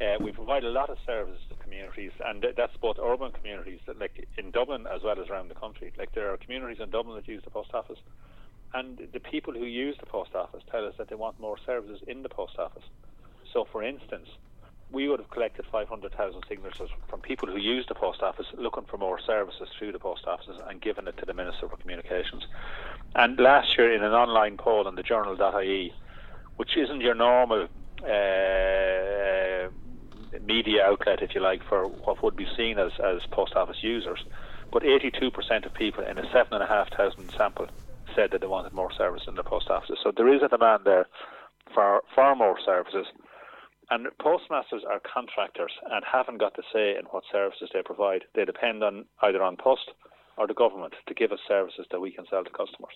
Uh, 0.00 0.16
we 0.22 0.32
provide 0.32 0.64
a 0.64 0.70
lot 0.70 0.88
of 0.88 0.96
services 1.04 1.40
to 1.50 1.54
communities, 1.62 2.12
and 2.24 2.40
th- 2.40 2.54
that's 2.56 2.76
both 2.80 2.96
urban 2.98 3.32
communities, 3.32 3.80
that, 3.86 3.98
like 3.98 4.26
in 4.38 4.50
Dublin 4.50 4.86
as 4.86 5.02
well 5.02 5.20
as 5.20 5.28
around 5.28 5.48
the 5.48 5.54
country. 5.54 5.92
Like 5.98 6.14
there 6.14 6.32
are 6.32 6.38
communities 6.38 6.78
in 6.82 6.90
Dublin 6.90 7.16
that 7.16 7.28
use 7.28 7.42
the 7.44 7.50
post 7.50 7.74
office, 7.74 7.98
and 8.72 8.98
the 9.12 9.20
people 9.20 9.52
who 9.52 9.66
use 9.66 9.96
the 10.00 10.06
post 10.06 10.34
office 10.34 10.62
tell 10.70 10.86
us 10.86 10.94
that 10.96 11.10
they 11.10 11.16
want 11.16 11.38
more 11.38 11.58
services 11.66 12.00
in 12.06 12.22
the 12.22 12.30
post 12.30 12.58
office. 12.58 12.84
So, 13.52 13.66
for 13.70 13.82
instance, 13.82 14.28
we 14.90 15.06
would 15.08 15.20
have 15.20 15.30
collected 15.30 15.66
500,000 15.70 16.42
signatures 16.48 16.90
from 17.08 17.20
people 17.20 17.48
who 17.48 17.58
use 17.58 17.84
the 17.86 17.94
post 17.94 18.22
office 18.22 18.46
looking 18.56 18.84
for 18.84 18.96
more 18.96 19.20
services 19.20 19.68
through 19.78 19.92
the 19.92 19.98
post 19.98 20.24
offices 20.26 20.56
and 20.66 20.80
given 20.80 21.08
it 21.08 21.16
to 21.18 21.26
the 21.26 21.34
Minister 21.34 21.68
for 21.68 21.76
Communications. 21.76 22.44
And 23.14 23.38
last 23.38 23.76
year, 23.76 23.92
in 23.92 24.02
an 24.02 24.12
online 24.12 24.56
poll 24.56 24.86
on 24.86 24.94
the 24.94 25.02
journal.ie, 25.02 25.92
which 26.56 26.76
isn't 26.76 27.00
your 27.00 27.14
normal 27.14 27.68
uh, 28.02 29.68
media 30.50 30.82
outlet, 30.84 31.22
if 31.22 31.30
you 31.34 31.40
like, 31.40 31.62
for 31.68 31.86
what 32.04 32.22
would 32.22 32.36
be 32.36 32.46
seen 32.56 32.78
as, 32.78 32.92
as 32.98 33.20
post 33.32 33.54
office 33.54 33.82
users, 33.82 34.18
but 34.72 34.82
82% 34.82 35.66
of 35.66 35.74
people 35.74 36.04
in 36.04 36.18
a 36.18 36.26
7,500 36.32 37.30
sample 37.36 37.66
said 38.14 38.30
that 38.32 38.40
they 38.40 38.46
wanted 38.46 38.72
more 38.72 38.90
service 38.96 39.22
in 39.28 39.34
the 39.36 39.42
post 39.42 39.70
offices. 39.70 39.98
So 40.02 40.12
there 40.16 40.32
is 40.32 40.42
a 40.42 40.48
demand 40.48 40.82
there 40.84 41.06
for 41.74 42.02
far 42.14 42.34
more 42.34 42.58
services. 42.64 43.06
And 43.90 44.06
postmasters 44.22 44.82
are 44.88 45.02
contractors 45.02 45.72
and 45.90 46.04
haven't 46.06 46.38
got 46.38 46.54
to 46.54 46.62
say 46.72 46.94
in 46.98 47.06
what 47.10 47.24
services 47.30 47.70
they 47.72 47.82
provide. 47.82 48.22
They 48.34 48.44
depend 48.44 48.84
on 48.84 49.06
either 49.22 49.42
An 49.42 49.56
Post 49.56 49.90
or 50.38 50.46
the 50.46 50.54
government 50.54 50.94
to 51.08 51.14
give 51.14 51.32
us 51.32 51.40
services 51.46 51.86
that 51.90 52.00
we 52.00 52.12
can 52.12 52.24
sell 52.30 52.44
to 52.44 52.50
customers. 52.50 52.94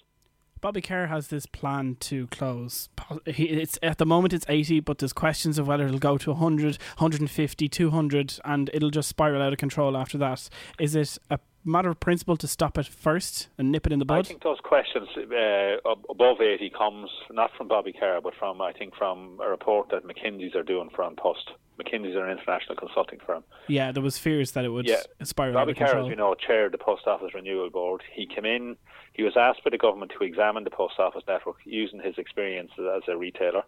Bobby 0.64 0.80
Kerr 0.80 1.08
has 1.08 1.28
this 1.28 1.44
plan 1.44 1.98
to 2.00 2.26
close. 2.28 2.88
It's 3.26 3.78
at 3.82 3.98
the 3.98 4.06
moment 4.06 4.32
it's 4.32 4.46
80, 4.48 4.80
but 4.80 4.96
there's 4.96 5.12
questions 5.12 5.58
of 5.58 5.66
whether 5.68 5.84
it'll 5.84 5.98
go 5.98 6.16
to 6.16 6.30
100, 6.30 6.78
150, 6.96 7.68
200, 7.68 8.38
and 8.46 8.70
it'll 8.72 8.88
just 8.88 9.10
spiral 9.10 9.42
out 9.42 9.52
of 9.52 9.58
control 9.58 9.94
after 9.94 10.16
that. 10.16 10.48
Is 10.80 10.94
it 10.94 11.18
a 11.28 11.38
matter 11.64 11.88
of 11.90 11.98
principle 12.00 12.36
to 12.36 12.46
stop 12.46 12.76
it 12.78 12.86
first 12.86 13.48
and 13.58 13.72
nip 13.72 13.86
it 13.86 13.92
in 13.92 13.98
the 13.98 14.04
bud? 14.04 14.18
I 14.18 14.22
think 14.22 14.42
those 14.42 14.60
questions 14.62 15.08
uh, 15.16 15.90
ab- 15.90 16.04
above 16.10 16.40
80 16.40 16.70
comes 16.70 17.10
not 17.30 17.50
from 17.56 17.68
Bobby 17.68 17.92
Kerr, 17.98 18.20
but 18.22 18.34
from, 18.38 18.60
I 18.60 18.72
think, 18.72 18.94
from 18.96 19.38
a 19.44 19.48
report 19.48 19.88
that 19.90 20.04
McKinsey's 20.06 20.54
are 20.54 20.62
doing 20.62 20.90
for 20.94 21.02
An 21.02 21.16
Post. 21.16 21.50
McKinsey's 21.80 22.14
are 22.16 22.24
an 22.26 22.38
international 22.38 22.76
consulting 22.76 23.18
firm. 23.26 23.42
Yeah, 23.68 23.90
there 23.92 24.02
was 24.02 24.18
fears 24.18 24.52
that 24.52 24.64
it 24.64 24.68
would 24.68 24.86
Yeah. 24.86 25.00
spiral 25.22 25.54
Bobby 25.54 25.70
out 25.70 25.76
of 25.76 25.76
Kerr, 25.78 25.84
control. 25.86 26.06
as 26.06 26.10
we 26.10 26.16
know, 26.16 26.34
chaired 26.34 26.72
the 26.72 26.78
Post 26.78 27.06
Office 27.06 27.34
Renewal 27.34 27.70
Board. 27.70 28.02
He 28.12 28.26
came 28.26 28.44
in, 28.44 28.76
he 29.12 29.22
was 29.22 29.36
asked 29.36 29.64
by 29.64 29.70
the 29.70 29.78
government 29.78 30.12
to 30.18 30.24
examine 30.24 30.64
the 30.64 30.70
Post 30.70 30.98
Office 30.98 31.22
network 31.26 31.56
using 31.64 32.00
his 32.00 32.16
experience 32.18 32.70
as 32.78 33.02
a 33.08 33.16
retailer. 33.16 33.62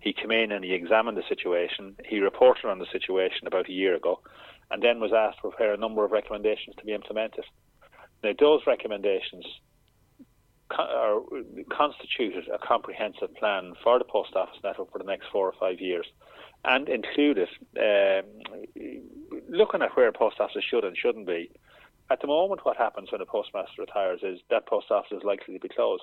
He 0.00 0.12
came 0.12 0.30
in 0.30 0.52
and 0.52 0.64
he 0.64 0.72
examined 0.74 1.16
the 1.16 1.22
situation. 1.28 1.96
He 2.06 2.18
reported 2.20 2.68
on 2.68 2.78
the 2.78 2.86
situation 2.92 3.46
about 3.46 3.68
a 3.68 3.72
year 3.72 3.94
ago 3.94 4.20
and 4.70 4.82
then 4.82 5.00
was 5.00 5.12
asked 5.12 5.38
to 5.42 5.48
prepare 5.50 5.74
a 5.74 5.76
number 5.76 6.04
of 6.04 6.12
recommendations 6.12 6.76
to 6.76 6.84
be 6.84 6.92
implemented. 6.92 7.44
Now, 8.22 8.32
those 8.38 8.60
recommendations 8.66 9.44
constituted 11.70 12.48
a 12.48 12.58
comprehensive 12.58 13.34
plan 13.36 13.74
for 13.82 13.98
the 13.98 14.04
post 14.04 14.34
office 14.34 14.56
network 14.64 14.90
for 14.90 14.98
the 14.98 15.04
next 15.04 15.26
four 15.30 15.46
or 15.46 15.54
five 15.60 15.80
years 15.80 16.06
and 16.64 16.88
included 16.88 17.48
um, 17.78 18.24
looking 19.48 19.82
at 19.82 19.94
where 19.96 20.10
post 20.12 20.40
offices 20.40 20.64
should 20.68 20.84
and 20.84 20.96
shouldn't 20.96 21.26
be. 21.26 21.50
At 22.10 22.20
the 22.20 22.26
moment, 22.26 22.64
what 22.64 22.76
happens 22.76 23.12
when 23.12 23.20
a 23.20 23.26
postmaster 23.26 23.80
retires 23.82 24.20
is 24.22 24.40
that 24.50 24.66
post 24.66 24.90
office 24.90 25.12
is 25.12 25.24
likely 25.24 25.54
to 25.54 25.60
be 25.60 25.68
closed. 25.68 26.02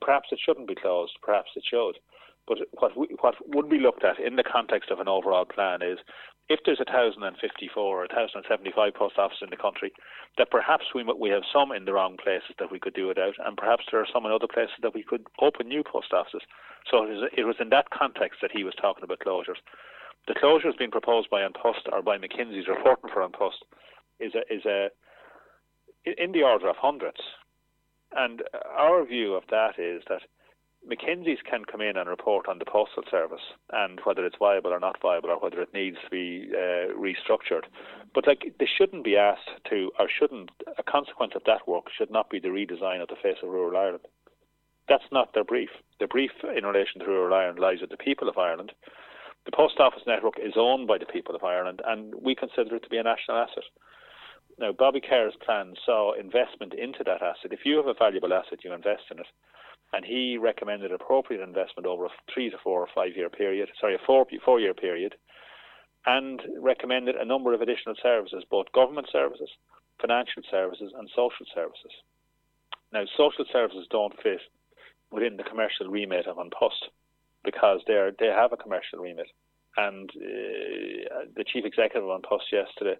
Perhaps 0.00 0.28
it 0.32 0.38
shouldn't 0.42 0.68
be 0.68 0.74
closed, 0.74 1.12
perhaps 1.22 1.50
it 1.56 1.64
should. 1.68 1.98
But 2.46 2.58
what, 2.72 2.96
we, 2.96 3.08
what 3.20 3.34
would 3.46 3.68
be 3.68 3.78
looked 3.78 4.04
at 4.04 4.18
in 4.18 4.36
the 4.36 4.42
context 4.42 4.90
of 4.90 4.98
an 4.98 5.08
overall 5.08 5.44
plan 5.44 5.82
is 5.82 5.98
if 6.48 6.58
there's 6.66 6.82
1,054 6.82 7.78
or 7.78 8.00
1,075 8.10 8.94
post 8.94 9.18
offices 9.18 9.42
in 9.42 9.50
the 9.50 9.56
country, 9.56 9.92
that 10.36 10.50
perhaps 10.50 10.86
we, 10.94 11.04
we 11.04 11.30
have 11.30 11.46
some 11.52 11.70
in 11.70 11.84
the 11.84 11.92
wrong 11.92 12.16
places 12.16 12.50
that 12.58 12.72
we 12.72 12.80
could 12.80 12.94
do 12.94 13.06
without, 13.06 13.34
and 13.46 13.56
perhaps 13.56 13.84
there 13.90 14.00
are 14.00 14.12
some 14.12 14.26
in 14.26 14.32
other 14.32 14.50
places 14.50 14.74
that 14.82 14.94
we 14.94 15.04
could 15.04 15.26
open 15.40 15.68
new 15.68 15.84
post 15.84 16.12
offices. 16.12 16.42
So 16.90 17.04
it 17.04 17.10
was, 17.10 17.30
it 17.38 17.44
was 17.44 17.56
in 17.60 17.70
that 17.70 17.90
context 17.90 18.40
that 18.42 18.50
he 18.50 18.64
was 18.64 18.74
talking 18.80 19.04
about 19.04 19.20
closures. 19.20 19.62
The 20.26 20.34
closures 20.34 20.76
being 20.76 20.90
proposed 20.90 21.30
by 21.30 21.42
An 21.42 21.52
Post 21.54 21.88
or 21.92 22.02
by 22.02 22.18
McKinsey's 22.18 22.68
reporting 22.68 23.10
for 23.12 23.22
An 23.22 23.30
Post 23.32 23.64
is 24.18 24.32
a, 24.34 24.42
is 24.52 24.64
a 24.66 24.88
in 26.04 26.32
the 26.32 26.42
order 26.42 26.68
of 26.68 26.76
hundreds. 26.76 27.20
And 28.12 28.42
our 28.76 29.04
view 29.04 29.34
of 29.34 29.44
that 29.50 29.78
is 29.78 30.02
that 30.08 30.22
McKinsey's 30.88 31.42
can 31.48 31.64
come 31.64 31.82
in 31.82 31.96
and 31.96 32.08
report 32.08 32.48
on 32.48 32.58
the 32.58 32.64
postal 32.64 33.02
service 33.10 33.52
and 33.70 34.00
whether 34.04 34.24
it's 34.24 34.36
viable 34.38 34.72
or 34.72 34.80
not 34.80 35.00
viable 35.00 35.30
or 35.30 35.38
whether 35.38 35.60
it 35.60 35.74
needs 35.74 35.98
to 36.02 36.10
be 36.10 36.50
uh, 36.54 36.92
restructured. 36.96 37.64
But 38.14 38.26
like 38.26 38.54
they 38.58 38.66
shouldn't 38.66 39.04
be 39.04 39.16
asked 39.16 39.50
to, 39.68 39.90
or 39.98 40.08
shouldn't 40.08 40.50
a 40.78 40.82
consequence 40.82 41.32
of 41.36 41.42
that 41.44 41.68
work 41.68 41.84
should 41.96 42.10
not 42.10 42.30
be 42.30 42.40
the 42.40 42.48
redesign 42.48 43.02
of 43.02 43.08
the 43.08 43.20
face 43.22 43.36
of 43.42 43.50
rural 43.50 43.76
Ireland. 43.76 44.06
That's 44.88 45.12
not 45.12 45.34
their 45.34 45.44
brief. 45.44 45.70
The 46.00 46.06
brief 46.06 46.32
in 46.56 46.64
relation 46.64 47.00
to 47.00 47.06
rural 47.06 47.34
Ireland 47.34 47.58
lies 47.58 47.80
with 47.80 47.90
the 47.90 47.96
people 47.96 48.28
of 48.28 48.38
Ireland. 48.38 48.72
The 49.44 49.52
post 49.52 49.78
office 49.80 50.02
network 50.06 50.38
is 50.38 50.54
owned 50.56 50.88
by 50.88 50.98
the 50.98 51.06
people 51.06 51.34
of 51.34 51.44
Ireland, 51.44 51.80
and 51.86 52.14
we 52.20 52.34
consider 52.34 52.76
it 52.76 52.82
to 52.82 52.88
be 52.88 52.98
a 52.98 53.02
national 53.02 53.38
asset. 53.38 53.64
Now, 54.58 54.72
Bobby 54.72 55.00
Kerr's 55.00 55.34
plan 55.44 55.74
saw 55.86 56.12
investment 56.12 56.74
into 56.74 57.02
that 57.04 57.22
asset. 57.22 57.52
If 57.52 57.64
you 57.64 57.76
have 57.76 57.86
a 57.86 57.94
valuable 57.94 58.34
asset, 58.34 58.64
you 58.64 58.72
invest 58.72 59.04
in 59.10 59.18
it. 59.18 59.26
And 59.92 60.04
he 60.04 60.38
recommended 60.38 60.92
appropriate 60.92 61.42
investment 61.42 61.86
over 61.86 62.06
a 62.06 62.10
three 62.32 62.48
to 62.50 62.56
four 62.62 62.80
or 62.80 62.88
five 62.94 63.16
year 63.16 63.28
period, 63.28 63.68
sorry, 63.80 63.94
a 63.96 63.98
four, 64.06 64.24
four 64.44 64.60
year 64.60 64.74
period, 64.74 65.16
and 66.06 66.40
recommended 66.60 67.16
a 67.16 67.24
number 67.24 67.52
of 67.52 67.60
additional 67.60 67.96
services, 68.02 68.44
both 68.50 68.72
government 68.72 69.08
services, 69.10 69.50
financial 70.00 70.42
services, 70.50 70.92
and 70.96 71.08
social 71.10 71.46
services. 71.54 71.92
Now, 72.92 73.04
social 73.16 73.44
services 73.52 73.86
don't 73.90 74.14
fit 74.22 74.40
within 75.10 75.36
the 75.36 75.42
commercial 75.42 75.88
remit 75.88 76.26
of 76.26 76.38
An 76.38 76.50
Post 76.58 76.88
because 77.44 77.80
they're, 77.86 78.12
they 78.18 78.26
have 78.26 78.52
a 78.52 78.56
commercial 78.56 78.98
remit. 78.98 79.26
And 79.76 80.10
uh, 80.10 81.26
the 81.36 81.44
chief 81.46 81.64
executive 81.64 82.08
of 82.08 82.14
An 82.16 82.22
Post 82.22 82.44
yesterday 82.52 82.96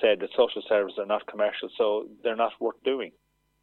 said 0.00 0.20
that 0.20 0.30
social 0.36 0.62
services 0.68 0.98
are 0.98 1.06
not 1.06 1.26
commercial, 1.26 1.68
so 1.76 2.06
they're 2.22 2.36
not 2.36 2.52
worth 2.60 2.82
doing. 2.84 3.12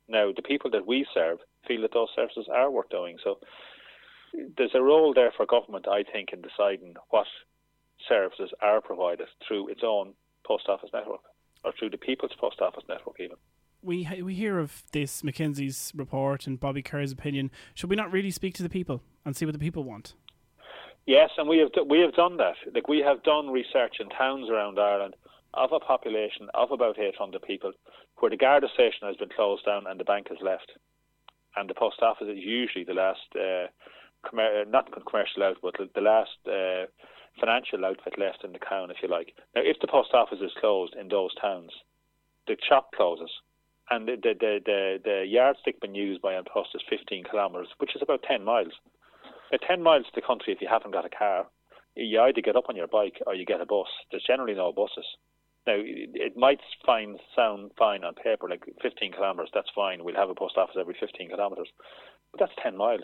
Now, 0.07 0.31
the 0.35 0.41
people 0.41 0.69
that 0.71 0.85
we 0.85 1.05
serve 1.13 1.39
feel 1.67 1.81
that 1.81 1.93
those 1.93 2.09
services 2.15 2.47
are 2.53 2.71
worth 2.71 2.89
doing. 2.89 3.17
So 3.23 3.39
there's 4.57 4.75
a 4.75 4.81
role 4.81 5.13
there 5.13 5.31
for 5.35 5.45
government, 5.45 5.87
I 5.87 6.03
think, 6.03 6.29
in 6.33 6.41
deciding 6.41 6.95
what 7.09 7.27
services 8.07 8.51
are 8.61 8.81
provided 8.81 9.27
through 9.47 9.69
its 9.69 9.81
own 9.83 10.13
post 10.45 10.67
office 10.67 10.89
network 10.93 11.21
or 11.63 11.73
through 11.77 11.89
the 11.89 11.97
people's 11.97 12.33
post 12.39 12.61
office 12.61 12.83
network, 12.87 13.15
even. 13.19 13.37
we 13.81 14.07
we 14.21 14.33
hear 14.33 14.59
of 14.59 14.83
this 14.91 15.21
McKinsey's 15.21 15.91
report 15.95 16.47
and 16.47 16.59
Bobby 16.59 16.81
Kerr's 16.81 17.11
opinion. 17.11 17.51
Should 17.73 17.89
we 17.89 17.95
not 17.95 18.11
really 18.11 18.31
speak 18.31 18.53
to 18.55 18.63
the 18.63 18.69
people 18.69 19.01
and 19.23 19.35
see 19.35 19.45
what 19.45 19.53
the 19.53 19.59
people 19.59 19.83
want? 19.83 20.13
Yes, 21.05 21.29
and 21.37 21.47
we 21.47 21.59
have 21.59 21.69
we 21.87 21.99
have 21.99 22.13
done 22.13 22.37
that. 22.37 22.55
Like 22.73 22.87
we 22.87 22.99
have 22.99 23.23
done 23.23 23.49
research 23.49 23.97
in 23.99 24.09
towns 24.09 24.49
around 24.49 24.79
Ireland 24.79 25.15
of 25.53 25.71
a 25.71 25.79
population 25.79 26.49
of 26.53 26.71
about 26.71 26.99
800 26.99 27.41
people, 27.43 27.71
where 28.17 28.31
the 28.31 28.37
Garda 28.37 28.67
station 28.73 29.07
has 29.07 29.15
been 29.15 29.29
closed 29.29 29.65
down 29.65 29.85
and 29.87 29.99
the 29.99 30.03
bank 30.03 30.27
has 30.29 30.37
left, 30.41 30.71
and 31.55 31.69
the 31.69 31.73
post 31.73 32.01
office 32.01 32.27
is 32.27 32.37
usually 32.37 32.83
the 32.83 32.93
last, 32.93 33.27
uh, 33.35 33.67
commer- 34.25 34.67
not 34.69 34.91
commercial 35.07 35.43
outfit, 35.43 35.61
but 35.77 35.93
the- 35.93 36.01
last 36.01 36.37
uh, 36.47 36.85
financial 37.39 37.85
outfit 37.85 38.17
left 38.17 38.43
in 38.43 38.53
the 38.53 38.59
town, 38.59 38.91
if 38.91 38.97
you 39.01 39.09
like. 39.09 39.33
Now, 39.55 39.61
if 39.63 39.79
the 39.79 39.87
post 39.87 40.13
office 40.13 40.39
is 40.41 40.53
closed 40.59 40.95
in 40.95 41.07
those 41.09 41.33
towns, 41.35 41.71
the 42.47 42.57
shop 42.67 42.91
closes, 42.95 43.31
and 43.89 44.07
the 44.07 44.15
the 44.15 44.33
the, 44.39 44.59
the, 44.65 44.99
the 45.03 45.25
yardstick 45.27 45.81
being 45.81 45.95
used 45.95 46.21
by 46.21 46.39
Post 46.41 46.69
is 46.75 46.81
15 46.89 47.25
kilometres, 47.29 47.69
which 47.77 47.95
is 47.95 48.01
about 48.01 48.23
10 48.23 48.43
miles. 48.43 48.73
Now, 49.51 49.59
10 49.67 49.81
miles 49.81 50.05
to 50.05 50.11
the 50.15 50.25
country, 50.25 50.53
if 50.53 50.61
you 50.61 50.67
haven't 50.67 50.91
got 50.91 51.05
a 51.05 51.09
car, 51.09 51.47
you 51.95 52.19
either 52.21 52.41
get 52.41 52.55
up 52.55 52.65
on 52.69 52.75
your 52.75 52.87
bike 52.87 53.21
or 53.25 53.35
you 53.35 53.45
get 53.45 53.61
a 53.61 53.65
bus. 53.65 53.87
There's 54.11 54.23
generally 54.25 54.53
no 54.55 54.71
buses. 54.71 55.05
Now, 55.67 55.77
it 55.77 56.37
might 56.37 56.59
find 56.85 57.19
sound 57.35 57.71
fine 57.77 58.03
on 58.03 58.13
paper, 58.13 58.47
like 58.47 58.63
15 58.83 59.13
kilometres, 59.13 59.49
that's 59.53 59.69
fine. 59.73 60.03
We'll 60.03 60.15
have 60.15 60.29
a 60.29 60.35
post 60.35 60.57
office 60.57 60.75
every 60.79 60.95
15 60.99 61.29
kilometres. 61.29 61.69
But 62.31 62.39
that's 62.41 62.51
10 62.61 62.77
miles. 62.77 63.01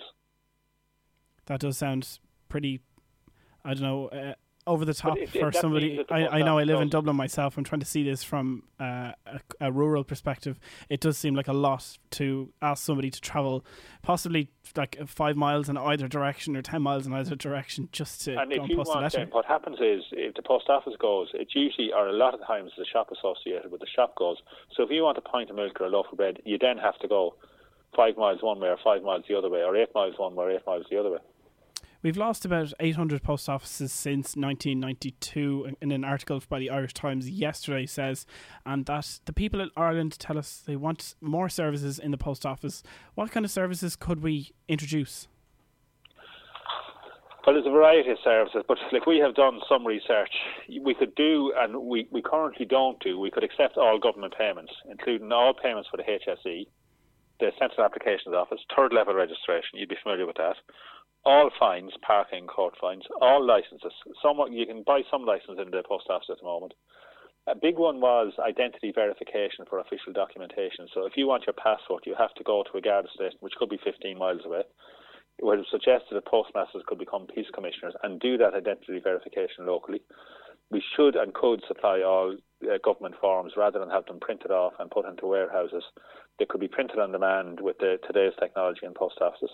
That 1.47 1.61
does 1.61 1.79
sound 1.79 2.19
pretty, 2.49 2.81
I 3.65 3.73
don't 3.73 3.83
know, 3.83 4.07
uh, 4.09 4.33
over 4.67 4.85
the 4.85 4.93
top 4.93 5.17
it- 5.17 5.29
for 5.29 5.51
somebody. 5.51 5.89
means 5.89 5.97
that 5.99 6.07
the 6.07 6.13
I, 6.13 6.39
I 6.39 6.41
know 6.43 6.57
I 6.59 6.63
live 6.63 6.81
in 6.81 6.89
Dublin 6.89 7.15
myself. 7.15 7.57
I'm 7.57 7.63
trying 7.63 7.79
to 7.79 7.85
see 7.85 8.03
this 8.03 8.23
from 8.23 8.63
uh, 8.79 9.11
a, 9.25 9.39
a 9.59 9.71
rural 9.71 10.03
perspective. 10.03 10.59
It 10.89 10.99
does 10.99 11.17
seem 11.17 11.35
like 11.35 11.47
a 11.47 11.53
lot 11.53 11.97
to 12.11 12.51
ask 12.61 12.83
somebody 12.83 13.09
to 13.09 13.21
travel, 13.21 13.65
possibly 14.01 14.49
like 14.75 14.97
five 15.07 15.35
miles 15.35 15.69
in 15.69 15.77
either 15.77 16.07
direction 16.07 16.55
or 16.55 16.61
10 16.61 16.81
miles 16.81 17.07
in 17.07 17.13
either 17.13 17.35
direction 17.35 17.89
just 17.91 18.21
to 18.21 18.39
and 18.39 18.51
go 18.51 18.63
if 18.63 18.69
you 18.69 18.77
want, 18.77 19.01
letter. 19.01 19.17
then 19.17 19.27
what 19.31 19.45
happens 19.45 19.77
is 19.79 20.03
if 20.11 20.35
the 20.35 20.41
post 20.41 20.69
office 20.69 20.93
goes, 20.99 21.29
it's 21.33 21.55
usually 21.55 21.91
or 21.93 22.07
a 22.07 22.13
lot 22.13 22.33
of 22.33 22.45
times 22.45 22.71
the 22.77 22.85
shop 22.85 23.09
associated 23.11 23.71
with 23.71 23.81
the 23.81 23.87
shop 23.87 24.15
goes. 24.15 24.37
So 24.75 24.83
if 24.83 24.91
you 24.91 25.03
want 25.03 25.17
a 25.17 25.21
pint 25.21 25.49
of 25.49 25.55
milk 25.55 25.79
or 25.81 25.85
a 25.85 25.89
loaf 25.89 26.05
of 26.11 26.17
bread, 26.17 26.39
you 26.45 26.57
then 26.57 26.77
have 26.77 26.97
to 26.99 27.07
go 27.07 27.35
five 27.95 28.15
miles 28.17 28.41
one 28.41 28.59
way 28.59 28.69
or 28.69 28.77
five 28.83 29.03
miles 29.03 29.25
the 29.27 29.37
other 29.37 29.49
way, 29.49 29.61
or 29.63 29.75
eight 29.75 29.89
miles 29.93 30.13
one 30.17 30.35
way 30.35 30.45
or 30.45 30.51
eight 30.51 30.65
miles 30.65 30.85
the 30.89 30.99
other 30.99 31.11
way. 31.11 31.19
We've 32.03 32.17
lost 32.17 32.45
about 32.45 32.73
800 32.79 33.21
post 33.21 33.47
offices 33.47 33.91
since 33.91 34.35
1992, 34.35 35.75
in 35.81 35.91
an 35.91 36.03
article 36.03 36.41
by 36.49 36.57
the 36.57 36.71
Irish 36.71 36.95
Times 36.95 37.29
yesterday 37.29 37.85
says, 37.85 38.25
and 38.65 38.87
that 38.87 39.19
the 39.25 39.33
people 39.33 39.61
in 39.61 39.69
Ireland 39.77 40.17
tell 40.17 40.39
us 40.39 40.63
they 40.65 40.75
want 40.75 41.13
more 41.21 41.47
services 41.47 41.99
in 41.99 42.09
the 42.09 42.17
post 42.17 42.43
office. 42.43 42.81
What 43.13 43.29
kind 43.29 43.45
of 43.45 43.51
services 43.51 43.95
could 43.95 44.23
we 44.23 44.51
introduce? 44.67 45.27
Well, 47.45 47.53
there's 47.53 47.67
a 47.67 47.71
variety 47.71 48.09
of 48.09 48.17
services, 48.23 48.63
but 48.67 48.79
like 48.91 49.05
we 49.05 49.19
have 49.19 49.35
done 49.35 49.59
some 49.69 49.85
research, 49.85 50.31
we 50.81 50.95
could 50.95 51.13
do, 51.13 51.53
and 51.55 51.75
we, 51.83 52.07
we 52.11 52.23
currently 52.23 52.65
don't 52.65 52.99
do, 52.99 53.19
we 53.19 53.29
could 53.29 53.43
accept 53.43 53.77
all 53.77 53.99
government 53.99 54.33
payments, 54.35 54.73
including 54.89 55.31
all 55.31 55.53
payments 55.53 55.87
for 55.89 55.97
the 55.97 56.03
HSE, 56.03 56.65
the 57.39 57.51
Central 57.59 57.85
Applications 57.85 58.33
Office, 58.33 58.59
third 58.75 58.91
level 58.91 59.13
registration, 59.13 59.77
you'd 59.77 59.89
be 59.89 59.97
familiar 60.01 60.25
with 60.25 60.37
that, 60.37 60.55
all 61.23 61.49
fines, 61.59 61.91
parking, 62.05 62.47
court 62.47 62.75
fines, 62.79 63.03
all 63.21 63.45
licenses. 63.45 63.93
Some 64.21 64.39
you 64.51 64.65
can 64.65 64.83
buy 64.83 65.01
some 65.09 65.23
license 65.23 65.59
in 65.61 65.71
the 65.71 65.83
post 65.87 66.07
office 66.09 66.29
at 66.29 66.39
the 66.39 66.45
moment. 66.45 66.73
A 67.47 67.55
big 67.55 67.77
one 67.77 68.01
was 68.01 68.33
identity 68.39 68.91
verification 68.93 69.65
for 69.67 69.79
official 69.79 70.13
documentation. 70.13 70.87
So 70.93 71.05
if 71.05 71.13
you 71.17 71.27
want 71.27 71.45
your 71.47 71.57
passport, 71.57 72.05
you 72.05 72.15
have 72.17 72.33
to 72.35 72.43
go 72.43 72.63
to 72.63 72.77
a 72.77 72.81
guard 72.81 73.07
station, 73.13 73.37
which 73.39 73.55
could 73.57 73.69
be 73.69 73.79
15 73.83 74.17
miles 74.17 74.41
away. 74.45 74.61
It 75.39 75.45
was 75.45 75.65
suggested 75.71 76.13
that 76.13 76.25
postmasters 76.25 76.83
could 76.85 76.99
become 76.99 77.25
peace 77.25 77.49
commissioners 77.53 77.95
and 78.03 78.19
do 78.19 78.37
that 78.37 78.53
identity 78.53 78.99
verification 78.99 79.65
locally. 79.65 80.01
We 80.69 80.83
should 80.95 81.15
and 81.15 81.33
could 81.33 81.63
supply 81.67 82.01
all 82.01 82.37
uh, 82.63 82.77
government 82.83 83.15
forms 83.19 83.53
rather 83.57 83.79
than 83.79 83.89
have 83.89 84.05
them 84.05 84.19
printed 84.19 84.51
off 84.51 84.73
and 84.79 84.91
put 84.91 85.05
into 85.05 85.25
warehouses. 85.25 85.83
They 86.37 86.45
could 86.45 86.61
be 86.61 86.67
printed 86.67 86.99
on 86.99 87.11
demand 87.11 87.59
with 87.59 87.79
the, 87.79 87.97
today's 88.05 88.33
technology 88.39 88.85
in 88.85 88.93
post 88.93 89.17
offices. 89.19 89.49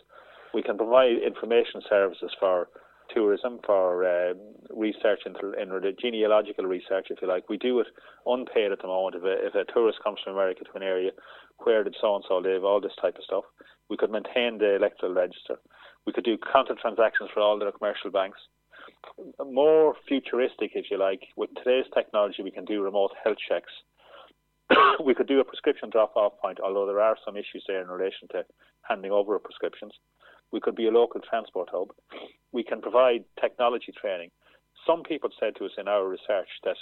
We 0.54 0.64
can 0.64 0.78
provide 0.78 1.18
information 1.26 1.82
services 1.90 2.32
for 2.40 2.70
tourism, 3.14 3.60
for 3.66 4.06
uh, 4.06 4.34
research 4.70 5.22
into 5.26 5.54
in 5.54 5.70
genealogical 6.02 6.66
research, 6.66 7.08
if 7.10 7.22
you 7.22 7.28
like. 7.28 7.50
We 7.50 7.58
do 7.58 7.80
it 7.80 7.88
unpaid 8.26 8.72
at 8.72 8.82
the 8.82 8.88
moment. 8.88 9.16
If 9.16 9.24
a, 9.24 9.48
if 9.48 9.56
a 9.56 9.72
tourist 9.72 10.00
comes 10.04 10.20
from 10.24 10.34
America 10.34 10.64
to 10.64 10.76
an 10.76 10.84
area, 10.84 11.12
where 11.64 11.84
did 11.84 11.96
so 12.00 12.16
and 12.16 12.26
so 12.28 12.38
live? 12.38 12.64
All 12.64 12.82
this 12.82 12.96
type 13.02 13.16
of 13.18 13.24
stuff. 13.24 13.44
We 13.90 13.98
could 13.98 14.12
maintain 14.12 14.58
the 14.58 14.76
electoral 14.76 15.14
register. 15.14 15.58
We 16.06 16.14
could 16.14 16.26
do 16.26 16.38
counter 16.52 16.76
transactions 16.80 17.30
for 17.34 17.42
all 17.42 17.60
the 17.60 17.72
commercial 17.72 18.12
banks. 18.12 18.40
More 19.44 19.96
futuristic, 20.08 20.72
if 20.74 20.86
you 20.90 20.98
like, 20.98 21.22
with 21.36 21.50
today's 21.58 21.90
technology, 21.94 22.44
we 22.44 22.52
can 22.52 22.66
do 22.66 22.82
remote 22.82 23.12
health 23.24 23.38
checks. 23.48 23.72
we 25.04 25.14
could 25.14 25.28
do 25.28 25.40
a 25.40 25.44
prescription 25.44 25.90
drop-off 25.90 26.34
point, 26.42 26.60
although 26.64 26.86
there 26.86 27.02
are 27.02 27.18
some 27.26 27.36
issues 27.36 27.64
there 27.68 27.82
in 27.82 27.88
relation 27.88 28.28
to 28.32 28.44
handing 28.82 29.12
over 29.12 29.38
prescriptions. 29.40 29.94
We 30.52 30.60
could 30.60 30.76
be 30.76 30.88
a 30.88 30.92
local 30.92 31.22
transport 31.22 31.70
hub. 31.72 31.90
We 32.52 32.64
can 32.64 32.82
provide 32.82 33.26
technology 33.40 33.94
training. 34.00 34.32
Some 34.86 35.04
people 35.04 35.30
said 35.40 35.56
to 35.58 35.66
us 35.66 35.72
in 35.78 35.88
our 35.88 36.08
research 36.08 36.48
that 36.64 36.78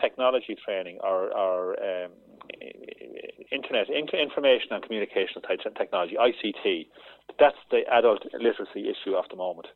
technology 0.00 0.56
training 0.64 0.98
or, 1.02 1.36
or 1.36 1.76
um, 1.82 2.10
internet 3.50 3.88
inter- 3.90 4.18
information 4.18 4.68
and 4.70 4.82
communication 4.82 5.42
technology 5.76 6.16
ICT 6.18 6.86
that's 7.38 7.56
the 7.70 7.82
adult 7.90 8.22
literacy 8.32 8.88
issue 8.88 9.14
of 9.14 9.24
the 9.30 9.36
moment 9.36 9.66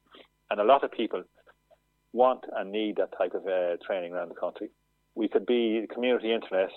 and 0.51 0.61
a 0.61 0.65
lot 0.65 0.85
of 0.85 0.91
people 0.93 1.23
want 2.13 2.45
and 2.57 2.73
need 2.73 2.97
that 2.97 3.11
type 3.19 3.35
of 3.35 3.47
uh, 3.47 3.77
training 3.87 4.13
around 4.13 4.31
the 4.31 4.35
country 4.35 4.71
we 5.15 5.29
could 5.29 5.45
be 5.45 5.87
community 5.93 6.33
internet 6.33 6.71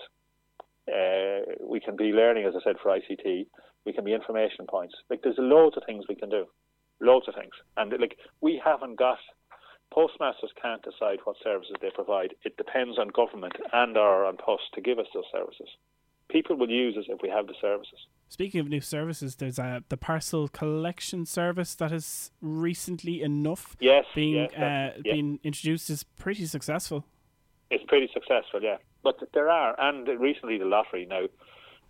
uh, 0.92 1.40
we 1.62 1.80
can 1.80 1.96
be 1.96 2.12
learning 2.12 2.46
as 2.46 2.54
I 2.56 2.64
said 2.64 2.76
for 2.82 2.98
ICT 2.98 3.46
we 3.86 3.94
can 3.94 4.04
be 4.04 4.14
information 4.14 4.66
points 4.68 4.96
like 5.10 5.22
there's 5.24 5.36
loads 5.38 5.78
of 5.78 5.84
things 5.86 6.06
we 6.08 6.16
can 6.16 6.30
do 6.30 6.46
loads 7.02 7.28
of 7.28 7.36
things 7.36 7.54
and 7.78 7.92
like 8.00 8.18
we 8.42 8.62
haven't 8.64 8.98
got 8.98 9.18
Postmasters 9.92 10.52
can't 10.62 10.84
decide 10.84 11.20
what 11.24 11.36
services 11.44 11.76
they 11.82 11.90
provide. 11.90 12.36
It 12.44 12.58
depends 12.58 13.00
on 13.00 13.08
government 13.08 13.54
and 13.74 13.98
or 13.98 14.26
An 14.26 14.38
Post 14.38 14.64
to 14.76 14.82
give 14.82 15.00
us 15.00 15.08
those 15.14 15.24
services. 15.32 15.68
People 16.30 16.56
will 16.56 16.70
use 16.70 16.96
us 16.96 17.06
if 17.08 17.22
we 17.24 17.30
have 17.30 17.48
the 17.48 17.56
services. 17.60 17.98
Speaking 18.28 18.60
of 18.62 18.70
new 18.70 18.82
services, 18.82 19.36
there's 19.36 19.58
uh, 19.58 19.80
the 19.90 19.98
parcel 19.98 20.48
collection 20.48 21.26
service 21.26 21.74
that 21.76 21.90
has 21.92 22.30
recently 22.40 23.24
enough 23.24 23.76
Yes, 23.80 24.06
being 24.14 24.36
yes, 24.36 24.54
uh, 24.54 25.02
yeah. 25.04 25.14
being 25.14 25.40
introduced 25.44 25.90
is 25.90 26.04
pretty 26.04 26.46
successful. 26.46 27.04
It's 27.72 27.84
pretty 27.88 28.10
successful, 28.14 28.62
yeah. 28.62 28.78
But 29.04 29.18
there 29.34 29.50
are, 29.50 29.76
and 29.80 30.08
recently 30.20 30.60
the 30.60 30.66
lottery. 30.66 31.08
Now, 31.10 31.26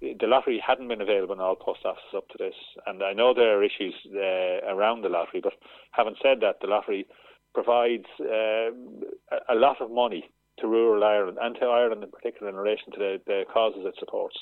the 0.01 0.27
lottery 0.27 0.61
hadn't 0.65 0.87
been 0.87 1.01
available 1.01 1.33
in 1.35 1.41
all 1.41 1.55
post 1.55 1.81
offices 1.85 2.13
up 2.15 2.27
to 2.29 2.37
this, 2.37 2.53
and 2.87 3.03
I 3.03 3.13
know 3.13 3.33
there 3.33 3.57
are 3.59 3.63
issues 3.63 3.93
uh, 4.15 4.65
around 4.73 5.01
the 5.01 5.09
lottery. 5.09 5.41
But 5.41 5.53
having 5.91 6.15
said 6.23 6.37
that, 6.41 6.55
the 6.61 6.67
lottery 6.67 7.05
provides 7.53 8.05
uh, 8.21 8.71
a- 9.31 9.53
a 9.53 9.55
lot 9.55 9.81
of 9.81 9.91
money 9.91 10.29
to 10.59 10.67
rural 10.67 11.03
Ireland 11.03 11.37
and 11.41 11.55
to 11.55 11.65
Ireland 11.65 12.03
in 12.03 12.11
particular 12.11 12.49
in 12.49 12.55
relation 12.55 12.91
to 12.93 12.99
the, 12.99 13.21
the 13.25 13.43
causes 13.53 13.81
it 13.85 13.95
supports. 13.99 14.35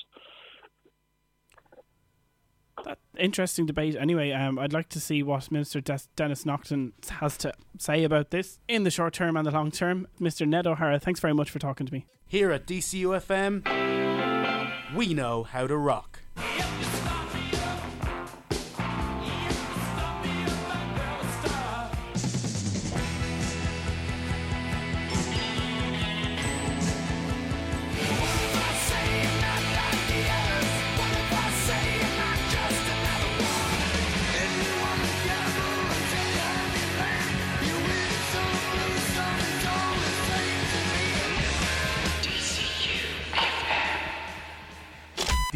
Interesting 3.18 3.66
debate. 3.66 3.96
Anyway, 3.96 4.30
um, 4.30 4.58
I'd 4.58 4.72
like 4.72 4.88
to 4.90 5.00
see 5.00 5.22
what 5.24 5.50
Minister 5.50 5.80
Des- 5.80 6.06
Denis 6.14 6.46
Naughten 6.46 6.92
has 7.20 7.36
to 7.38 7.52
say 7.78 8.04
about 8.04 8.30
this 8.30 8.60
in 8.68 8.84
the 8.84 8.90
short 8.90 9.14
term 9.14 9.36
and 9.36 9.44
the 9.44 9.50
long 9.50 9.72
term. 9.72 10.06
Mr. 10.20 10.46
Ned 10.46 10.66
O'Hara, 10.68 11.00
thanks 11.00 11.18
very 11.18 11.34
much 11.34 11.50
for 11.50 11.58
talking 11.58 11.86
to 11.86 11.92
me. 11.92 12.06
Here 12.28 12.52
at 12.52 12.66
DCUFM, 12.66 14.07
we 14.94 15.14
know 15.14 15.42
how 15.42 15.66
to 15.66 15.76
rock. 15.76 16.20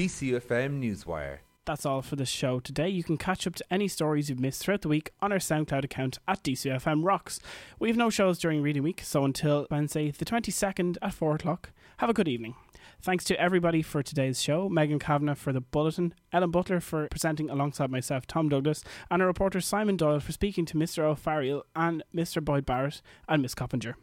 DCUFM 0.03 0.80
Newswire. 0.80 1.38
That's 1.64 1.86
all 1.86 2.03
for 2.03 2.16
the 2.16 2.26
show 2.26 2.59
today. 2.59 2.88
You 2.88 3.05
can 3.05 3.16
catch 3.16 3.46
up 3.46 3.55
to 3.55 3.64
any 3.70 3.86
stories 3.86 4.28
you've 4.28 4.40
missed 4.40 4.61
throughout 4.61 4.82
the 4.82 4.88
week 4.88 5.12
on 5.20 5.30
our 5.30 5.38
SoundCloud 5.38 5.84
account 5.84 6.18
at 6.26 6.42
DCFM 6.42 7.05
Rocks. 7.05 7.38
We 7.78 7.86
have 7.86 7.96
no 7.96 8.11
shows 8.11 8.40
during 8.40 8.62
Reading 8.62 8.82
Week, 8.82 9.00
so 9.05 9.24
until 9.24 9.68
Wednesday, 9.70 10.11
the 10.11 10.24
22nd 10.24 10.96
at 11.00 11.14
4 11.14 11.36
o'clock, 11.36 11.70
have 11.98 12.11
a 12.11 12.14
good 12.14 12.26
evening. 12.26 12.57
Thanks 13.00 13.22
to 13.26 13.40
everybody 13.40 13.80
for 13.80 14.03
today's 14.03 14.42
show 14.42 14.68
Megan 14.68 14.98
Kavanagh 14.98 15.36
for 15.36 15.53
the 15.53 15.61
bulletin, 15.61 16.14
Ellen 16.32 16.50
Butler 16.50 16.80
for 16.80 17.07
presenting 17.07 17.48
alongside 17.48 17.92
myself, 17.92 18.26
Tom 18.26 18.48
Douglas, 18.48 18.82
and 19.09 19.22
our 19.22 19.28
reporter 19.28 19.61
Simon 19.61 19.96
Doyle 19.96 20.18
for 20.18 20.32
speaking 20.32 20.64
to 20.66 20.76
Mr. 20.76 21.05
O'Farrell 21.05 21.62
and 21.76 22.03
Mr. 22.12 22.44
Boyd 22.44 22.66
Barrett 22.66 23.03
and 23.28 23.40
Miss 23.40 23.55
Coppinger. 23.55 23.96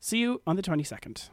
See 0.00 0.18
you 0.18 0.42
on 0.46 0.56
the 0.56 0.62
22nd. 0.62 1.30